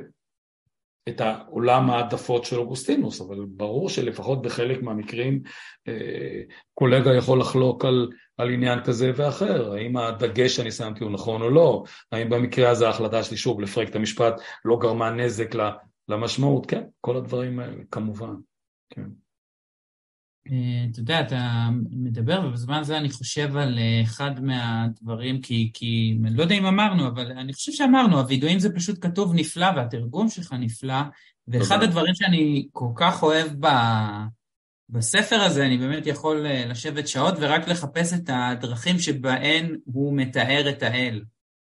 את 1.09 1.21
העולם 1.21 1.89
העדפות 1.89 2.45
של 2.45 2.57
אוגוסטינוס, 2.57 3.21
אבל 3.21 3.45
ברור 3.47 3.89
שלפחות 3.89 4.41
בחלק 4.41 4.81
מהמקרים 4.81 5.41
אה, 5.87 6.41
קולגה 6.73 7.15
יכול 7.15 7.39
לחלוק 7.39 7.85
על, 7.85 8.09
על 8.37 8.49
עניין 8.49 8.83
כזה 8.83 9.11
ואחר, 9.15 9.73
האם 9.73 9.97
הדגש 9.97 10.55
שאני 10.55 10.71
שמתי 10.71 11.03
הוא 11.03 11.11
נכון 11.11 11.41
או 11.41 11.49
לא, 11.49 11.83
האם 12.11 12.29
במקרה 12.29 12.69
הזה 12.69 12.87
ההחלטה 12.87 13.23
שלי 13.23 13.37
שוב 13.37 13.61
לפרק 13.61 13.89
את 13.89 13.95
המשפט 13.95 14.41
לא 14.65 14.77
גרמה 14.81 15.09
נזק 15.09 15.55
למשמעות, 16.07 16.65
כן, 16.65 16.83
כל 17.01 17.17
הדברים 17.17 17.59
האלה, 17.59 17.83
כמובן, 17.91 18.35
כן. 18.89 19.22
אה, 20.51 20.85
אתה 20.91 20.99
יודע, 20.99 21.21
אתה 21.21 21.69
מדבר, 21.91 22.45
ובזמן 22.47 22.79
הזה 22.79 22.97
אני 22.97 23.09
חושב 23.09 23.57
על 23.57 23.79
אה, 23.79 24.01
אחד 24.03 24.43
מהדברים, 24.43 25.41
כי, 25.41 25.71
כי 25.73 26.17
אני 26.23 26.37
לא 26.37 26.43
יודע 26.43 26.55
אם 26.55 26.65
אמרנו, 26.65 27.07
אבל 27.07 27.31
אני 27.31 27.53
חושב 27.53 27.71
שאמרנו, 27.71 28.19
הווידואים 28.19 28.59
זה 28.59 28.75
פשוט 28.75 29.05
כתוב 29.05 29.33
נפלא, 29.35 29.67
והתרגום 29.75 30.29
שלך 30.29 30.53
נפלא, 30.59 31.01
ואחד 31.47 31.83
הדברים 31.83 32.15
שאני 32.15 32.67
כל 32.71 32.89
כך 32.95 33.23
אוהב 33.23 33.47
ב, 33.59 33.67
בספר 34.89 35.41
הזה, 35.41 35.65
אני 35.65 35.77
באמת 35.77 36.07
יכול 36.07 36.45
אה, 36.45 36.65
לשבת 36.65 37.07
שעות 37.07 37.33
ורק 37.39 37.67
לחפש 37.67 38.13
את 38.13 38.29
הדרכים 38.33 38.99
שבהן 38.99 39.75
הוא 39.85 40.17
מתאר 40.17 40.69
את 40.69 40.83
האל. 40.83 41.23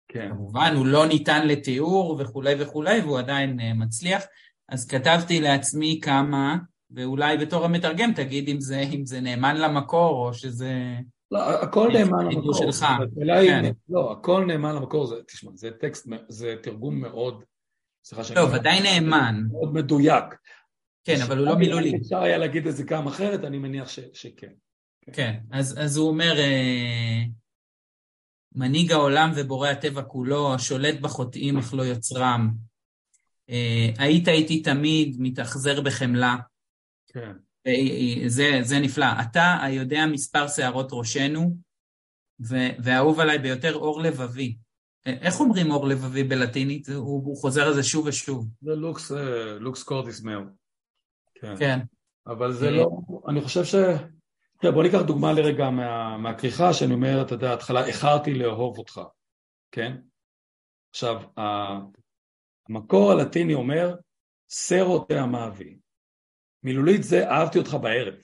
כן. 0.08 0.28
כמובן, 0.30 0.74
הוא 0.76 0.86
לא 0.86 1.06
ניתן 1.06 1.48
לתיאור 1.48 2.16
וכולי 2.20 2.54
וכולי, 2.58 3.00
והוא 3.00 3.18
עדיין 3.18 3.58
מצליח. 3.74 4.22
אז 4.68 4.86
כתבתי 4.86 5.40
לעצמי 5.40 6.00
כמה... 6.02 6.56
ואולי 6.90 7.36
בתור 7.38 7.64
המתרגם 7.64 8.12
תגיד 8.12 8.48
אם 8.48 8.60
זה, 8.60 8.80
אם 8.80 9.06
זה 9.06 9.20
נאמן 9.20 9.56
למקור 9.56 10.26
או 10.26 10.34
שזה... 10.34 10.94
לא, 11.30 11.62
הכל 11.62 11.90
נאמן 11.92 12.24
למקור. 12.24 12.54
שלך. 12.54 12.86
כן. 13.26 13.72
לא, 13.88 14.12
הכל 14.12 14.44
נאמן 14.44 14.74
למקור, 14.74 15.06
זה, 15.06 15.14
תשמע, 15.26 15.50
זה 15.54 15.70
טקסט, 15.70 16.08
זה 16.28 16.54
תרגום 16.62 17.00
מאוד, 17.00 17.44
סליחה 18.04 18.24
שאני... 18.24 18.40
לא, 18.40 18.48
ודאי 18.54 18.80
נאמן. 18.82 19.42
מאוד 19.52 19.74
מדויק. 19.74 20.24
כן, 21.04 21.22
אבל 21.22 21.38
הוא 21.38 21.46
לא 21.46 21.56
מילולי. 21.56 21.96
אפשר 21.96 22.22
היה 22.22 22.38
להגיד 22.38 22.66
את 22.66 22.76
זה 22.76 22.82
גם 22.82 23.06
אחרת, 23.06 23.44
אני 23.44 23.58
מניח 23.58 23.88
ש, 23.88 24.00
שכן. 24.12 24.52
כן, 25.12 25.38
אז, 25.50 25.78
אז 25.78 25.96
הוא 25.96 26.08
אומר, 26.08 26.38
אה, 26.38 27.22
מנהיג 28.54 28.92
העולם 28.92 29.32
ובורא 29.36 29.68
הטבע 29.68 30.02
כולו, 30.02 30.54
השולט 30.54 31.00
בחוטאים 31.00 31.58
אך 31.58 31.74
לא 31.74 31.82
יוצרם. 31.82 32.50
אה, 33.50 33.90
היית 33.98 34.28
איתי 34.28 34.62
תמיד, 34.62 35.16
מתאכזר 35.18 35.80
בחמלה. 35.80 36.36
כן. 37.14 37.32
זה, 38.26 38.58
זה 38.62 38.78
נפלא. 38.78 39.06
אתה 39.22 39.56
היודע 39.62 40.06
מספר 40.06 40.48
שערות 40.48 40.88
ראשנו, 40.92 41.56
והאהוב 42.78 43.20
עליי 43.20 43.38
ביותר 43.38 43.74
אור 43.74 44.00
לבבי. 44.00 44.56
איך 45.06 45.40
אומרים 45.40 45.70
אור 45.70 45.88
לבבי 45.88 46.24
בלטינית? 46.24 46.88
הוא, 46.88 47.24
הוא 47.24 47.36
חוזר 47.36 47.62
על 47.66 47.74
זה 47.74 47.82
שוב 47.82 48.06
ושוב. 48.06 48.48
זה 48.60 48.74
לוקס, 48.74 49.10
לוקס 49.60 49.82
קורדיס 49.82 50.22
מאו. 50.22 50.40
כן. 51.34 51.54
כן. 51.58 51.78
אבל 52.26 52.52
זה 52.52 52.70
לא, 52.70 52.90
אני 53.28 53.40
חושב 53.40 53.64
ש... 53.64 53.74
תראה, 54.60 54.72
בוא 54.72 54.82
ניקח 54.82 55.00
דוגמה 55.06 55.32
לרגע 55.32 55.70
מה, 55.70 56.18
מהכריכה, 56.18 56.72
שאני 56.72 56.94
אומר, 56.94 57.22
אתה 57.22 57.34
יודע, 57.34 57.52
התחלה, 57.52 57.86
איחרתי 57.86 58.34
לאהוב 58.34 58.78
אותך, 58.78 59.00
כן? 59.72 59.96
עכשיו, 60.90 61.22
המקור 62.68 63.12
הלטיני 63.12 63.54
אומר, 63.54 63.94
סרו 64.48 65.04
תה 65.04 65.26
מאבי. 65.26 65.78
מילולית 66.64 67.02
זה 67.02 67.30
אהבתי 67.30 67.58
אותך 67.58 67.76
בערב. 67.82 68.14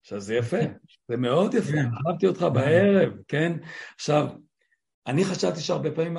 עכשיו 0.00 0.20
זה 0.20 0.34
יפה, 0.34 0.56
זה 1.08 1.16
מאוד 1.16 1.54
יפה, 1.54 1.72
כן. 1.72 1.88
אהבתי 2.08 2.26
אותך 2.26 2.46
בערב, 2.54 3.12
כן? 3.28 3.52
עכשיו, 3.94 4.26
אני 5.06 5.24
חשבתי 5.24 5.60
שהרבה 5.60 5.94
פעמים 5.94 6.16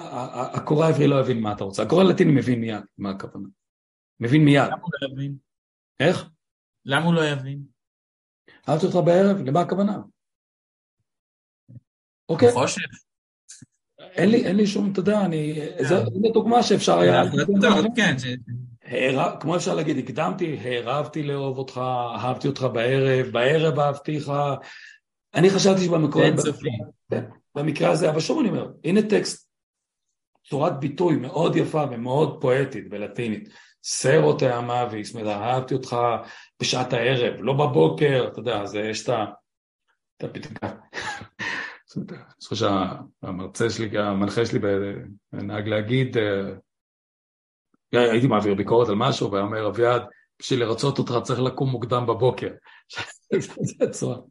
הקורא 0.53 0.85
העברי 0.85 1.07
לא 1.07 1.19
יבין 1.19 1.39
מה 1.39 1.53
אתה 1.53 1.63
רוצה, 1.63 1.83
הקורא 1.83 2.03
הלטיני 2.03 2.31
מבין 2.31 2.61
מיד 2.61 2.83
מה 2.97 3.09
הכוונה. 3.09 3.47
מבין 4.19 4.45
מיד. 4.45 4.67
למה 4.67 4.81
הוא 4.81 4.91
לא 5.01 5.07
יבין? 5.07 5.37
איך? 5.99 6.29
למה 6.85 7.05
הוא 7.05 7.13
לא 7.13 7.21
יבין? 7.25 7.63
אהבתי 8.69 8.85
אותך 8.85 8.97
בערב, 9.05 9.37
למה 9.45 9.61
הכוונה? 9.61 9.97
אוקיי. 12.29 12.51
חושך. 12.51 12.81
אין 13.99 14.29
לי, 14.29 14.45
אין 14.45 14.55
לי 14.55 14.67
שום, 14.67 14.91
אתה 14.91 14.99
יודע, 14.99 15.25
אני, 15.25 15.59
זו 15.81 15.95
דוגמה 16.33 16.63
שאפשר 16.63 16.99
היה... 16.99 17.21
כן, 17.95 18.15
כמו 19.39 19.55
אפשר 19.55 19.75
להגיד, 19.75 19.97
הקדמתי, 19.97 20.57
הערבתי 20.63 21.23
לאהוב 21.23 21.57
אותך, 21.57 21.81
אהבתי 22.15 22.47
אותך 22.47 22.67
בערב, 22.73 23.27
בערב 23.27 23.79
אהבתיך. 23.79 24.31
אני 25.35 25.49
חשבתי 25.49 25.81
שבמקור... 25.81 26.21
כן, 27.11 27.23
במקרה 27.55 27.91
הזה, 27.91 28.09
אבל 28.09 28.19
שוב 28.19 28.39
אני 28.39 28.49
אומר, 28.49 28.71
הנה 28.83 29.01
טקסט, 29.01 29.49
צורת 30.49 30.79
ביטוי 30.79 31.15
מאוד 31.15 31.55
יפה 31.55 31.83
ומאוד 31.91 32.41
פואטית 32.41 32.89
בלטינית. 32.89 33.49
סרו 33.83 34.31
זאת 35.03 35.15
אומרת, 35.15 35.27
אהבתי 35.27 35.73
אותך 35.73 35.97
בשעת 36.61 36.93
הערב, 36.93 37.33
לא 37.39 37.53
בבוקר, 37.53 38.27
אתה 38.31 38.39
יודע, 38.39 38.65
זה 38.65 38.79
יש 38.79 39.09
את 39.09 40.23
הפתקה. 40.23 40.67
אני 41.97 42.05
חושב 42.43 42.55
שהמרצה 42.55 43.69
שלי, 43.69 43.97
המנחה 43.97 44.45
שלי 44.45 44.59
נהג 45.33 45.67
להגיד, 45.67 46.17
אה, 46.17 46.53
הייתי 47.91 48.27
מעביר 48.27 48.53
ביקורת 48.53 48.89
על 48.89 48.95
משהו, 48.95 49.31
והיה 49.31 49.43
אומר, 49.43 49.67
אביעד, 49.67 50.01
בשביל 50.39 50.59
לרצות 50.59 50.99
אותך 50.99 51.13
צריך 51.23 51.39
לקום 51.39 51.69
מוקדם 51.69 52.05
בבוקר. 52.05 52.49
זה 53.61 53.85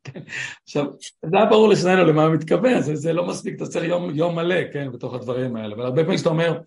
כן. 0.04 0.20
עכשיו, 0.62 0.86
זה 1.30 1.36
היה 1.36 1.46
ברור 1.46 1.68
לשנינו 1.68 2.04
למה 2.04 2.24
הוא 2.24 2.34
מתכוון, 2.34 2.80
זה, 2.80 2.96
זה 2.96 3.12
לא 3.12 3.26
מספיק, 3.26 3.56
אתה 3.56 3.66
צריך 3.66 3.84
יום, 3.84 4.14
יום 4.14 4.36
מלא, 4.36 4.72
כן, 4.72 4.92
בתוך 4.92 5.14
הדברים 5.14 5.56
האלה. 5.56 5.74
אבל 5.74 5.84
הרבה 5.84 6.02
פעמים 6.02 6.18
שאתה 6.18 6.28
אומר, 6.28 6.60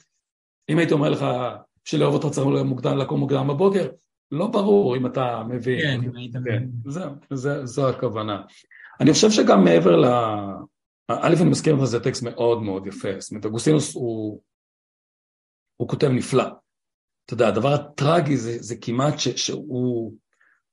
אם 0.70 0.78
הייתי 0.78 0.94
אומר 0.94 1.10
לך, 1.10 1.26
בשביל 1.86 2.02
לאהוב 2.02 2.14
אותך 2.14 2.28
צריך 2.28 2.48
מוקדם, 2.66 2.98
לקום 2.98 3.20
מוקדם 3.20 3.48
בבוקר, 3.48 3.88
לא 4.32 4.48
ברור 4.48 4.98
אם 4.98 5.06
אתה 5.06 5.44
מבין. 5.50 5.82
כן, 5.82 6.00
אם 6.04 6.16
היית 6.16 6.36
מבין. 6.36 6.72
זהו, 6.86 7.12
זו 7.64 7.90
הכוונה. 7.90 8.42
אני 9.00 9.14
חושב 9.14 9.32
שגם 9.32 9.64
מעבר 9.64 9.96
ל... 9.96 10.06
א', 11.08 11.36
אני 11.42 11.50
מסכים 11.50 11.78
לך, 11.78 11.84
זה 11.84 12.00
טקסט 12.00 12.24
מאוד 12.24 12.62
מאוד 12.62 12.88
יפה. 12.88 13.10
זאת 13.20 13.32
אומרת, 13.32 13.46
אגוסטינוס 13.46 13.96
הוא, 13.96 14.42
הוא 15.78 15.88
כותב 15.88 16.08
נפלא. 16.08 16.44
אתה 17.30 17.36
יודע, 17.36 17.48
הדבר 17.48 17.74
הטרגי 17.74 18.38
זה, 18.38 18.58
זה 18.60 18.76
כמעט 18.82 19.20
ש, 19.20 19.28
שהוא 19.28 20.12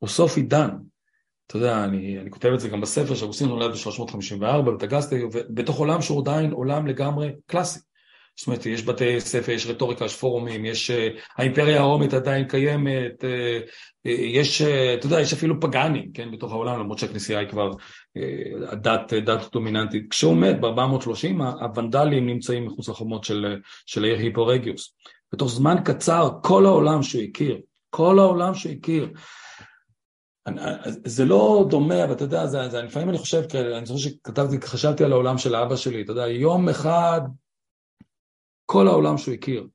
סוף 0.07 0.37
עידן. 0.37 0.69
אתה 1.47 1.57
יודע, 1.57 1.85
אני, 1.85 2.19
אני 2.19 2.31
כותב 2.31 2.49
את 2.55 2.61
זה 2.61 2.69
גם 2.69 2.81
בספר, 2.81 3.15
שאגוסטין 3.15 3.49
נולד 3.49 3.71
ב-354 3.71 4.71
בטגסטי, 4.71 5.25
ובתוך 5.33 5.79
עולם 5.79 6.03
שהוא 6.03 6.21
עדיין 6.23 6.53
עולם 6.53 6.87
לגמרי 6.87 7.31
קלאסי. 7.47 7.81
זאת 8.37 8.47
אומרת, 8.47 8.67
יש 8.67 8.85
בתי 8.85 9.21
ספר, 9.21 9.53
יש 9.53 9.67
רטוריקה, 9.67 10.05
יש 10.05 10.17
פורומים, 10.17 10.65
יש... 10.65 10.91
Uh, 10.91 10.95
האימפריה 11.37 11.81
הרומית 11.81 12.15
עדיין 12.15 12.49
קיימת, 12.49 13.25
uh, 13.25 13.69
uh, 14.07 14.11
יש, 14.11 14.63
אתה 14.63 15.07
יודע, 15.07 15.21
יש 15.21 15.33
אפילו 15.33 15.61
פגאנים, 15.61 16.13
כן, 16.13 16.31
בתוך 16.33 16.53
העולם, 16.53 16.81
למרות 16.81 16.99
שהכנסייה 16.99 17.39
היא 17.39 17.49
כבר 17.49 17.71
uh, 17.71 18.75
דת, 18.75 19.13
דומיננטית. 19.53 20.07
כשהוא 20.11 20.37
מת 20.37 20.61
ב-430, 20.61 21.43
הוונדלים 21.61 22.27
נמצאים 22.27 22.67
מחוץ 22.67 22.89
לחומות 22.89 23.25
של, 23.25 23.57
של 23.87 24.05
העיר 24.05 24.19
היפורגיות. 24.19 24.81
בתוך 25.37 25.51
זמן 25.51 25.77
קצר 25.85 26.31
כל 26.43 26.67
העולם 26.67 27.03
שהוא 27.03 27.23
הכיר, 27.23 27.61
כל 27.91 28.19
העולם 28.19 28.55
שהוא 28.55 28.73
הכיר. 28.73 29.13
זה 31.05 31.25
לא 31.25 31.67
דומה, 31.71 32.05
אבל 32.05 32.13
אתה 32.13 32.25
יודע, 32.25 32.47
זה, 32.47 32.69
זה, 32.69 32.83
לפעמים 32.83 33.09
אני 33.09 33.19
חושב, 33.19 33.43
אני 33.77 33.87
זוכר 33.87 34.01
שכתבתי, 34.01 34.67
חשבתי 34.67 35.05
על 35.05 35.13
העולם 35.13 35.39
של 35.39 35.57
אבא 35.57 35.77
שלי, 35.77 36.03
אתה 36.03 36.13
יודע, 36.13 36.27
יום 36.27 36.69
אחד 36.69 37.21
כל 38.67 38.89
העולם 38.89 39.19
שהוא 39.19 39.35
הכיר, 39.35 39.67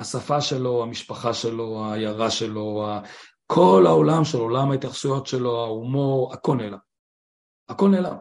השפה 0.00 0.40
שלו, 0.40 0.82
המשפחה 0.82 1.34
שלו, 1.34 1.84
העיירה 1.84 2.30
שלו, 2.30 2.88
כל 3.46 3.84
העולם 3.86 4.24
שלו, 4.24 4.40
עולם 4.40 4.70
ההתייחסויות 4.70 5.26
שלו, 5.26 5.64
ההומור, 5.64 6.32
הכל 6.32 6.56
נעלם. 6.56 6.78
הכל 7.68 7.88
נעלם. 7.88 8.16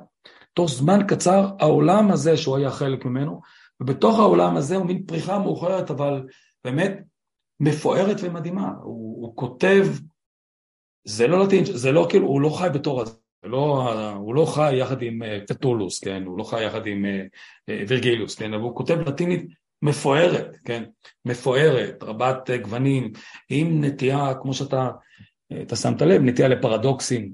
תוך 0.53 0.69
זמן 0.69 0.99
קצר 1.07 1.47
העולם 1.59 2.11
הזה 2.11 2.37
שהוא 2.37 2.57
היה 2.57 2.71
חלק 2.71 3.05
ממנו, 3.05 3.41
ובתוך 3.81 4.19
העולם 4.19 4.57
הזה 4.57 4.75
הוא 4.75 4.85
מין 4.85 5.05
פריחה 5.05 5.39
מאוחרת, 5.39 5.91
אבל 5.91 6.23
באמת 6.63 6.99
מפוארת 7.59 8.17
ומדהימה. 8.21 8.73
הוא, 8.81 9.25
הוא 9.25 9.35
כותב, 9.35 9.85
זה 11.03 11.27
לא 11.27 11.43
לטין, 11.43 11.65
זה 11.65 11.91
לא 11.91 12.07
כאילו, 12.09 12.27
הוא 12.27 12.41
לא 12.41 12.49
חי 12.49 12.67
בתור 12.73 13.01
הזה. 13.01 13.13
לא, 13.43 13.93
הוא 14.15 14.35
לא 14.35 14.45
חי 14.45 14.75
יחד 14.75 15.01
עם 15.01 15.21
טטולוס, 15.47 15.99
כן? 15.99 16.23
הוא 16.25 16.37
לא 16.37 16.43
חי 16.43 16.63
יחד 16.63 16.87
עם 16.87 17.05
וירגיליוס, 17.87 18.35
כן? 18.35 18.53
אבל 18.53 18.63
הוא 18.63 18.75
כותב 18.75 18.99
לטינית 18.99 19.45
מפוארת, 19.81 20.57
כן? 20.65 20.83
מפוארת, 21.25 22.03
רבת 22.03 22.49
גוונים, 22.61 23.11
עם 23.49 23.83
נטייה, 23.83 24.33
כמו 24.41 24.53
שאתה 24.53 24.89
אתה 25.61 25.75
שמת 25.75 26.01
לב, 26.01 26.21
נטייה 26.21 26.47
לפרדוקסים 26.47 27.33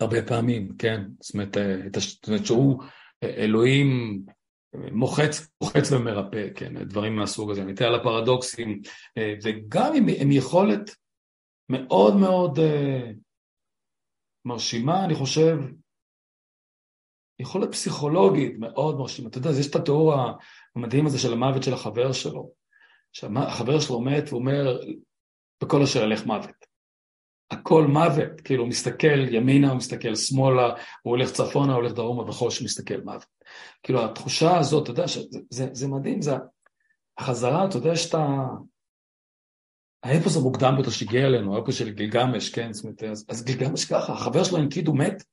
הרבה 0.00 0.22
פעמים, 0.22 0.76
כן? 0.78 1.02
זאת 1.20 1.34
אומרת, 1.34 1.56
זאת 1.98 2.28
אומרת 2.28 2.46
שהוא 2.46 2.82
אלוהים 3.22 4.20
מוחץ, 4.74 5.48
מוחץ 5.60 5.92
ומרפא, 5.92 6.48
כן, 6.54 6.84
דברים 6.84 7.16
מהסוג 7.16 7.50
הזה, 7.50 7.64
נטייה 7.64 7.90
לפרדוקסים, 7.90 8.80
וגם 9.42 9.92
עם, 9.96 10.06
עם 10.20 10.32
יכולת 10.32 10.90
מאוד 11.68 12.16
מאוד 12.16 12.58
uh, 12.58 12.62
מרשימה, 14.44 15.04
אני 15.04 15.14
חושב, 15.14 15.56
יכולת 17.38 17.72
פסיכולוגית 17.72 18.58
מאוד 18.58 18.98
מרשימה. 18.98 19.28
אתה 19.28 19.38
יודע, 19.38 19.50
יש 19.50 19.70
את 19.70 19.74
התיאור 19.74 20.14
המדהים 20.76 21.06
הזה 21.06 21.18
של 21.18 21.32
המוות 21.32 21.62
של 21.62 21.72
החבר 21.72 22.12
שלו. 22.12 22.50
שהחבר 23.12 23.80
שלו 23.80 24.00
מת 24.00 24.32
ואומר, 24.32 24.78
וכל 25.64 25.82
אשר 25.82 26.02
ילך 26.02 26.26
מוות. 26.26 26.66
הכל 27.50 27.86
מוות, 27.86 28.40
כאילו 28.40 28.62
הוא 28.62 28.68
מסתכל 28.68 29.34
ימינה, 29.34 29.68
הוא 29.68 29.76
מסתכל 29.76 30.14
שמאלה, 30.14 30.68
הוא 31.02 31.16
הולך 31.16 31.32
צפונה, 31.32 31.72
הוא 31.72 31.82
הולך 31.82 31.92
דרומה, 31.92 32.22
וכל 32.22 32.50
שמסתכל 32.50 33.00
מוות. 33.00 33.26
כאילו 33.82 34.04
התחושה 34.04 34.58
הזאת, 34.58 34.82
אתה 34.82 34.90
יודע, 34.90 35.08
שזה, 35.08 35.38
זה, 35.50 35.68
זה 35.72 35.88
מדהים, 35.88 36.22
זה 36.22 36.32
החזרה, 37.18 37.68
אתה 37.68 37.76
יודע 37.76 37.96
שאתה... 37.96 38.26
האפוס 40.02 40.36
המוקדם 40.36 40.72
ביותר 40.76 40.90
שהגיע 40.90 41.26
אלינו, 41.26 41.56
האפוס 41.56 41.74
של 41.74 41.90
גילגמש, 41.90 42.50
כן, 42.50 42.72
זאת 42.72 42.84
אומרת, 42.84 43.02
אז, 43.02 43.26
אז 43.28 43.44
גילגמש 43.44 43.84
ככה, 43.84 44.12
החבר 44.12 44.44
שלו 44.44 44.58
הנקיד 44.58 44.86
הוא 44.86 44.98
מת, 44.98 45.24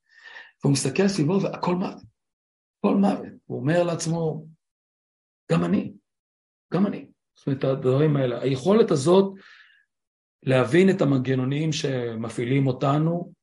והוא 0.63 0.73
מסתכל 0.73 1.07
סביבו 1.07 1.41
והכל 1.41 1.75
מוות, 1.75 2.01
הכל 2.79 2.95
מוות. 2.95 3.33
הוא 3.45 3.59
אומר 3.59 3.83
לעצמו, 3.83 4.45
גם 5.51 5.63
אני, 5.63 5.93
גם 6.73 6.87
אני. 6.87 7.05
זאת 7.35 7.47
אומרת, 7.47 7.63
הדברים 7.63 8.17
האלה. 8.17 8.41
היכולת 8.41 8.91
הזאת 8.91 9.33
להבין 10.43 10.89
את 10.89 11.01
המנגנונים 11.01 11.71
שמפעילים 11.71 12.67
אותנו, 12.67 13.33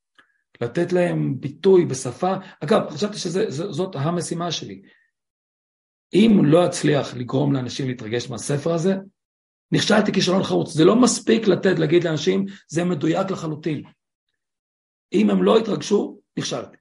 לתת 0.61 0.93
להם 0.93 1.41
ביטוי 1.41 1.85
בשפה. 1.85 2.35
אגב, 2.61 2.91
חשבתי 2.91 3.19
שזאת 3.19 3.97
המשימה 3.97 4.53
שלי. 4.53 4.83
אם 6.15 6.41
לא 6.45 6.67
אצליח 6.67 7.15
לגרום 7.15 7.53
לאנשים 7.53 7.89
להתרגש 7.89 8.31
מהספר 8.31 8.73
הזה, 8.73 8.95
נכשלתי 9.73 10.13
כישלון 10.13 10.43
חרוץ. 10.43 10.73
זה 10.73 10.85
לא 10.85 10.97
מספיק 10.97 11.49
לתת, 11.49 11.79
להגיד 11.79 12.05
לאנשים, 12.05 12.45
זה 12.69 12.85
מדויק 12.85 13.31
לחלוטין. 13.31 13.83
אם 15.13 15.31
הם 15.31 15.43
לא 15.43 15.61
יתרגשו, 15.61 16.21
נכשלתי. 16.39 16.77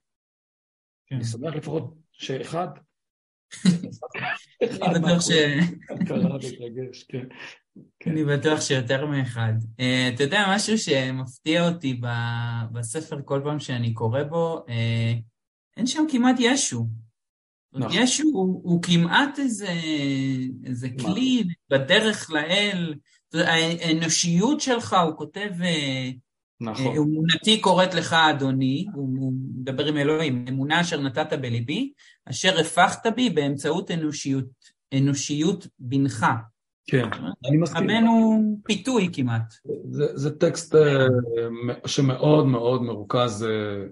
כן. 1.08 1.16
אני 1.16 1.26
שמח 1.26 1.56
לפחות 1.56 1.96
שאחד 2.12 2.68
אני 4.62 5.00
בטוח 5.00 5.22
ש... 5.22 5.32
כן. 7.04 7.28
אני 8.08 8.26
בטוח 8.26 8.62
שיותר 8.62 9.06
מאחד. 9.06 9.54
אה, 9.80 10.10
אתה 10.14 10.24
יודע, 10.24 10.46
משהו 10.56 10.78
שמפתיע 10.78 11.70
אותי 11.70 12.02
בספר 12.72 13.20
כל 13.26 13.42
פעם 13.44 13.60
שאני 13.60 13.94
קורא 13.94 14.24
בו, 14.24 14.66
אה, 14.70 15.14
אין 15.78 15.88
שם 15.88 16.04
כמעט 16.12 16.36
ישו. 16.40 16.88
נכון. 17.74 17.92
ישו 17.94 18.24
הוא 18.64 18.82
כמעט 18.84 19.40
איזה 20.66 20.90
כלי 21.00 21.44
בדרך 21.70 22.32
לאל. 22.32 22.94
האנושיות 23.34 24.62
שלך, 24.62 24.96
הוא 25.06 25.18
כותב... 25.18 25.50
אה, 25.64 26.10
נכון. 26.62 26.96
אמונתי 26.96 27.62
קוראת 27.62 27.94
לך, 27.94 28.14
אדוני, 28.14 28.86
הוא 28.94 29.34
מדבר 29.56 29.86
עם 29.86 29.98
אלוהים, 29.98 30.46
אמונה 30.50 30.82
אשר 30.82 31.02
נתת 31.02 31.34
בליבי, 31.34 31.94
אשר 32.26 32.60
הפכת 32.60 33.14
בי 33.16 33.30
באמצעות 33.30 33.92
אנושיות, 33.92 34.46
אנושיות 34.94 35.68
בנך. 35.80 36.26
כן, 36.88 37.10
אני 37.50 37.58
מסכים. 37.58 37.84
רבנו 37.84 38.42
פיתוי 38.64 39.10
כמעט. 39.14 39.54
זה, 39.90 40.06
זה 40.14 40.38
טקסט 40.38 40.76
אה, 40.76 41.08
שמאוד 41.86 42.46
מאוד 42.46 42.82
מרוכז, 42.82 43.44
אה, 43.44 43.86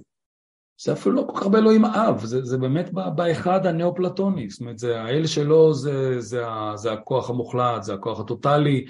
זה 0.82 0.94
אפילו 0.94 1.16
לא 1.16 1.24
כל 1.28 1.34
כך 1.36 1.42
הרבה 1.42 1.60
אלוהים 1.60 1.86
אב, 1.86 2.26
זה, 2.26 2.46
זה 2.46 2.58
באמת 2.58 2.90
באחד 3.16 3.66
הנאו-פלטוני, 3.66 4.50
זאת 4.50 4.62
אומרת, 4.62 4.80
זה 4.80 5.02
האל 5.02 5.28
שלו 5.28 5.74
זה, 5.74 6.22
זה, 6.22 6.44
זה 6.76 6.92
הכוח 6.92 7.30
המוחלט, 7.30 7.84
זה 7.84 7.94
הכוח 7.94 8.20
הטוטלי, 8.20 8.86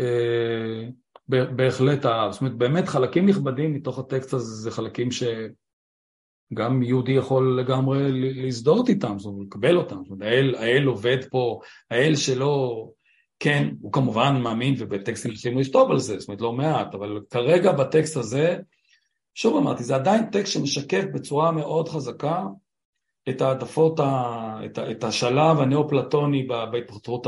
אה, 0.00 0.88
בהחלט, 1.28 2.02
זאת 2.30 2.40
אומרת, 2.40 2.56
באמת 2.56 2.88
חלקים 2.88 3.26
נכבדים 3.26 3.74
מתוך 3.74 3.98
הטקסט 3.98 4.34
הזה 4.34 4.54
זה 4.54 4.70
חלקים 4.70 5.10
ש... 5.10 5.22
גם 6.54 6.82
יהודי 6.82 7.12
יכול 7.12 7.60
לגמרי 7.60 8.12
להזדהות 8.12 8.88
איתם, 8.88 9.18
זאת 9.18 9.32
אומרת, 9.32 9.46
לקבל 9.46 9.76
אותם, 9.76 9.96
זאת 10.02 10.10
אומרת, 10.10 10.28
האל, 10.28 10.54
האל 10.54 10.84
עובד 10.84 11.16
פה, 11.30 11.60
האל 11.90 12.16
שלו, 12.16 12.92
כן, 13.44 13.68
הוא 13.80 13.92
כמובן 13.92 14.40
מאמין 14.42 14.74
ובטקסטים 14.78 15.32
אחרים 15.32 15.54
הוא 15.54 15.62
יכתוב 15.62 15.90
על 15.90 15.98
זה, 15.98 16.18
זאת 16.18 16.28
אומרת, 16.28 16.40
לא 16.40 16.52
מעט, 16.52 16.94
אבל 16.94 17.20
כרגע 17.30 17.72
בטקסט 17.72 18.16
הזה, 18.16 18.56
שוב 19.34 19.56
אמרתי, 19.56 19.84
זה 19.84 19.94
עדיין 19.94 20.30
טקסט 20.30 20.52
שמשקף 20.52 21.04
בצורה 21.14 21.52
מאוד 21.52 21.88
חזקה 21.88 22.44
את 23.28 23.40
העדפות, 23.40 24.00
ה, 24.00 24.60
את, 24.64 24.78
את 24.78 25.04
השלב 25.04 25.60
הנאו-פלטוני 25.60 26.46
בהתפתחות 26.72 27.26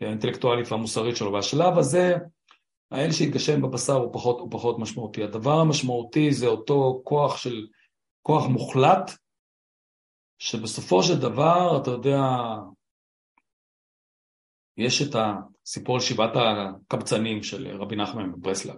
האינטלקטואלית 0.00 0.72
והמוסרית 0.72 1.16
שלו, 1.16 1.32
והשלב 1.32 1.78
הזה, 1.78 2.16
האל 2.90 3.12
שהתגשם 3.12 3.62
בבשר 3.62 3.94
הוא 3.94 4.12
פחות, 4.12 4.40
הוא 4.40 4.50
פחות 4.50 4.78
משמעותי. 4.78 5.22
הדבר 5.22 5.60
המשמעותי 5.60 6.32
זה 6.32 6.46
אותו 6.46 7.00
כוח 7.04 7.36
של 7.36 7.66
כוח 8.22 8.46
מוחלט, 8.46 9.10
שבסופו 10.38 11.02
של 11.02 11.20
דבר, 11.20 11.78
אתה 11.82 11.90
יודע, 11.90 12.20
יש 14.78 15.02
את 15.02 15.16
הסיפור 15.16 15.94
על 15.94 16.00
שבעת 16.00 16.32
הקבצנים 16.34 17.42
של 17.42 17.68
רבי 17.80 17.96
נחמן 17.96 18.32
בברסלב. 18.32 18.74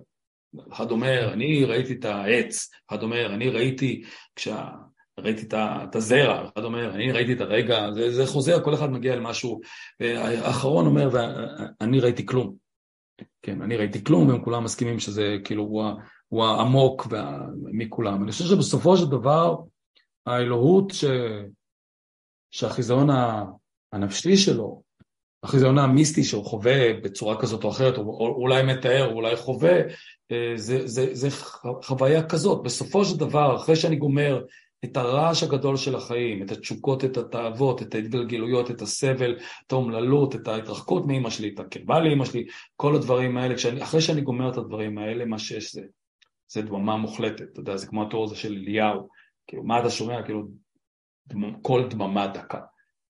אחד 0.73 0.91
אומר, 0.91 1.33
אני 1.33 1.65
ראיתי 1.65 1.93
את 1.93 2.05
העץ, 2.05 2.71
אחד 2.91 3.03
אומר, 3.03 3.35
אני 3.35 3.49
ראיתי, 3.49 4.03
כשה... 4.37 4.69
ראיתי 5.19 5.47
את 5.57 5.95
הזרע, 5.95 6.49
אחד 6.49 6.65
אומר, 6.65 6.95
אני 6.95 7.13
ראיתי 7.13 7.33
את 7.33 7.41
הרגע, 7.41 7.91
זה, 7.93 8.11
זה 8.11 8.27
חוזר, 8.27 8.65
כל 8.65 8.75
אחד 8.75 8.91
מגיע 8.91 9.17
למשהו, 9.17 9.61
האחרון 10.01 10.87
אומר, 10.87 11.09
ואני 11.13 12.01
ראיתי 12.01 12.27
כלום. 12.27 12.55
כן, 13.43 13.63
אני 13.63 13.77
ראיתי 13.77 14.05
כלום, 14.05 14.29
והם 14.29 14.45
כולם 14.45 14.65
מסכימים 14.65 14.99
שזה 14.99 15.37
כאילו 15.45 15.63
הוא, 15.63 15.85
הוא 16.29 16.45
העמוק 16.45 17.07
מכולם. 17.73 18.23
אני 18.23 18.33
חושב 18.33 18.45
שבסופו 18.45 18.97
של 18.97 19.07
דבר 19.07 19.57
האלוהות 20.27 20.91
ש... 20.91 21.05
שהחיזיון 22.51 23.09
הנפשי 23.93 24.37
שלו, 24.37 24.83
החיזיון 25.43 25.79
המיסטי 25.79 26.25
שהוא 26.25 26.45
חווה 26.45 26.93
בצורה 26.93 27.41
כזאת 27.41 27.65
או 27.65 27.71
אחרת, 27.71 27.99
או 27.99 28.35
אולי 28.37 28.63
מתאר, 28.63 29.11
או 29.11 29.13
אולי 29.13 29.37
חווה, 29.37 29.79
אה, 30.33 30.53
זה, 30.57 30.87
זה, 30.87 31.09
זה 31.13 31.29
חוויה 31.83 32.29
כזאת. 32.29 32.63
בסופו 32.63 33.05
של 33.05 33.17
דבר, 33.17 33.57
אחרי 33.57 33.77
שאני 33.77 33.97
גומר 33.97 34.43
את 34.85 34.97
הרעש 34.97 35.43
הגדול 35.43 35.77
של 35.77 35.95
החיים, 35.95 36.43
את 36.43 36.53
התשוקות, 36.53 37.05
את 37.05 37.17
התאוות, 37.17 37.83
את 37.83 37.95
ההתגלגלויות, 37.95 38.71
את 38.71 38.83
הסבל, 38.83 39.39
את 39.67 39.73
האומללות, 39.73 40.35
את 40.35 40.49
ההתרחקות 40.49 41.07
מאמא 41.07 41.31
שלי, 41.31 41.51
את 41.55 41.61
הקרבה 41.61 42.01
לאמא 42.01 42.25
שלי, 42.25 42.47
כל 42.77 42.95
הדברים 42.95 43.37
האלה, 43.37 43.55
כשאני, 43.55 43.83
אחרי 43.83 44.01
שאני 44.01 44.21
גומר 44.21 44.51
את 44.51 44.57
הדברים 44.57 44.99
האלה, 44.99 45.25
מה 45.25 45.39
שיש 45.39 45.75
זה 45.75 45.83
זה 46.53 46.63
דממה 46.63 46.97
מוחלטת, 46.97 47.43
אתה 47.53 47.61
יודע, 47.61 47.77
זה 47.77 47.87
כמו 47.87 48.03
התיאור 48.03 48.25
הזה 48.25 48.37
של 48.37 48.53
אליהו, 48.53 49.09
כאילו, 49.47 49.63
מה 49.63 49.81
אתה 49.81 49.91
שומע? 49.91 50.23
כאילו, 50.23 50.49
דמ, 51.27 51.61
כל 51.63 51.89
דממה 51.89 52.27
דקה. 52.27 52.61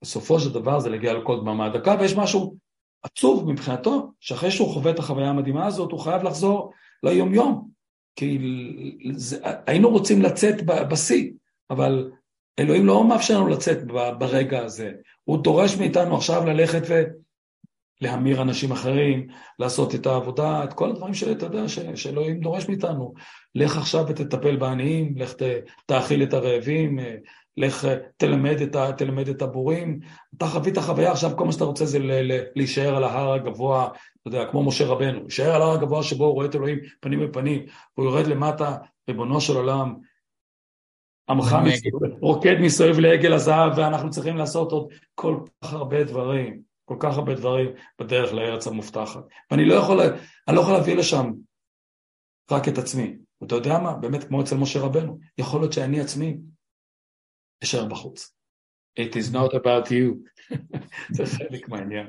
בסופו 0.03 0.41
של 0.41 0.53
דבר 0.53 0.81
זה 0.81 0.91
להגיע 0.91 1.15
לכל 1.15 1.41
דממה 1.41 1.69
דקה, 1.69 1.97
ויש 2.01 2.17
משהו 2.17 2.57
עצוב 3.03 3.51
מבחינתו, 3.51 4.13
שאחרי 4.21 4.51
שהוא 4.51 4.69
חווה 4.69 4.91
את 4.91 4.99
החוויה 4.99 5.29
המדהימה 5.29 5.67
הזאת, 5.67 5.93
הוא 5.93 6.01
חייב 6.01 6.23
לחזור 6.23 6.73
ליום-יום. 7.03 7.69
כי 8.17 8.39
זה, 9.15 9.39
היינו 9.67 9.91
רוצים 9.91 10.23
לצאת 10.23 10.63
בשיא, 10.65 11.31
אבל 11.71 12.11
אלוהים 12.59 12.87
לא 12.87 13.05
מאפשר 13.05 13.39
לנו 13.39 13.49
לצאת 13.49 13.79
ברגע 14.19 14.65
הזה. 14.65 14.93
הוא 15.25 15.43
דורש 15.43 15.77
מאיתנו 15.77 16.17
עכשיו 16.17 16.45
ללכת 16.45 16.83
ו... 16.89 17.03
להמיר 18.01 18.43
אנשים 18.43 18.73
אחרים, 18.73 19.27
לעשות 19.59 19.95
את 19.95 20.07
העבודה, 20.07 20.65
את 20.65 20.73
כל 20.73 20.91
הדברים 20.91 21.15
שאתה 21.15 21.47
יודע 21.47 21.69
שאלוהים 21.95 22.41
דורש 22.41 22.69
מאיתנו. 22.69 23.15
לך 23.55 23.77
עכשיו 23.77 24.05
ותטפל 24.09 24.57
בעניים, 24.57 25.15
לך 25.17 25.35
תאכיל 25.87 26.23
את 26.23 26.35
הרעבים, 26.35 26.99
לך 27.57 27.87
תלמד 28.17 28.61
את, 28.61 28.77
תלמד 28.99 29.29
את 29.29 29.43
הבורים. 29.43 30.01
אתה 30.37 30.47
חווית 30.47 30.79
חוויה, 30.79 31.13
עכשיו 31.13 31.31
כל 31.37 31.45
מה 31.45 31.53
שאתה 31.53 31.65
רוצה 31.65 31.85
זה 31.85 31.99
ל, 31.99 32.33
ל, 32.33 32.41
להישאר 32.57 32.97
על 32.97 33.05
ההר 33.05 33.33
הגבוה, 33.33 33.87
אתה 33.87 34.29
יודע, 34.29 34.51
כמו 34.51 34.65
משה 34.65 34.87
רבנו, 34.87 35.21
להישאר 35.21 35.55
על 35.55 35.63
ההר 35.63 35.73
הגבוה 35.73 36.03
שבו 36.03 36.25
הוא 36.25 36.35
רואה 36.35 36.47
את 36.47 36.55
אלוהים 36.55 36.79
פנים 37.01 37.21
בפנים, 37.21 37.67
הוא 37.95 38.05
יורד 38.05 38.27
למטה, 38.27 38.77
ריבונו 39.09 39.41
של 39.41 39.57
עולם, 39.57 39.95
עמך 41.31 41.57
רוקד 42.21 42.57
מסביב 42.61 42.99
לעגל 42.99 43.33
הזהב, 43.33 43.73
ואנחנו 43.77 44.11
צריכים 44.11 44.37
לעשות 44.37 44.73
עוד 44.73 44.89
כל 45.15 45.41
כך 45.65 45.73
הרבה 45.73 46.05
דברים. 46.05 46.71
כל 46.85 46.97
כך 47.01 47.17
הרבה 47.17 47.35
דברים 47.35 47.69
בדרך 47.99 48.33
לארץ 48.33 48.67
המובטחת. 48.67 49.25
ואני 49.51 49.65
לא 49.65 49.75
יכול, 49.75 50.01
אני 50.49 50.57
לא 50.57 50.61
יכול 50.61 50.73
להביא 50.73 50.97
לשם 50.97 51.33
רק 52.51 52.69
את 52.69 52.79
עצמי. 52.79 53.17
ואתה 53.41 53.55
יודע 53.55 53.79
מה? 53.79 53.93
באמת 53.95 54.25
כמו 54.25 54.43
אצל 54.43 54.57
משה 54.57 54.81
רבנו, 54.81 55.19
יכול 55.39 55.61
להיות 55.61 55.73
שאני 55.73 56.01
עצמי 56.01 56.37
אשאר 57.65 57.85
בחוץ. 57.85 58.33
It 59.01 59.13
is 59.15 59.35
not 59.35 59.55
about 59.55 59.89
you. 59.89 60.17
זה 61.17 61.27
חלק 61.27 61.69
מהעניין. 61.69 62.07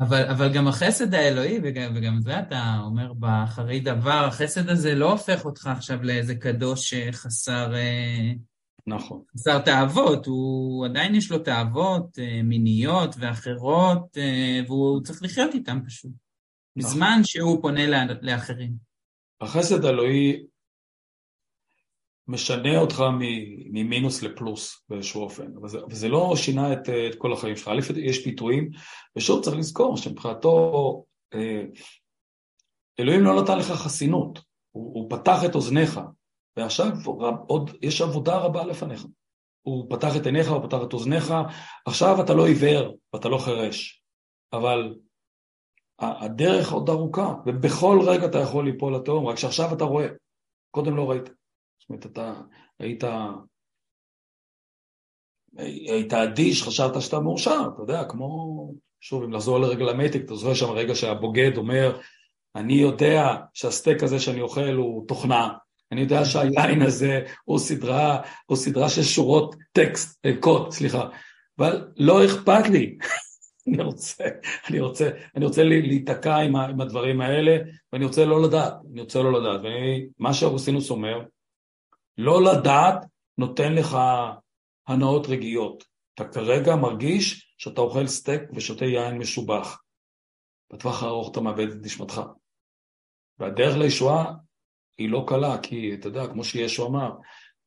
אבל, 0.00 0.26
אבל 0.30 0.54
גם 0.54 0.68
החסד 0.68 1.14
האלוהי, 1.14 1.60
וגם, 1.62 1.92
וגם 1.96 2.20
זה 2.20 2.38
אתה 2.40 2.78
אומר 2.84 3.12
באחרי 3.12 3.80
דבר, 3.80 4.24
החסד 4.28 4.68
הזה 4.68 4.94
לא 4.94 5.12
הופך 5.12 5.44
אותך 5.44 5.66
עכשיו 5.66 6.02
לאיזה 6.02 6.34
קדוש 6.34 6.94
חסר... 7.12 7.74
אה... 7.74 8.32
נכון. 8.86 9.22
חסר 9.34 9.58
תאוות, 9.58 10.26
הוא 10.26 10.86
עדיין 10.86 11.14
יש 11.14 11.30
לו 11.30 11.38
תאוות 11.38 12.18
אה, 12.18 12.42
מיניות 12.42 13.14
ואחרות, 13.18 14.18
אה, 14.18 14.60
והוא 14.66 15.02
צריך 15.02 15.22
לחיות 15.22 15.54
איתם 15.54 15.80
פשוט. 15.86 16.10
נכון. 16.76 16.90
בזמן 16.90 17.20
שהוא 17.24 17.62
פונה 17.62 18.04
לאחרים. 18.22 18.72
החסד 19.40 19.84
האלוהי 19.84 20.42
משנה 22.28 22.78
אותך 22.78 23.04
ממינוס 23.70 24.22
לפלוס 24.22 24.84
באיזשהו 24.88 25.22
אופן, 25.22 25.58
וזה, 25.64 25.78
וזה 25.90 26.08
לא 26.08 26.32
שינה 26.36 26.72
את, 26.72 26.88
את 26.88 27.14
כל 27.18 27.32
החיים 27.32 27.56
שלך. 27.56 27.68
א', 27.68 27.80
יש 27.96 28.24
פיתויים, 28.24 28.70
ושוב 29.16 29.42
צריך 29.42 29.56
לזכור 29.56 29.96
שמבחינתו 29.96 31.04
אלוהים 33.00 33.20
לא 33.20 33.42
נתן 33.42 33.58
לך 33.58 33.66
חסינות, 33.66 34.38
הוא, 34.70 34.94
הוא 34.94 35.10
פתח 35.10 35.44
את 35.44 35.54
אוזניך, 35.54 36.00
ועכשיו 36.56 36.88
עוד 37.46 37.70
יש 37.82 38.00
עבודה 38.00 38.38
רבה 38.38 38.64
לפניך. 38.64 39.06
הוא 39.62 39.86
פתח 39.90 40.16
את 40.16 40.26
עיניך, 40.26 40.50
הוא 40.50 40.62
פתח 40.62 40.78
את 40.88 40.92
אוזניך, 40.92 41.34
עכשיו 41.86 42.24
אתה 42.24 42.34
לא 42.34 42.46
עיוור 42.46 42.96
ואתה 43.12 43.28
לא 43.28 43.38
חירש, 43.38 44.02
אבל 44.52 44.94
הדרך 45.98 46.72
עוד 46.72 46.88
ארוכה, 46.90 47.34
ובכל 47.46 47.98
רגע 48.06 48.26
אתה 48.26 48.38
יכול 48.38 48.64
ליפול 48.64 48.96
לתהום, 48.96 49.26
רק 49.26 49.36
שעכשיו 49.36 49.74
אתה 49.76 49.84
רואה, 49.84 50.06
קודם 50.70 50.96
לא 50.96 51.10
ראית. 51.10 51.30
זאת 51.84 51.90
אומרת, 51.90 52.06
אתה 52.06 52.34
היית, 52.78 53.04
היית 55.88 56.12
אדיש, 56.12 56.62
חשבת 56.62 57.02
שאתה 57.02 57.20
מאושר, 57.20 57.68
אתה 57.74 57.82
יודע, 57.82 58.04
כמו, 58.04 58.72
שוב, 59.00 59.22
אם 59.22 59.32
לחזור 59.32 59.60
לרגע 59.60 59.84
למתק, 59.84 60.20
אתה 60.24 60.34
זוכר 60.34 60.54
שם 60.54 60.70
רגע 60.70 60.94
שהבוגד 60.94 61.56
אומר, 61.56 62.00
אני 62.56 62.74
יודע 62.74 63.36
שהסטייק 63.54 64.02
הזה 64.02 64.20
שאני 64.20 64.40
אוכל 64.40 64.74
הוא 64.74 65.08
תוכנה, 65.08 65.48
אני 65.92 66.00
יודע 66.00 66.24
שהיין 66.24 66.82
הזה 66.82 67.20
הוא 67.44 67.58
סדרה, 67.58 68.22
הוא 68.46 68.56
סדרה 68.56 68.88
של 68.88 69.02
שורות 69.02 69.56
טקסט, 69.72 70.26
אה, 70.26 70.36
קוד, 70.40 70.70
סליחה, 70.72 71.08
אבל 71.58 71.88
לא 71.96 72.24
אכפת 72.24 72.68
לי. 72.68 72.98
אני 73.68 73.82
רוצה, 73.82 74.24
אני 74.68 74.80
רוצה, 74.80 75.10
אני 75.36 75.44
רוצה 75.44 75.64
להיתקע 75.64 76.36
עם, 76.36 76.56
עם 76.56 76.80
הדברים 76.80 77.20
האלה, 77.20 77.58
ואני 77.92 78.04
רוצה 78.04 78.24
לא 78.24 78.42
לדעת, 78.42 78.74
אני 78.92 79.00
רוצה 79.00 79.22
לא 79.22 79.40
לדעת. 79.40 79.60
ומה 80.18 80.34
שאוגוסטינוס 80.34 80.90
אומר, 80.90 81.22
לא 82.18 82.42
לדעת 82.42 83.04
נותן 83.38 83.72
לך 83.72 83.96
הנאות 84.86 85.26
רגיעות. 85.26 85.84
אתה 86.14 86.28
כרגע 86.28 86.76
מרגיש 86.76 87.54
שאתה 87.58 87.80
אוכל 87.80 88.06
סטייק 88.06 88.42
ושותה 88.54 88.84
יין 88.84 89.18
משובח. 89.18 89.82
בטווח 90.72 91.02
הארוך 91.02 91.32
אתה 91.32 91.40
מאבד 91.40 91.70
את 91.70 91.76
נשמתך. 91.80 92.20
והדרך 93.38 93.76
לישועה 93.76 94.34
היא 94.98 95.10
לא 95.10 95.24
קלה, 95.28 95.58
כי 95.62 95.94
אתה 95.94 96.08
יודע, 96.08 96.26
כמו 96.26 96.44
שישו 96.44 96.86
אמר, 96.86 97.10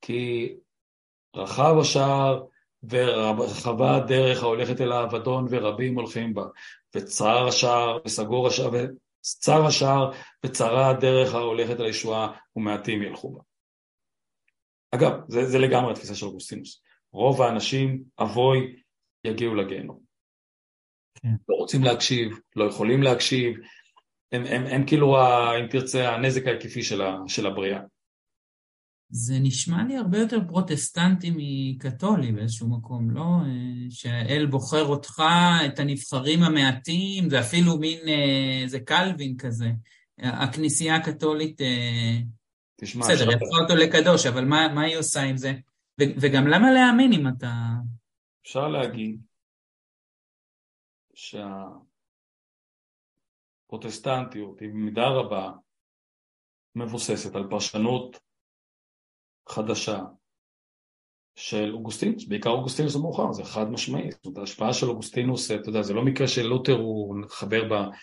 כי 0.01 0.53
רחב 1.35 1.75
השער 1.81 2.43
ורחבה 2.89 3.95
הדרך 3.95 4.43
ההולכת 4.43 4.81
אל 4.81 4.91
האבדון 4.91 5.47
ורבים 5.49 5.95
הולכים 5.95 6.33
בה, 6.33 6.43
וצר 6.95 7.47
השער 7.47 7.97
וסגור 8.05 8.47
השער 8.47 8.69
וצר 8.71 9.65
השער 9.65 10.11
וצרה 10.45 10.89
הדרך 10.89 11.33
ההולכת 11.33 11.79
אל 11.79 11.85
הישועה 11.85 12.37
ומעטים 12.55 13.01
ילכו 13.01 13.33
בה. 13.33 13.39
אגב, 14.91 15.11
זה, 15.27 15.45
זה 15.45 15.59
לגמרי 15.59 15.91
התפיסה 15.91 16.15
של 16.15 16.25
אוגוסטינוס. 16.25 16.81
רוב 17.13 17.41
האנשים, 17.41 18.03
אבוי, 18.19 18.75
יגיעו 19.23 19.55
לגיהנום. 19.55 19.99
כן. 21.15 21.35
לא 21.49 21.55
רוצים 21.55 21.83
להקשיב, 21.83 22.31
לא 22.55 22.63
יכולים 22.63 23.03
להקשיב, 23.03 23.57
הם, 24.31 24.45
הם, 24.45 24.65
הם 24.65 24.85
כאילו, 24.85 25.17
אם 25.59 25.67
תרצה, 25.67 26.15
הנזק 26.15 26.47
ההיקפי 26.47 26.83
של, 26.83 27.01
של 27.27 27.47
הבריאה. 27.47 27.79
זה 29.09 29.33
נשמע 29.39 29.83
לי 29.83 29.97
הרבה 29.97 30.17
יותר 30.17 30.39
פרוטסטנטי 30.47 31.31
מקתולי 31.35 32.31
באיזשהו 32.31 32.69
מקום, 32.69 33.11
לא? 33.11 33.25
שהאל 33.89 34.45
בוחר 34.45 34.85
אותך, 34.85 35.23
את 35.65 35.79
הנבחרים 35.79 36.43
המעטים, 36.43 37.29
זה 37.29 37.39
אפילו 37.39 37.77
מין, 37.77 37.99
אה, 38.07 38.63
זה 38.67 38.79
קלווין 38.79 39.37
כזה. 39.37 39.71
הכנסייה 40.19 40.95
הקתולית, 40.95 41.61
אה, 41.61 42.17
תשמע, 42.81 43.05
בסדר, 43.05 43.29
היא 43.29 43.37
הפכה 43.37 43.61
אותו 43.61 43.75
לקדוש, 43.75 44.25
אבל 44.25 44.45
מה, 44.45 44.67
מה 44.75 44.81
היא 44.81 44.97
עושה 44.97 45.21
עם 45.21 45.37
זה? 45.37 45.53
ו- 46.01 46.13
וגם 46.21 46.47
למה 46.47 46.71
להאמין 46.71 47.13
אם 47.13 47.27
אתה... 47.27 47.51
אפשר 48.41 48.67
להגיד 48.67 49.21
שה... 51.13 51.63
פרוטסטנטיות 53.67 54.59
היא 54.59 54.69
במידה 54.69 55.07
רבה 55.07 55.51
מבוססת 56.75 57.35
על 57.35 57.47
פרשנות 57.49 58.19
חדשה 59.49 59.99
של 61.35 61.73
אוגוסטינוס, 61.73 62.27
בעיקר 62.27 62.49
אוגוסטינוס 62.49 62.95
המאוחר, 62.95 63.33
זה 63.33 63.43
חד 63.43 63.69
משמעי, 63.69 64.11
זאת 64.11 64.25
אומרת 64.25 64.37
ההשפעה 64.39 64.73
של 64.73 64.85
אוגוסטינוס, 64.85 65.51
אתה 65.51 65.69
יודע, 65.69 65.81
זה 65.81 65.93
לא 65.93 66.05
מקרה 66.05 66.27
שלותר 66.27 66.73
הוא 66.73 67.15
חבר 67.29 67.63
באמון 67.63 67.95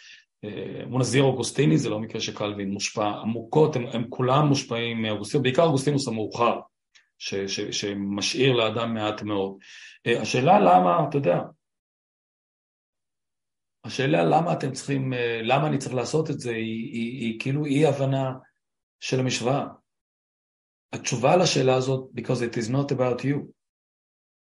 אה, 0.45 1.21
אוגוסטיני, 1.21 1.79
זה 1.79 1.91
לא 1.91 2.01
מקרה 2.01 2.21
שקלווין 2.21 2.71
מושפע 2.71 3.09
עמוקות, 3.09 3.77
הם, 3.77 3.87
הם 3.87 4.05
כולם 4.09 4.47
מושפעים 4.47 5.03
מאוגוסטינוס, 5.03 5.43
בעיקר 5.43 5.63
אוגוסטינוס 5.63 6.09
המאוחר, 6.09 6.61
ש, 7.19 7.35
ש, 7.35 7.61
שמשאיר 7.61 8.53
לאדם 8.53 8.95
מעט 8.95 9.23
מאוד. 9.23 9.57
אה, 10.07 10.23
השאלה 10.23 10.61
למה, 10.61 11.09
אתה 11.09 11.17
יודע, 11.17 11.41
השאלה 13.85 14.25
למה 14.25 14.53
אתם 14.53 14.73
צריכים, 14.73 15.13
אה, 15.13 15.41
למה 15.43 15.67
אני 15.67 15.79
צריך 15.79 15.95
לעשות 15.95 16.31
את 16.31 16.41
זה, 16.41 16.51
היא, 16.51 16.93
היא, 16.93 17.21
היא 17.21 17.41
כאילו 17.41 17.65
אי 17.65 17.87
הבנה 17.87 18.33
של 19.01 19.21
המשוואה. 19.21 19.67
התשובה 20.93 21.37
לשאלה 21.37 21.75
הזאת, 21.75 22.11
because 22.15 22.41
it 22.41 22.57
is 22.57 22.71
not 22.71 22.93
about 22.93 23.23
you. 23.23 23.39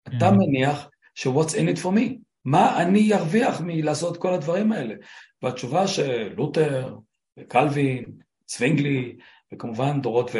Mm. 0.08 0.16
אתה 0.16 0.30
מניח 0.30 0.88
ש-what's 1.14 1.52
in 1.52 1.76
it 1.76 1.78
for 1.78 1.92
me, 1.92 2.29
מה 2.44 2.82
אני 2.82 3.14
ארוויח 3.14 3.60
מלעשות 3.60 4.16
כל 4.16 4.34
הדברים 4.34 4.72
האלה? 4.72 4.94
והתשובה 5.42 5.86
של 5.86 6.32
לותר, 6.36 6.96
וקלווין, 7.38 8.04
צווינגלי, 8.46 9.16
וכמובן 9.52 10.00
דורות 10.00 10.30
ו... 10.34 10.38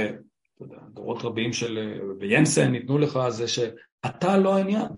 דורות 0.93 1.25
רבים 1.25 1.53
של... 1.53 2.01
ויינסן 2.21 2.71
ניתנו 2.71 2.99
לך 2.99 3.19
זה 3.29 3.49
שאתה 3.49 4.37
לא 4.37 4.57
העניין. 4.57 4.89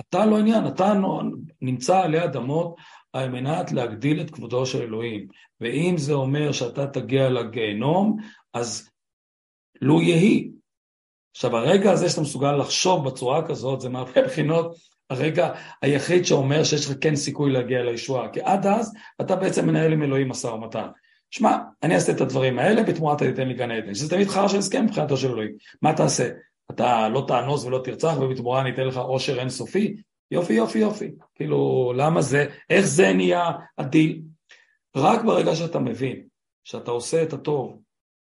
אתה 0.00 0.26
לא 0.26 0.38
עניין, 0.38 0.66
אתה 0.66 0.92
נמצא 1.62 1.98
עלי 1.98 2.24
אדמות 2.24 2.76
על 3.12 3.30
מנת 3.30 3.72
להגדיל 3.72 4.20
את 4.20 4.30
כבודו 4.30 4.66
של 4.66 4.82
אלוהים. 4.82 5.26
ואם 5.60 5.94
זה 5.96 6.12
אומר 6.12 6.52
שאתה 6.52 6.86
תגיע 6.86 7.28
לגיהנום, 7.28 8.16
אז 8.54 8.90
לו 9.80 10.02
יהי. 10.02 10.50
עכשיו, 11.36 11.56
הרגע 11.56 11.92
הזה 11.92 12.08
שאתה 12.08 12.20
מסוגל 12.20 12.52
לחשוב 12.52 13.08
בצורה 13.08 13.48
כזאת, 13.48 13.80
זה 13.80 13.88
מהרבה 13.88 14.22
בחינות 14.22 14.76
הרגע 15.10 15.52
היחיד 15.82 16.24
שאומר 16.24 16.64
שיש 16.64 16.86
לך 16.86 16.96
כן 17.00 17.16
סיכוי 17.16 17.52
להגיע 17.52 17.82
לישועה, 17.82 18.28
כי 18.28 18.40
עד 18.40 18.66
אז 18.66 18.92
אתה 19.20 19.36
בעצם 19.36 19.66
מנהל 19.66 19.92
עם 19.92 20.02
אלוהים 20.02 20.28
משא 20.28 20.46
ומתן. 20.46 20.86
שמע, 21.30 21.56
אני 21.82 21.94
אעשה 21.94 22.12
את 22.12 22.20
הדברים 22.20 22.58
האלה, 22.58 22.82
בתמורה 22.82 23.14
אתה 23.14 23.24
תיתן 23.24 23.48
לי 23.48 23.54
גן 23.54 23.70
עדן, 23.70 23.94
שזה 23.94 24.10
תמיד 24.10 24.28
חרא 24.28 24.48
של 24.48 24.58
הסכם 24.58 24.84
מבחינתו 24.84 25.16
של 25.16 25.28
אלוהים. 25.28 25.52
מה 25.82 25.92
תעשה? 25.92 26.28
אתה 26.70 27.08
לא 27.08 27.24
תאנוס 27.28 27.64
ולא 27.64 27.80
תרצח, 27.84 28.14
ובתמורה 28.20 28.60
אני 28.60 28.70
אתן 28.70 28.84
לך 28.86 28.96
עושר 28.96 29.40
אינסופי? 29.40 29.96
יופי, 30.30 30.52
יופי, 30.52 30.78
יופי. 30.78 31.10
כאילו, 31.34 31.92
למה 31.96 32.22
זה, 32.22 32.46
איך 32.70 32.86
זה 32.86 33.12
נהיה 33.12 33.50
הדיל? 33.78 34.22
רק 34.96 35.24
ברגע 35.24 35.54
שאתה 35.54 35.78
מבין 35.78 36.22
שאתה 36.64 36.90
עושה 36.90 37.22
את 37.22 37.32
הטוב 37.32 37.78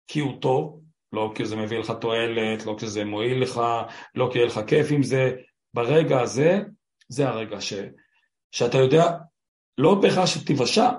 כי 0.08 0.20
הוא 0.20 0.40
טוב, 0.40 0.80
לא 1.12 1.32
כי 1.34 1.44
זה 1.44 1.56
מביא 1.56 1.78
לך 1.78 1.92
תועלת, 2.00 2.66
לא 2.66 2.76
כי 2.78 2.86
זה 2.86 3.04
מועיל 3.04 3.42
לך, 3.42 3.60
לא 4.14 4.28
כי 4.32 4.38
יהיה 4.38 4.46
לך 4.46 4.60
כיף 4.66 4.86
עם 4.90 5.02
זה, 5.02 5.32
ברגע 5.76 6.20
הזה, 6.20 6.60
זה 7.08 7.28
הרגע 7.28 7.60
ש, 7.60 7.72
שאתה 8.52 8.78
יודע, 8.78 9.12
לא 9.78 9.94
בהכרח 9.94 10.26
שתיוושע, 10.26 10.90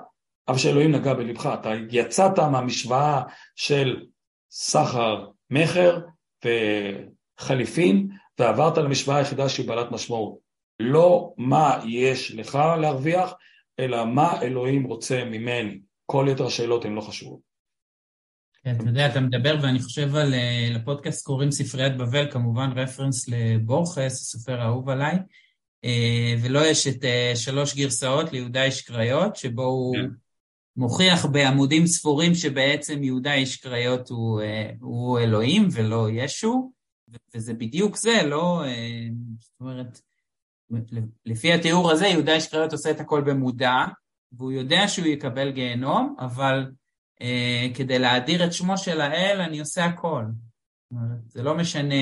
אבל 0.47 0.57
שאלוהים 0.57 0.91
נגע 0.91 1.13
בלבך, 1.13 1.49
אתה 1.53 1.71
יצאת 1.91 2.39
מהמשוואה 2.39 3.21
של 3.55 4.05
סחר 4.51 5.25
מכר 5.49 5.99
וחליפין, 6.45 8.07
ועברת 8.39 8.77
למשוואה 8.77 9.17
היחידה 9.17 9.49
שהיא 9.49 9.67
בעלת 9.67 9.91
משמעות. 9.91 10.37
לא 10.79 11.33
מה 11.37 11.79
יש 11.85 12.35
לך 12.35 12.59
להרוויח, 12.81 13.33
אלא 13.79 14.05
מה 14.05 14.41
אלוהים 14.41 14.83
רוצה 14.83 15.23
ממני. 15.25 15.79
כל 16.05 16.27
יתר 16.31 16.45
השאלות 16.45 16.85
הן 16.85 16.95
לא 16.95 17.01
חשובות. 17.01 17.46
כן, 18.67 18.75
אתה 18.75 18.89
יודע, 18.89 19.07
אתה 19.07 19.19
מדבר, 19.19 19.55
ואני 19.61 19.79
חושב 19.79 20.15
על, 20.15 20.33
אה, 20.33 20.69
לפודקאסט 20.71 21.25
קוראים 21.25 21.51
ספריית 21.51 21.97
בבל, 21.97 22.31
כמובן 22.31 22.69
רפרנס 22.75 23.29
לבורכס, 23.29 24.13
הסופר 24.21 24.61
האהוב 24.61 24.89
עליי, 24.89 25.15
אה, 25.85 26.35
ולו 26.41 26.65
יש 26.65 26.87
את 26.87 27.05
אה, 27.05 27.31
שלוש 27.35 27.75
גרסאות 27.75 28.33
ליהודה 28.33 28.63
איש 28.63 28.81
קריות, 28.81 29.35
שבו 29.35 29.63
הוא 29.63 29.95
כן. 29.95 30.05
מוכיח 30.75 31.25
בעמודים 31.25 31.87
ספורים 31.87 32.35
שבעצם 32.35 33.03
יהודה 33.03 33.33
איש 33.33 33.57
קריות 33.57 34.09
הוא, 34.09 34.41
הוא 34.81 35.19
אלוהים 35.19 35.67
ולא 35.71 36.07
ישו, 36.11 36.71
וזה 37.35 37.53
בדיוק 37.53 37.95
זה, 37.95 38.23
לא, 38.25 38.63
זאת 39.39 39.59
אומרת, 39.59 40.01
לפי 41.25 41.53
התיאור 41.53 41.91
הזה, 41.91 42.07
יהודה 42.07 42.35
איש 42.35 42.51
קריות 42.51 42.71
עושה 42.71 42.91
את 42.91 42.99
הכל 42.99 43.21
במודע, 43.21 43.85
והוא 44.31 44.51
יודע 44.51 44.87
שהוא 44.87 45.07
יקבל 45.07 45.51
גיהנום, 45.51 46.15
אבל 46.19 46.65
כדי 47.75 47.99
להאדיר 47.99 48.45
את 48.45 48.53
שמו 48.53 48.77
של 48.77 49.01
האל, 49.01 49.41
אני 49.41 49.59
עושה 49.59 49.85
הכל. 49.85 50.23
זה 51.27 51.43
לא 51.43 51.57
משנה 51.57 51.95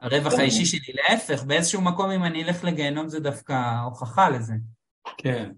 הרווח 0.00 0.32
כן. 0.32 0.40
האישי 0.40 0.66
שלי, 0.66 0.92
להפך, 0.92 1.42
באיזשהו 1.42 1.80
מקום 1.80 2.10
אם 2.10 2.24
אני 2.24 2.44
אלך 2.44 2.64
לגיהנום 2.64 3.08
זה 3.08 3.20
דווקא 3.20 3.80
הוכחה 3.84 4.30
לזה. 4.30 4.54
כן. 5.16 5.50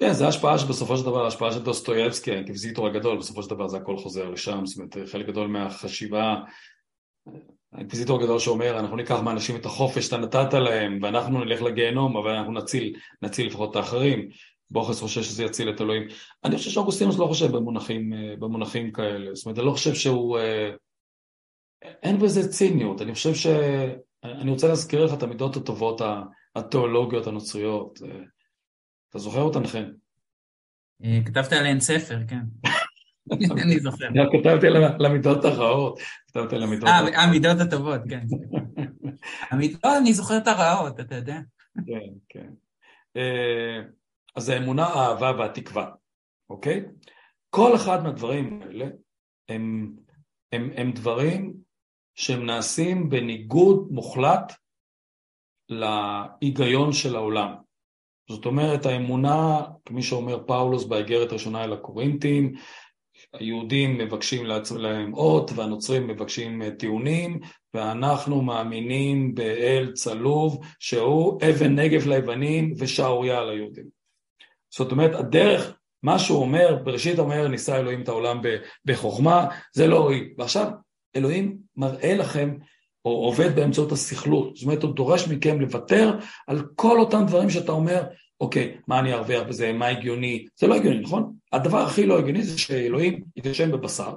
כן, 0.00 0.12
זה 0.12 0.28
השפעה 0.28 0.58
שבסופו 0.58 0.96
של 0.96 1.04
דבר, 1.04 1.26
השפעה 1.26 1.52
של 1.52 1.62
דוסטויבסקי, 1.62 2.32
האינקוויזיטור 2.32 2.86
הגדול, 2.86 3.18
בסופו 3.18 3.42
של 3.42 3.50
דבר 3.50 3.68
זה 3.68 3.76
הכל 3.76 3.96
חוזר 3.96 4.30
לשם, 4.30 4.66
זאת 4.66 4.78
אומרת, 4.78 5.08
חלק 5.10 5.26
גדול 5.26 5.48
מהחשיבה 5.48 6.36
האינקוויזיטור 7.72 8.20
הגדול 8.20 8.38
שאומר, 8.38 8.78
אנחנו 8.78 8.96
ניקח 8.96 9.20
מאנשים 9.20 9.56
את 9.56 9.66
החופש 9.66 10.04
שאתה 10.04 10.16
נתת 10.16 10.54
להם, 10.54 10.98
ואנחנו 11.02 11.44
נלך 11.44 11.62
לגיהנום, 11.62 12.16
אבל 12.16 12.30
אנחנו 12.30 12.52
נציל, 12.52 12.96
נציל 13.22 13.46
לפחות 13.46 13.70
את 13.70 13.76
האחרים. 13.76 14.28
בוכס 14.70 15.00
חושב 15.00 15.22
שזה 15.22 15.44
יציל 15.44 15.70
את 15.70 15.80
אלוהים. 15.80 16.02
אני 16.44 16.56
חושב 16.56 16.70
שאוגוסטינוס 16.70 17.18
לא 17.18 17.26
חושב 17.26 17.56
במונחים, 17.56 18.12
במונחים 18.38 18.92
כאלה, 18.92 19.34
זאת 19.34 19.46
אומרת, 19.46 19.58
אני 19.58 19.66
לא 19.66 19.72
חושב 19.72 19.94
שהוא... 19.94 20.38
אין 22.02 22.18
בזה 22.18 22.48
ציניות, 22.48 23.02
אני 23.02 23.14
חושב 23.14 23.34
ש... 23.34 23.46
אני 24.24 24.50
רוצה 24.50 24.68
להזכיר 24.68 25.04
לך 25.04 25.14
את 25.14 25.22
המידות 25.22 25.56
הטובות 25.56 26.00
התיאולוגיות 26.56 27.26
הנוצריות. 27.26 27.98
אתה 29.10 29.18
זוכר 29.18 29.40
אותן, 29.40 29.66
חן? 29.66 29.90
כתבת 31.26 31.52
עליהן 31.52 31.80
ספר, 31.80 32.18
כן. 32.28 32.42
אני 33.62 33.80
זוכר. 33.80 34.06
כתבתי 34.32 34.66
על 34.66 35.04
המידות 35.04 35.44
הרעות. 35.44 35.98
כתבתי 36.28 36.56
על 36.56 36.62
המידות 36.62 36.88
הרעות. 36.88 37.14
אה, 37.14 37.22
המידות 37.22 37.60
הטובות, 37.60 38.00
כן. 38.08 38.26
לא, 39.84 39.98
אני 39.98 40.12
זוכר 40.12 40.36
את 40.36 40.48
הרעות, 40.48 41.00
אתה 41.00 41.14
יודע. 41.14 41.38
כן, 41.74 42.12
כן. 42.28 42.48
אז 44.40 44.48
האמונה, 44.48 44.86
האהבה 44.86 45.32
והתקווה, 45.38 45.90
אוקיי? 46.50 46.84
כל 47.50 47.76
אחד 47.76 48.02
מהדברים 48.02 48.62
האלה 48.62 48.86
הם, 49.48 49.96
הם, 50.52 50.70
הם 50.76 50.92
דברים 50.92 51.54
שהם 52.14 52.46
נעשים 52.46 53.08
בניגוד 53.08 53.88
מוחלט 53.90 54.52
להיגיון 55.68 56.92
של 56.92 57.16
העולם. 57.16 57.54
זאת 58.30 58.46
אומרת, 58.46 58.86
האמונה, 58.86 59.60
כמי 59.84 60.02
שאומר 60.02 60.46
פאולוס 60.46 60.84
באיגרת 60.84 61.30
הראשונה 61.30 61.64
אל 61.64 61.72
הקורינטים, 61.72 62.52
היהודים 63.32 63.98
מבקשים 63.98 64.46
להם 64.76 65.14
אות 65.14 65.50
והנוצרים 65.54 66.06
מבקשים 66.06 66.62
אה, 66.62 66.70
טיעונים 66.70 67.40
ואנחנו 67.74 68.42
מאמינים 68.42 69.34
באל 69.34 69.92
צלוב 69.92 70.60
שהוא 70.78 71.40
אבן 71.50 71.78
נגב 71.78 72.06
ליוונים 72.06 72.74
ושערוריה 72.78 73.44
ליהודים. 73.44 73.99
זאת 74.70 74.92
אומרת 74.92 75.14
הדרך, 75.14 75.74
מה 76.02 76.18
שהוא 76.18 76.40
אומר, 76.40 76.78
בראשית 76.84 77.18
אומר 77.18 77.48
ניסה 77.48 77.76
אלוהים 77.78 78.02
את 78.02 78.08
העולם 78.08 78.40
בחוכמה, 78.84 79.46
זה 79.72 79.86
לא 79.86 79.98
הועיל. 79.98 80.28
ועכשיו 80.38 80.70
אלוהים 81.16 81.56
מראה 81.76 82.16
לכם 82.16 82.56
או 83.04 83.10
עובד 83.10 83.56
באמצעות 83.56 83.92
הסכלות, 83.92 84.56
זאת 84.56 84.64
אומרת 84.64 84.82
הוא 84.82 84.94
דורש 84.94 85.28
מכם 85.28 85.60
לוותר 85.60 86.18
על 86.46 86.62
כל 86.76 87.00
אותם 87.00 87.24
דברים 87.26 87.50
שאתה 87.50 87.72
אומר 87.72 88.02
אוקיי, 88.40 88.76
מה 88.86 88.98
אני 88.98 89.12
ארוויח 89.12 89.42
בזה, 89.42 89.72
מה 89.72 89.86
הגיוני, 89.86 90.46
זה 90.56 90.66
לא 90.66 90.74
הגיוני, 90.74 91.00
נכון? 91.00 91.32
הדבר 91.52 91.78
הכי 91.78 92.06
לא 92.06 92.18
הגיוני 92.18 92.42
זה 92.42 92.58
שאלוהים 92.58 93.24
יתגשם 93.36 93.72
בבשר, 93.72 94.14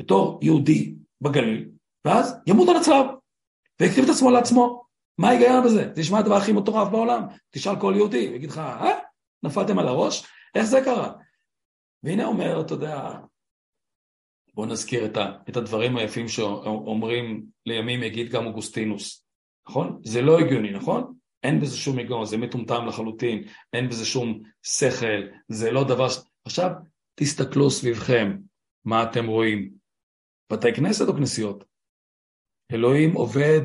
בתור 0.00 0.40
יהודי 0.42 0.94
בגליל, 1.20 1.68
ואז 2.04 2.36
ימות 2.46 2.68
על 2.68 2.76
הצלב, 2.76 3.06
ויקריב 3.80 4.04
את 4.04 4.10
עצמו 4.10 4.30
לעצמו. 4.30 4.82
מה 5.18 5.28
ההיגיון 5.28 5.64
בזה? 5.64 5.90
זה 5.94 6.00
נשמע 6.00 6.18
הדבר 6.18 6.34
הכי 6.34 6.52
מטורף 6.52 6.88
בעולם. 6.88 7.22
תשאל 7.50 7.80
כל 7.80 7.92
יהודי, 7.96 8.26
הוא 8.26 8.36
יגיד 8.36 8.50
לך, 8.50 8.58
אה? 8.58 8.98
נפלתם 9.42 9.78
על 9.78 9.88
הראש? 9.88 10.26
איך 10.54 10.64
זה 10.64 10.80
קרה? 10.84 11.12
והנה 12.02 12.24
אומר, 12.24 12.60
אתה 12.60 12.74
יודע, 12.74 13.10
בוא 14.54 14.66
נזכיר 14.66 15.06
את, 15.06 15.16
ה, 15.16 15.32
את 15.48 15.56
הדברים 15.56 15.96
היפים 15.96 16.28
שאומרים 16.28 17.46
לימים 17.66 18.02
יגיד 18.02 18.30
גם 18.30 18.46
אוגוסטינוס, 18.46 19.24
נכון? 19.68 20.00
זה 20.04 20.22
לא 20.22 20.38
הגיוני, 20.38 20.70
נכון? 20.70 21.14
אין 21.42 21.60
בזה 21.60 21.76
שום 21.76 21.98
היגיון, 21.98 22.24
זה 22.24 22.36
מטומטם 22.36 22.86
לחלוטין, 22.86 23.44
אין 23.72 23.88
בזה 23.88 24.04
שום 24.04 24.42
שכל, 24.62 25.22
זה 25.48 25.70
לא 25.70 25.84
דבר 25.84 26.08
ש... 26.08 26.18
עכשיו, 26.44 26.70
תסתכלו 27.14 27.70
סביבכם, 27.70 28.36
מה 28.84 29.02
אתם 29.02 29.26
רואים? 29.26 29.70
בתי 30.52 30.74
כנסת 30.74 31.08
או 31.08 31.14
כנסיות? 31.14 31.64
אלוהים 32.72 33.14
עובד 33.14 33.62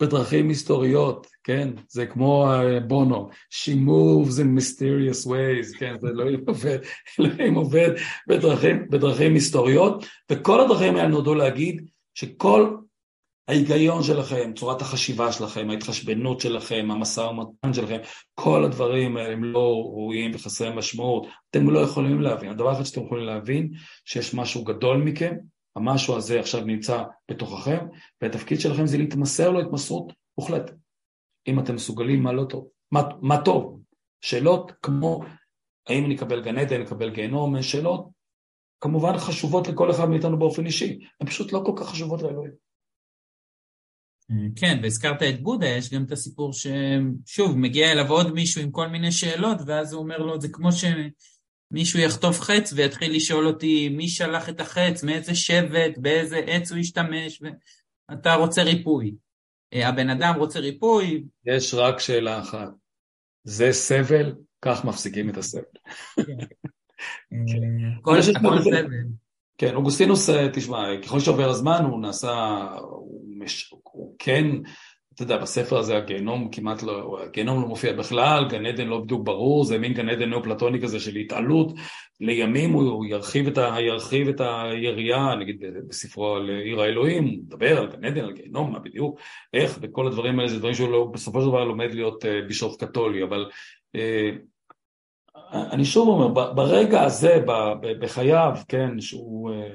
בדרכים 0.00 0.48
מסתוריות, 0.48 1.26
כן? 1.44 1.68
זה 1.88 2.06
כמו 2.06 2.52
uh, 2.52 2.80
בונו, 2.80 3.28
She 3.52 3.72
moves 3.86 4.38
in 4.38 4.58
mysterious 4.58 5.26
ways, 5.26 5.78
כן? 5.78 5.94
זה 6.00 6.08
אלוהים 6.08 6.44
עובד, 6.46 6.78
אלוהים 7.20 7.54
עובד 7.54 7.90
בדרכים, 8.28 8.88
בדרכים 8.90 9.34
מסתוריות, 9.34 10.04
וכל 10.30 10.60
הדרכים 10.60 10.96
האלה 10.96 11.08
נועדו 11.08 11.34
להגיד 11.34 11.86
שכל 12.14 12.76
ההיגיון 13.48 14.02
שלכם, 14.02 14.52
צורת 14.56 14.80
החשיבה 14.80 15.32
שלכם, 15.32 15.70
ההתחשבנות 15.70 16.40
שלכם, 16.40 16.88
המשא 16.90 17.20
ומתן 17.20 17.72
שלכם, 17.72 17.98
כל 18.34 18.64
הדברים 18.64 19.16
האלה 19.16 19.32
הם 19.32 19.44
לא 19.44 19.82
ראויים 19.86 20.30
וחסרי 20.34 20.70
משמעות, 20.74 21.26
אתם 21.50 21.70
לא 21.70 21.80
יכולים 21.80 22.20
להבין. 22.20 22.50
הדבר 22.50 22.72
אחד 22.72 22.84
שאתם 22.84 23.04
יכולים 23.04 23.24
להבין, 23.24 23.70
שיש 24.04 24.34
משהו 24.34 24.64
גדול 24.64 24.96
מכם, 24.96 25.34
המשהו 25.76 26.16
הזה 26.16 26.40
עכשיו 26.40 26.64
נמצא 26.64 27.02
בתוככם, 27.30 27.86
והתפקיד 28.22 28.60
שלכם 28.60 28.86
זה 28.86 28.98
להתמסר 28.98 29.50
לו 29.50 29.60
התמסרות 29.60 30.12
מוחלטת. 30.38 30.74
אם 31.46 31.60
אתם 31.60 31.74
מסוגלים, 31.74 32.22
מה 32.22 32.32
לא 32.32 32.44
טוב? 32.44 32.68
מה, 32.92 33.02
מה 33.22 33.44
טוב? 33.44 33.80
שאלות 34.20 34.72
כמו 34.82 35.20
האם 35.88 36.04
אני 36.04 36.16
אקבל 36.16 36.42
גן 36.42 36.58
עדן, 36.58 36.82
אקבל 36.82 37.10
גיהנום, 37.10 37.62
שאלות 37.62 38.08
כמובן 38.80 39.18
חשובות 39.18 39.68
לכל 39.68 39.90
אחד 39.90 40.08
מאיתנו 40.08 40.38
באופן 40.38 40.66
אישי, 40.66 40.98
הן 41.20 41.26
פשוט 41.26 41.52
לא 41.52 41.62
כל 41.66 41.72
כך 41.76 41.88
חשובות 41.88 42.22
לאלוהים. 42.22 42.52
כן, 44.56 44.78
והזכרת 44.82 45.22
את 45.22 45.42
בודה, 45.42 45.66
יש 45.66 45.94
גם 45.94 46.04
את 46.04 46.12
הסיפור 46.12 46.52
ששוב, 46.52 47.56
מגיע 47.56 47.92
אליו 47.92 48.10
עוד 48.10 48.32
מישהו 48.32 48.62
עם 48.62 48.70
כל 48.70 48.86
מיני 48.88 49.12
שאלות, 49.12 49.58
ואז 49.66 49.92
הוא 49.92 50.02
אומר 50.02 50.18
לו, 50.18 50.40
זה 50.40 50.48
כמו 50.52 50.72
שמישהו 51.70 52.00
יחטוף 52.00 52.40
חץ 52.40 52.72
ויתחיל 52.76 53.16
לשאול 53.16 53.46
אותי 53.46 53.88
מי 53.88 54.08
שלח 54.08 54.48
את 54.48 54.60
החץ, 54.60 55.02
מאיזה 55.02 55.34
שבט, 55.34 55.98
באיזה 55.98 56.36
עץ 56.36 56.72
הוא 56.72 56.78
השתמש, 56.78 57.42
ואתה 58.10 58.34
רוצה 58.34 58.62
ריפוי. 58.62 59.14
אה, 59.74 59.88
הבן 59.88 60.10
אדם 60.10 60.34
רוצה 60.38 60.60
ריפוי. 60.60 61.24
יש 61.46 61.74
רק 61.74 62.00
שאלה 62.00 62.40
אחת, 62.40 62.68
זה 63.44 63.72
סבל, 63.72 64.34
כך 64.62 64.84
מפסיקים 64.84 65.30
את 65.30 65.36
הסבל. 65.36 65.62
כן. 66.16 66.22
אה, 67.32 68.02
כל 68.02 68.22
סבל. 68.22 68.86
כן, 69.58 69.74
אוגוסטינוס, 69.74 70.30
אה, 70.30 70.48
תשמע, 70.52 71.02
ככל 71.02 71.20
שעובר 71.20 71.50
הזמן 71.50 71.84
הוא 71.84 72.00
נעשה, 72.00 72.66
הוא, 72.80 73.24
מש, 73.38 73.74
הוא 73.82 74.16
כן, 74.18 74.46
אתה 75.22 75.32
יודע, 75.32 75.42
בספר 75.42 75.78
הזה 75.78 75.96
הגיהנום 75.96 76.48
כמעט 76.52 76.82
לא, 76.82 77.20
הגיהנום 77.22 77.62
לא 77.62 77.68
מופיע 77.68 77.92
בכלל, 77.92 78.48
גן 78.48 78.66
עדן 78.66 78.86
לא 78.86 79.00
בדיוק 79.00 79.24
ברור, 79.24 79.64
זה 79.64 79.78
מין 79.78 79.92
גן 79.92 80.08
עדן 80.08 80.30
נאו-פלטוני 80.30 80.80
כזה 80.80 81.00
של 81.00 81.16
התעלות, 81.16 81.72
לימים 82.20 82.72
הוא 82.72 83.06
ירחיב 83.06 83.46
את, 83.46 83.58
ה, 83.58 83.76
ירחיב 83.80 84.28
את 84.28 84.40
היריעה, 84.40 85.36
נגיד 85.36 85.64
בספרו 85.88 86.34
על 86.34 86.50
עיר 86.50 86.80
האלוהים, 86.80 87.24
הוא 87.24 87.32
מדבר 87.32 87.78
על 87.78 87.86
גן 87.86 88.04
עדן, 88.04 88.24
על 88.24 88.32
גיהנום, 88.32 88.72
מה 88.72 88.78
בדיוק, 88.78 89.20
איך, 89.54 89.78
וכל 89.82 90.06
הדברים 90.06 90.38
האלה 90.38 90.48
זה 90.48 90.58
דברים 90.58 90.74
שהוא 90.74 90.90
לא, 90.90 91.10
בסופו 91.12 91.40
של 91.40 91.46
דבר 91.46 91.64
לומד 91.64 91.94
להיות 91.94 92.24
אה, 92.24 92.42
בישוף 92.46 92.76
קתולי, 92.76 93.22
אבל 93.22 93.50
אה, 93.94 94.30
אני 95.52 95.84
שוב 95.84 96.08
אומר, 96.08 96.52
ברגע 96.52 97.02
הזה 97.02 97.44
בחייו, 98.00 98.56
כן, 98.68 99.00
שהוא 99.00 99.50
אה, 99.50 99.74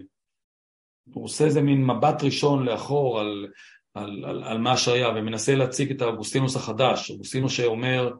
עושה 1.13 1.45
איזה 1.45 1.61
מין 1.61 1.85
מבט 1.85 2.23
ראשון 2.23 2.65
לאחור 2.65 3.19
על, 3.19 3.47
על, 3.95 4.25
על, 4.25 4.43
על 4.43 4.57
מה 4.57 4.77
שהיה 4.77 5.09
ומנסה 5.09 5.55
להציג 5.55 5.91
את 5.91 6.01
האוגוסטינוס 6.01 6.55
החדש, 6.55 7.11
אוגוסטינוס 7.11 7.51
שאומר, 7.51 8.11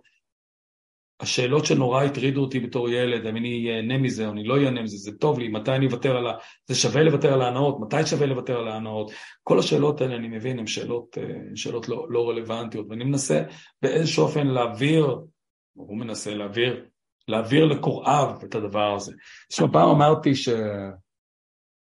השאלות 1.19 1.65
שנורא 1.65 2.03
הטרידו 2.03 2.41
אותי 2.41 2.59
בתור 2.59 2.89
ילד, 2.89 3.25
האם 3.25 3.37
אני 3.37 3.75
אהנה 3.75 3.97
מזה 3.97 4.27
או 4.27 4.31
אני 4.31 4.43
לא 4.43 4.57
אהנה 4.57 4.81
מזה, 4.81 4.97
זה 4.97 5.11
טוב 5.17 5.39
לי, 5.39 5.47
מתי 5.47 5.71
אני 5.71 5.85
אוותר 5.85 6.17
על 6.17 6.27
ה... 6.27 6.33
זה 6.67 6.75
שווה 6.75 7.03
לוותר 7.03 7.33
על 7.33 7.41
ההנאות, 7.41 7.79
מתי 7.79 8.05
שווה 8.05 8.25
לוותר 8.25 8.57
על 8.59 8.67
ההנאות, 8.67 9.11
כל 9.43 9.59
השאלות 9.59 10.01
האלה, 10.01 10.15
אני 10.15 10.27
מבין, 10.27 10.59
הן 10.59 10.67
שאלות, 10.67 11.17
אה, 11.17 11.23
שאלות 11.55 11.89
לא, 11.89 12.05
לא 12.09 12.29
רלוונטיות, 12.29 12.85
ואני 12.89 13.03
מנסה 13.03 13.43
באיזשהו 13.81 14.23
אופן 14.23 14.47
להעביר, 14.47 15.17
הוא 15.73 15.97
מנסה 15.97 16.33
להעביר 16.33 16.85
להעביר 17.27 17.65
לקוראיו 17.65 18.35
את 18.43 18.55
הדבר 18.55 18.95
הזה. 18.95 19.13
תשמע, 19.49 19.67
פעם 19.71 19.89
אמרתי 19.89 20.35
ש... 20.35 20.49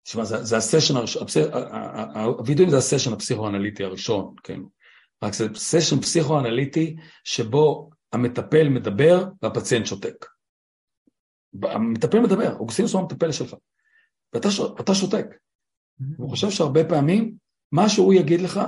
תשמע, 0.04 0.24
זה, 0.24 0.44
זה 0.44 0.58
הסשן 0.58 0.96
הראשון, 0.96 1.28
הווידאוים 2.24 2.70
זה 2.70 2.78
הסשן 2.78 3.14
הפסיכואנליטי 3.14 3.84
הראשון, 3.84 4.36
כן? 4.44 4.60
רק 5.24 5.34
זה 5.34 5.48
סשן 5.56 6.02
פסיכואנליטי 6.02 6.96
שבו 7.24 7.90
המטפל 8.14 8.70
מדבר 8.70 9.26
והפציינט 9.42 9.86
שותק. 9.86 10.26
המטפל 11.64 12.20
מדבר, 12.20 12.56
אוגוסטינוס 12.56 12.94
הוא 12.94 13.02
המטפל 13.02 13.32
שלך, 13.32 13.56
ואתה 14.34 14.94
שותק. 14.94 15.26
הוא 16.18 16.30
חושב 16.30 16.50
שהרבה 16.50 16.90
פעמים 16.90 17.36
מה 17.72 17.90
שהוא 17.90 18.14
יגיד 18.14 18.42
לך 18.42 18.60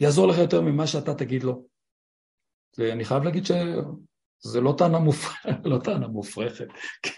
יעזור 0.00 0.28
לך 0.28 0.38
יותר 0.38 0.60
ממה 0.60 0.86
שאתה 0.86 1.14
תגיד 1.14 1.42
לו. 1.42 1.66
ואני 2.78 3.04
חייב 3.04 3.22
להגיד 3.22 3.46
ש... 3.46 3.50
זה 4.40 4.60
לא 4.60 4.74
טענה, 4.78 4.98
מופר... 4.98 5.50
לא 5.70 5.78
טענה 5.78 6.08
מופרכת, 6.08 6.66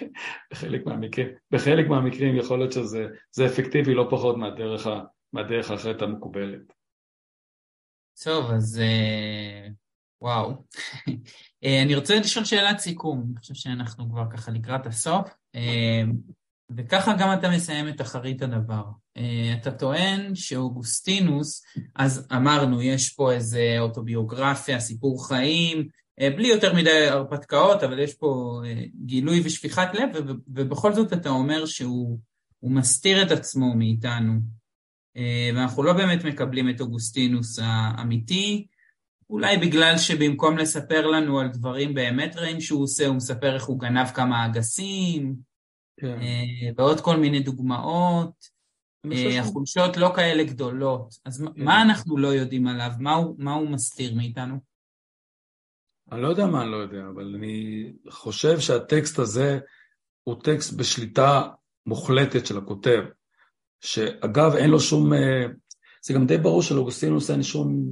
בחלק 0.53 0.87
מהמקרים. 0.87 1.29
בחלק 1.51 1.89
מהמקרים 1.89 2.37
יכול 2.37 2.59
להיות 2.59 2.73
שזה 2.73 3.47
אפקטיבי 3.47 3.95
לא 3.95 4.07
פחות 4.11 4.37
מהדרך, 4.37 4.87
ה... 4.87 5.01
מהדרך 5.33 5.71
האחרת 5.71 6.03
המקובלת. 6.03 6.73
טוב, 8.25 8.51
אז 8.51 8.81
אה, 8.81 9.69
וואו. 10.23 10.53
אה, 11.64 11.83
אני 11.83 11.95
רוצה 11.95 12.21
לשאול 12.21 12.45
שאלת 12.45 12.79
סיכום, 12.79 13.25
אני 13.27 13.41
חושב 13.41 13.55
שאנחנו 13.55 14.11
כבר 14.11 14.25
ככה 14.31 14.51
לקראת 14.51 14.87
הסוף, 14.87 15.31
אה, 15.55 16.03
וככה 16.77 17.16
גם 17.19 17.39
אתה 17.39 17.51
מסיים 17.51 17.89
את 17.89 18.01
אחרית 18.01 18.43
הדבר. 18.43 18.85
אתה 19.62 19.71
טוען 19.71 20.35
שאוגוסטינוס, 20.35 21.64
אז 21.97 22.27
אמרנו, 22.37 22.83
יש 22.83 23.14
פה 23.14 23.33
איזה 23.33 23.77
אוטוביוגרפיה, 23.81 24.81
סיפור 24.81 25.29
חיים, 25.29 25.89
בלי 26.21 26.49
יותר 26.49 26.75
מדי 26.75 27.07
הרפתקאות, 27.09 27.83
אבל 27.83 27.99
יש 27.99 28.14
פה 28.14 28.61
גילוי 29.07 29.41
ושפיכת 29.45 29.89
לב, 29.95 30.09
ובכל 30.49 30.93
זאת 30.93 31.12
אתה 31.12 31.29
אומר 31.29 31.66
שהוא 31.66 32.19
מסתיר 32.62 33.23
את 33.23 33.31
עצמו 33.31 33.75
מאיתנו, 33.75 34.33
ואנחנו 35.55 35.83
לא 35.83 35.93
באמת 35.93 36.25
מקבלים 36.25 36.71
את 36.71 36.81
אוגוסטינוס 36.81 37.59
האמיתי, 37.62 38.66
אולי 39.31 39.57
בגלל 39.57 39.99
שבמקום 39.99 40.59
לספר 40.59 41.07
לנו 41.07 41.41
על 41.41 41.49
דברים 41.49 41.95
באמת 41.95 42.37
רעים 42.37 42.61
שהוא 42.61 42.83
עושה, 42.83 43.07
הוא 43.07 43.16
מספר 43.16 43.55
איך 43.55 43.64
הוא 43.64 43.81
גנב 43.81 44.07
כמה 44.07 44.47
אגסים, 44.47 45.37
כן. 46.01 46.19
ועוד 46.77 47.01
כל 47.01 47.16
מיני 47.16 47.41
דוגמאות. 47.41 48.59
החולשות 49.41 49.97
לא 49.97 50.12
כאלה 50.16 50.45
גדולות. 50.45 51.14
אז 51.25 51.45
כן. 51.57 51.64
מה 51.64 51.83
אנחנו 51.83 52.16
לא 52.16 52.29
יודעים 52.29 52.66
עליו? 52.66 52.91
מה 52.99 53.14
הוא, 53.14 53.35
מה 53.39 53.55
הוא 53.55 53.71
מסתיר 53.71 54.14
מאיתנו? 54.14 54.68
אני 56.12 56.22
לא 56.22 56.28
יודע 56.28 56.46
מה 56.46 56.62
אני 56.62 56.70
לא 56.70 56.76
יודע, 56.76 57.02
אבל 57.14 57.34
אני 57.34 57.86
חושב 58.11 58.61
שהטקסט 58.61 59.18
הזה 59.18 59.59
הוא 60.24 60.42
טקסט 60.42 60.72
בשליטה 60.72 61.48
מוחלטת 61.86 62.46
של 62.46 62.59
הכותב, 62.59 63.02
שאגב 63.80 64.54
אין 64.54 64.70
לו 64.70 64.80
שום, 64.80 65.12
אה, 65.12 65.46
זה 66.02 66.14
גם 66.14 66.26
די 66.26 66.38
ברור 66.38 66.62
שלאוגוסטינוס 66.62 67.30
אין 67.30 67.42
שום, 67.42 67.84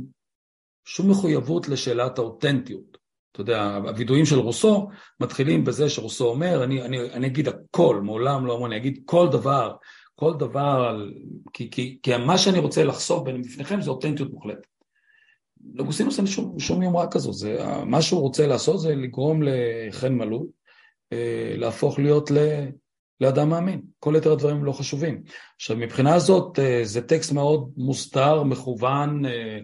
שום 0.84 1.10
מחויבות 1.10 1.68
לשאלת 1.68 2.18
האותנטיות. 2.18 2.98
אתה 3.32 3.40
יודע, 3.40 3.74
הווידויים 3.74 4.24
של 4.24 4.38
רוסו 4.38 4.88
מתחילים 5.20 5.64
בזה 5.64 5.90
שרוסו 5.90 6.28
אומר, 6.28 6.64
אני, 6.64 6.82
אני, 6.82 7.12
אני 7.12 7.26
אגיד 7.26 7.48
הכל, 7.48 8.00
מעולם 8.02 8.46
לא 8.46 8.52
אומר, 8.52 8.66
אני 8.66 8.76
אגיד 8.76 9.02
כל 9.04 9.28
דבר, 9.32 9.76
כל 10.14 10.34
דבר, 10.38 10.86
על... 10.88 11.14
כי, 11.52 11.70
כי, 11.70 11.98
כי 12.02 12.16
מה 12.16 12.38
שאני 12.38 12.58
רוצה 12.58 12.84
לחשוף 12.84 13.22
בפניכם 13.28 13.80
זה 13.80 13.90
אותנטיות 13.90 14.32
מוחלטת. 14.32 14.75
לאוגוסטינוס 15.74 16.18
אין 16.18 16.26
שום, 16.26 16.58
שום 16.58 16.82
יומרה 16.82 17.06
כזו, 17.10 17.32
זה, 17.32 17.58
מה 17.86 18.02
שהוא 18.02 18.20
רוצה 18.20 18.46
לעשות 18.46 18.80
זה 18.80 18.94
לגרום 18.94 19.42
לחן 19.42 20.14
מלול 20.14 20.46
אה, 21.12 21.54
להפוך 21.56 21.98
להיות 21.98 22.30
ל, 22.30 22.36
לאדם 23.20 23.50
מאמין. 23.50 23.82
כל 23.98 24.14
יתר 24.16 24.32
הדברים 24.32 24.64
לא 24.64 24.72
חשובים. 24.72 25.22
עכשיו, 25.56 25.76
מבחינה 25.76 26.14
הזאת 26.14 26.58
אה, 26.58 26.80
זה 26.84 27.06
טקסט 27.06 27.32
מאוד 27.32 27.72
מוסתר, 27.76 28.42
מכוון, 28.42 29.22
אה, 29.26 29.58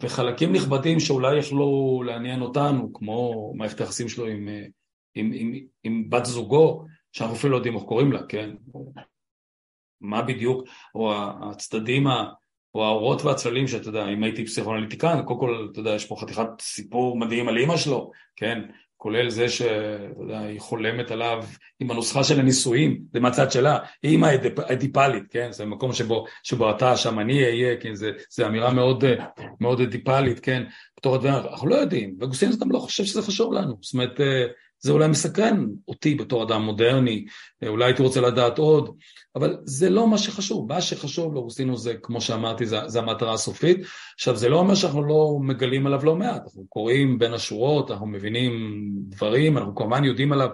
וחלקים 0.00 0.52
נכבדים 0.52 1.00
שאולי 1.00 1.38
יכלו 1.38 2.02
לעניין 2.06 2.42
אותנו, 2.42 2.92
כמו 2.92 3.52
מערכת 3.56 3.80
היחסים 3.80 4.08
שלו 4.08 4.26
עם, 4.26 4.48
עם, 5.14 5.30
עם, 5.34 5.54
עם 5.84 6.10
בת 6.10 6.24
זוגו, 6.24 6.84
שאנחנו 7.12 7.36
אפילו 7.36 7.52
לא 7.52 7.56
יודעים 7.56 7.74
איך 7.74 7.82
קוראים 7.82 8.12
לה, 8.12 8.22
כן? 8.28 8.50
מה 10.00 10.22
בדיוק, 10.22 10.64
או 10.94 11.12
הצדדים, 11.50 12.06
או 12.74 12.84
האורות 12.84 13.24
והצללים 13.24 13.68
שאתה 13.68 13.88
יודע, 13.88 14.08
אם 14.08 14.22
הייתי 14.22 14.44
פסיכואנליטיקן, 14.44 15.22
קודם 15.24 15.40
כל, 15.40 15.68
אתה 15.72 15.80
יודע, 15.80 15.90
יש 15.90 16.06
פה 16.06 16.16
חתיכת 16.20 16.48
סיפור 16.60 17.18
מדהים 17.18 17.48
על 17.48 17.58
אימא 17.58 17.76
שלו, 17.76 18.10
כן? 18.36 18.60
כולל 18.96 19.30
זה 19.30 19.48
שאתה 19.48 20.22
יודע, 20.22 20.40
היא 20.40 20.60
חולמת 20.60 21.10
עליו 21.10 21.44
עם 21.80 21.90
הנוסחה 21.90 22.24
של 22.24 22.40
הנישואים, 22.40 23.00
זה 23.12 23.20
מהצד 23.20 23.52
שלה, 23.52 23.78
היא 24.02 24.12
אימא 24.12 24.30
אדיפלית, 24.72 25.22
כן? 25.30 25.52
זה 25.52 25.64
מקום 25.64 25.92
שבו, 25.92 26.24
שבו 26.42 26.70
אתה, 26.70 26.96
שם 26.96 27.18
אני 27.18 27.44
אהיה, 27.44 27.76
כן? 27.76 27.94
זה, 27.94 28.10
זה 28.30 28.46
אמירה 28.46 28.72
מאוד, 28.72 29.04
מאוד 29.60 29.80
אדיפלית, 29.80 30.40
כן? 30.40 30.62
בתור 30.98 31.14
הדברים, 31.14 31.34
אנחנו 31.34 31.68
לא 31.68 31.74
יודעים, 31.74 32.16
ואגוסטינוס 32.20 32.58
גם 32.58 32.70
לא 32.70 32.78
חושב 32.78 33.04
שזה 33.04 33.22
חשוב 33.22 33.52
לנו, 33.52 33.76
זאת 33.80 33.94
אומרת, 33.94 34.20
זה 34.80 34.92
אולי 34.92 35.08
מסקרן 35.08 35.66
אותי 35.88 36.14
בתור 36.14 36.42
אדם 36.42 36.62
מודרני, 36.62 37.24
אולי 37.66 37.84
הייתי 37.84 38.02
רוצה 38.02 38.20
לדעת 38.20 38.58
עוד, 38.58 38.96
אבל 39.34 39.56
זה 39.64 39.90
לא 39.90 40.08
מה 40.08 40.18
שחשוב, 40.18 40.68
מה 40.68 40.80
שחשוב 40.80 41.34
לאוגוסטינוס 41.34 41.82
זה, 41.82 41.94
כמו 42.02 42.20
שאמרתי, 42.20 42.66
זה, 42.66 42.78
זה 42.86 42.98
המטרה 42.98 43.32
הסופית. 43.32 43.78
עכשיו, 44.14 44.36
זה 44.36 44.48
לא 44.48 44.58
אומר 44.58 44.74
שאנחנו 44.74 45.04
לא 45.04 45.38
מגלים 45.40 45.86
עליו 45.86 46.04
לא 46.04 46.16
מעט, 46.16 46.42
אנחנו 46.44 46.66
קוראים 46.68 47.18
בין 47.18 47.34
השורות, 47.34 47.90
אנחנו 47.90 48.06
מבינים 48.06 48.52
דברים, 49.08 49.58
אנחנו 49.58 49.74
כמובן 49.74 50.04
יודעים 50.04 50.32
עליו 50.32 50.48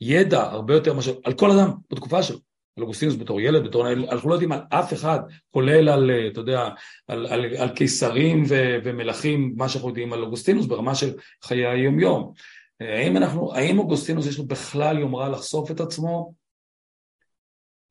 ידע 0.00 0.42
הרבה 0.42 0.74
יותר 0.74 0.94
מאשר, 0.94 1.14
על 1.24 1.32
כל 1.32 1.50
אדם 1.50 1.70
בתקופה 1.90 2.22
שלו. 2.22 2.38
על 2.76 2.82
אוגוסטינוס 2.82 3.16
בתור 3.16 3.40
ילד, 3.40 3.64
בתור 3.64 3.92
אנחנו 3.92 4.28
לא 4.28 4.34
יודעים 4.34 4.52
על 4.52 4.60
אף 4.68 4.92
אחד, 4.92 5.20
כולל 5.50 5.88
על, 5.88 6.10
אתה 6.32 6.40
יודע, 6.40 6.68
על, 7.08 7.26
על, 7.26 7.44
על 7.56 7.68
קיסרים 7.68 8.44
ו, 8.48 8.78
ומלכים, 8.84 9.54
מה 9.56 9.68
שאנחנו 9.68 9.88
יודעים 9.88 10.12
על 10.12 10.22
אוגוסטינוס 10.22 10.66
ברמה 10.66 10.94
של 10.94 11.12
חיי 11.44 11.66
היומיום. 11.66 12.32
האם 12.80 13.16
אנחנו, 13.16 13.54
האם 13.54 13.78
אוגוסטינוס 13.78 14.26
יש 14.26 14.38
לו 14.38 14.46
בכלל 14.46 14.98
יומרה 14.98 15.28
לחשוף 15.28 15.70
את 15.70 15.80
עצמו? 15.80 16.34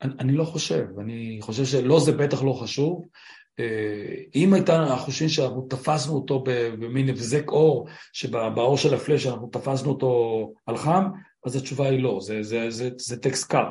אני, 0.01 0.13
אני 0.19 0.33
לא 0.33 0.43
חושב, 0.43 0.85
אני 0.99 1.37
חושב 1.41 1.65
שלא 1.65 1.99
זה 1.99 2.11
בטח 2.11 2.43
לא 2.43 2.53
חשוב. 2.53 3.07
אה, 3.59 4.15
אם 4.35 4.53
הייתה, 4.53 4.75
אנחנו 4.75 5.05
חושבים 5.05 5.29
שאנחנו 5.29 5.67
תפסנו 5.69 6.15
אותו 6.15 6.43
במין 6.43 7.09
הבזק 7.09 7.49
אור, 7.49 7.87
שבאור 8.13 8.77
של 8.77 8.93
הפלאש 8.93 9.27
אנחנו 9.27 9.47
תפסנו 9.47 9.89
אותו 9.89 10.53
על 10.65 10.77
חם, 10.77 11.03
אז 11.45 11.55
התשובה 11.55 11.89
היא 11.89 12.03
לא, 12.03 12.19
זה, 12.21 12.43
זה, 12.43 12.69
זה, 12.69 12.89
זה 12.97 13.21
טקסט 13.21 13.51
קר, 13.51 13.67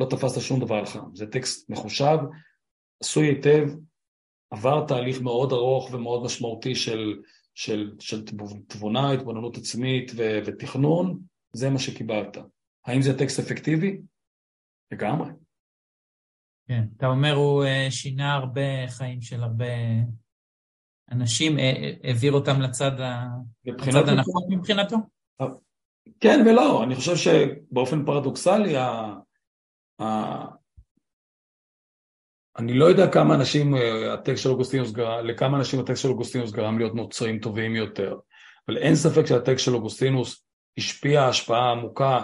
לא 0.00 0.06
תפסת 0.06 0.40
שום 0.40 0.60
דבר 0.60 0.74
על 0.74 0.86
חם, 0.86 1.14
זה 1.14 1.26
טקסט 1.26 1.70
מחושב, 1.70 2.18
עשוי 3.02 3.26
היטב, 3.26 3.68
עבר 4.50 4.84
תהליך 4.86 5.20
מאוד 5.20 5.52
ארוך 5.52 5.90
ומאוד 5.92 6.24
משמעותי 6.24 6.74
של 6.74 7.20
של, 7.54 7.94
של 8.00 8.24
תבונה, 8.66 9.12
התבוננות 9.12 9.56
עצמית 9.56 10.12
ו, 10.16 10.38
ותכנון, 10.46 11.18
זה 11.52 11.70
מה 11.70 11.78
שקיבלת. 11.78 12.36
האם 12.86 13.02
זה 13.02 13.18
טקסט 13.18 13.38
אפקטיבי? 13.38 13.98
לגמרי. 14.92 15.30
כן, 16.68 16.84
אתה 16.96 17.06
אומר 17.06 17.32
הוא 17.34 17.64
אה, 17.64 17.86
שינה 17.90 18.34
הרבה 18.34 18.88
חיים 18.88 19.22
של 19.22 19.42
הרבה 19.42 19.64
אנשים, 21.10 21.58
אה, 21.58 21.64
אה, 21.64 21.92
העביר 22.04 22.32
אותם 22.32 22.60
לצד, 22.60 22.92
לצד 23.64 24.08
הנכון 24.08 24.42
מבחינתו? 24.48 24.96
כן 26.20 26.44
ולא, 26.46 26.84
אני 26.84 26.94
חושב 26.94 27.16
שבאופן 27.16 28.04
פרדוקסלי 28.04 28.74
אני 32.58 32.74
לא 32.74 32.84
יודע 32.84 33.06
כמה 33.08 33.34
אנשים 33.34 33.74
אה, 33.74 34.14
הטקסט 34.14 34.42
של 34.42 34.48
אוגוסטינוס 34.48 34.92
גרם, 34.92 35.26
לכמה 35.26 35.58
אנשים 35.58 35.80
הטקסט 35.80 36.02
של 36.02 36.08
אוגוסטינוס 36.08 36.52
גרם 36.52 36.78
להיות 36.78 36.94
נוצרים 36.94 37.38
טובים 37.38 37.76
יותר, 37.76 38.16
אבל 38.68 38.78
אין 38.78 38.94
ספק 38.94 39.26
שהטקסט 39.26 39.64
של 39.64 39.74
אוגוסטינוס 39.74 40.44
השפיע 40.78 41.24
השפעה 41.24 41.70
עמוקה 41.70 42.20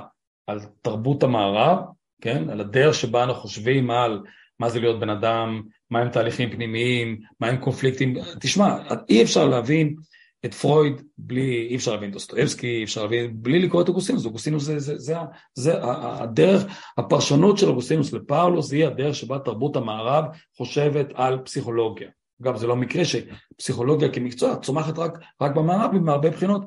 על 0.47 0.61
תרבות 0.83 1.23
המערב, 1.23 1.79
כן? 2.21 2.51
על 2.51 2.61
הדרך 2.61 2.95
שבה 2.95 3.25
אנחנו 3.25 3.43
חושבים 3.43 3.91
על 3.91 4.23
מה 4.61 4.69
זה 4.69 4.81
להיות 4.81 5.01
בן 5.01 5.11
אדם, 5.11 5.63
מהם 5.91 6.09
תהליכים 6.09 6.51
פנימיים, 6.51 7.21
מהם 7.41 7.57
קונפליקטים, 7.57 8.15
תשמע, 8.41 8.77
אי 9.09 9.23
אפשר 9.23 9.47
להבין 9.47 9.97
את 10.45 10.55
פרויד 10.55 11.03
בלי, 11.19 11.67
אי 11.71 11.77
אפשר 11.77 11.95
להבין 11.95 12.11
דוסטויבסקי, 12.11 12.79
אי 12.79 12.85
אפשר 12.85 13.03
להבין, 13.03 13.31
בלי 13.35 13.59
לקרוא 13.59 13.83
את 13.83 13.89
אוגוסטינוס, 13.89 14.25
אוגוסטינוס 14.25 14.63
זה, 14.65 14.79
זה, 14.79 14.99
זה, 14.99 15.17
זה, 15.55 15.73
הדרך, 15.83 16.63
הפרשנות 16.99 17.59
של 17.59 17.69
אוגוסטינוס 17.69 18.13
לפאולוס 18.13 18.73
היא 18.73 18.87
הדרך 18.87 19.15
שבה 19.15 19.39
תרבות 19.39 19.77
המערב 19.77 20.25
חושבת 20.57 21.13
על 21.15 21.39
פסיכולוגיה. 21.39 22.09
אגב, 22.43 22.57
זה 22.57 22.67
לא 22.67 22.77
מקרה 22.77 23.03
שפסיכולוגיה 23.05 24.13
כמקצוע 24.13 24.57
צומחת 24.57 24.99
רק, 24.99 25.19
רק 25.41 25.55
במערב 25.55 25.99
מהרבה 25.99 26.31
בחינות. 26.31 26.63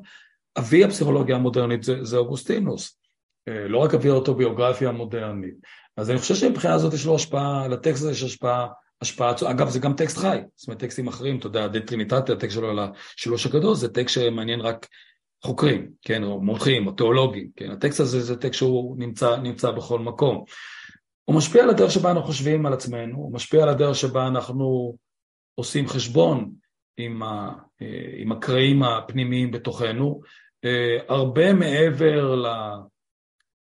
אבי 0.58 0.84
הפסיכולוגיה 0.84 1.36
המודרנית 1.36 1.82
זה, 1.82 2.04
זה 2.04 2.16
אוגוסטינוס, 2.16 2.98
אה, 3.48 3.68
לא 3.68 3.78
רק 3.78 3.94
אבי 3.94 4.08
האוטוביוגרפיה 4.08 4.88
המודרנית. 4.88 5.54
אז 5.96 6.10
אני 6.10 6.18
חושב 6.18 6.34
שמבחינה 6.34 6.74
הזאת 6.74 6.94
יש 6.94 7.06
לו 7.06 7.14
השפעה, 7.14 7.68
לטקסט 7.68 8.02
הזה 8.02 8.10
יש 8.10 8.22
השפעה 8.22 8.66
השפעה, 9.02 9.34
אגב 9.50 9.68
זה 9.68 9.78
גם 9.78 9.92
טקסט 9.94 10.18
חי, 10.18 10.38
זאת 10.56 10.68
אומרת 10.68 10.80
טקסטים 10.80 11.08
אחרים, 11.08 11.38
אתה 11.38 11.46
יודע, 11.46 11.68
De 11.68 11.80
Trinitate, 11.80 12.32
הטקסט 12.32 12.54
שלו 12.54 12.70
על 12.70 12.78
השילוש 12.78 13.46
הקדוש, 13.46 13.78
זה 13.78 13.88
טקסט 13.88 14.14
שמעניין 14.14 14.60
רק 14.60 14.86
חוקרים, 15.44 15.90
כן, 16.02 16.24
או 16.24 16.40
מומחים, 16.40 16.86
או 16.86 16.92
תיאולוגים, 16.92 17.48
כן, 17.56 17.70
הטקסט 17.70 18.00
הזה 18.00 18.20
זה 18.20 18.36
טקסט 18.36 18.54
שהוא 18.54 18.98
נמצא, 18.98 19.36
נמצא 19.36 19.70
בכל 19.70 19.98
מקום. 19.98 20.44
הוא 21.24 21.36
משפיע 21.36 21.62
על 21.62 21.70
הדרך 21.70 21.90
שבה 21.90 22.10
אנחנו 22.10 22.26
חושבים 22.26 22.66
על 22.66 22.72
עצמנו, 22.72 23.16
הוא 23.16 23.32
משפיע 23.32 23.62
על 23.62 23.68
הדרך 23.68 23.96
שבה 23.96 24.26
אנחנו 24.26 24.96
עושים 25.54 25.88
חשבון 25.88 26.52
עם, 26.96 27.22
ה, 27.22 27.52
עם 28.16 28.32
הקרעים 28.32 28.82
הפנימיים 28.82 29.50
בתוכנו, 29.50 30.20
אה, 30.64 30.98
הרבה 31.08 31.52
מעבר 31.52 32.34
ל... 32.34 32.46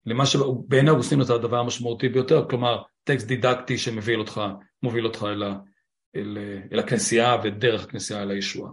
למה 0.05 0.25
שבעיני 0.25 0.89
אוגוסטינוס 0.89 1.28
זה 1.28 1.34
הדבר 1.34 1.57
המשמעותי 1.57 2.09
ביותר, 2.09 2.45
כלומר 2.49 2.82
טקסט 3.03 3.28
דידקטי 3.28 3.78
שמוביל 3.78 4.19
אותך, 4.19 4.41
מוביל 4.84 5.05
אותך 5.05 5.23
אל, 5.23 5.43
ה, 5.43 5.59
אל, 6.15 6.38
אל 6.71 6.80
הכנסייה 6.80 7.36
ודרך 7.43 7.84
הכנסייה 7.84 8.23
אל 8.23 8.32
הישוע. 8.32 8.71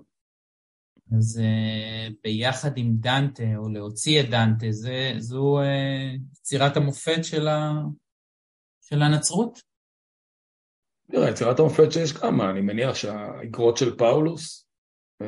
אז 1.19 1.41
uh, 1.41 2.15
ביחד 2.23 2.71
עם 2.77 2.97
דנטה, 2.97 3.57
או 3.57 3.69
להוציא 3.69 4.21
את 4.21 4.31
דנטה, 4.31 4.67
זה, 4.71 5.13
זו 5.19 5.59
uh, 5.63 6.39
יצירת 6.41 6.77
המופת 6.77 7.25
של, 7.25 7.49
ה, 7.49 7.73
של 8.81 9.03
הנצרות? 9.03 9.59
תראה, 11.11 11.31
יצירת 11.31 11.59
המופת 11.59 11.93
שיש 11.93 12.13
כמה, 12.13 12.51
אני 12.51 12.61
מניח 12.61 12.95
שהאגרות 12.95 13.77
של 13.77 13.97
פאולוס, 13.97 14.69
uh, 15.23 15.27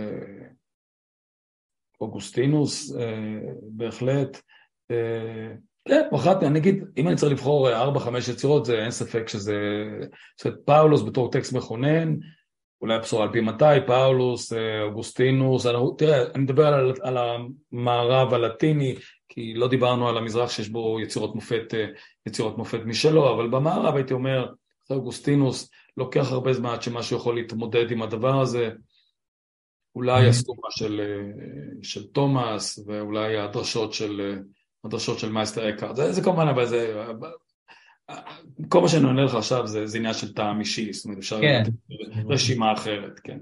אוגוסטינוס, 2.01 2.93
בהחלט, 3.71 4.43
כן, 5.89 6.03
אחת, 6.15 6.43
אני 6.43 6.59
אגיד, 6.59 6.85
אם 6.97 7.09
אני 7.09 7.17
צריך 7.17 7.33
לבחור 7.33 7.73
ארבע, 7.73 8.01
חמש 8.01 8.29
יצירות, 8.29 8.65
זה 8.65 8.83
אין 8.83 8.91
ספק 8.91 9.29
שזה... 9.29 9.55
זאת 10.37 10.47
אומרת, 10.47 10.59
פאולוס 10.65 11.03
בתור 11.03 11.31
טקסט 11.31 11.53
מכונן, 11.53 12.17
אולי 12.81 12.95
הבשורה 12.95 13.25
על 13.25 13.33
פי 13.33 13.41
מתי, 13.41 13.65
פאולוס, 13.87 14.53
אוגוסטינוס, 14.83 15.67
אנחנו, 15.67 15.91
תראה, 15.91 16.23
אני 16.35 16.43
מדבר 16.43 16.67
על, 16.67 16.93
על 17.03 17.17
המערב 17.19 18.35
הלטיני, 18.35 18.95
כי 19.29 19.55
לא 19.55 19.69
דיברנו 19.69 20.09
על 20.09 20.19
המזרח 20.19 20.51
שיש 20.51 20.69
בו 20.69 21.01
יצירות 21.01 21.35
מופת, 21.35 21.75
יצירות 22.27 22.59
מופת 22.59 22.81
משלו, 22.85 23.35
אבל 23.35 23.49
במערב 23.49 23.97
הייתי 23.97 24.15
אומר, 24.15 24.53
אוגוסטינוס, 24.91 25.71
לוקח 25.97 26.33
הרבה 26.33 26.53
זמן 26.53 26.71
עד 26.71 26.83
שמשהו 26.83 27.17
יכול 27.17 27.35
להתמודד 27.35 27.91
עם 27.91 28.03
הדבר 28.03 28.41
הזה, 28.41 28.71
אולי 29.95 30.29
הסטומה 30.29 30.69
של, 30.71 31.01
של 31.83 32.07
תומאס, 32.07 32.79
ואולי 32.87 33.39
הדרשות 33.39 33.93
של, 33.93 34.39
הדרשות 34.85 35.19
של 35.19 35.33
מייסטר 35.33 35.71
אקהרט, 35.71 35.97
זה, 35.97 36.13
זה 36.13 36.23
כמובן, 36.23 36.49
אבל 36.49 36.67
זה, 36.67 37.03
כל 38.69 38.81
מה 38.81 38.89
שאני 38.89 39.05
עונה 39.05 39.25
לך 39.25 39.35
עכשיו 39.35 39.67
זה, 39.67 39.87
זה 39.87 39.99
עניין 39.99 40.15
של 40.15 40.35
טעם 40.35 40.61
אישי, 40.61 40.93
זאת 40.93 41.05
אומרת 41.05 41.19
אפשר 41.19 41.41
כן. 41.41 41.63
רשימה 42.29 42.73
אחרת, 42.73 43.21
כן. 43.25 43.39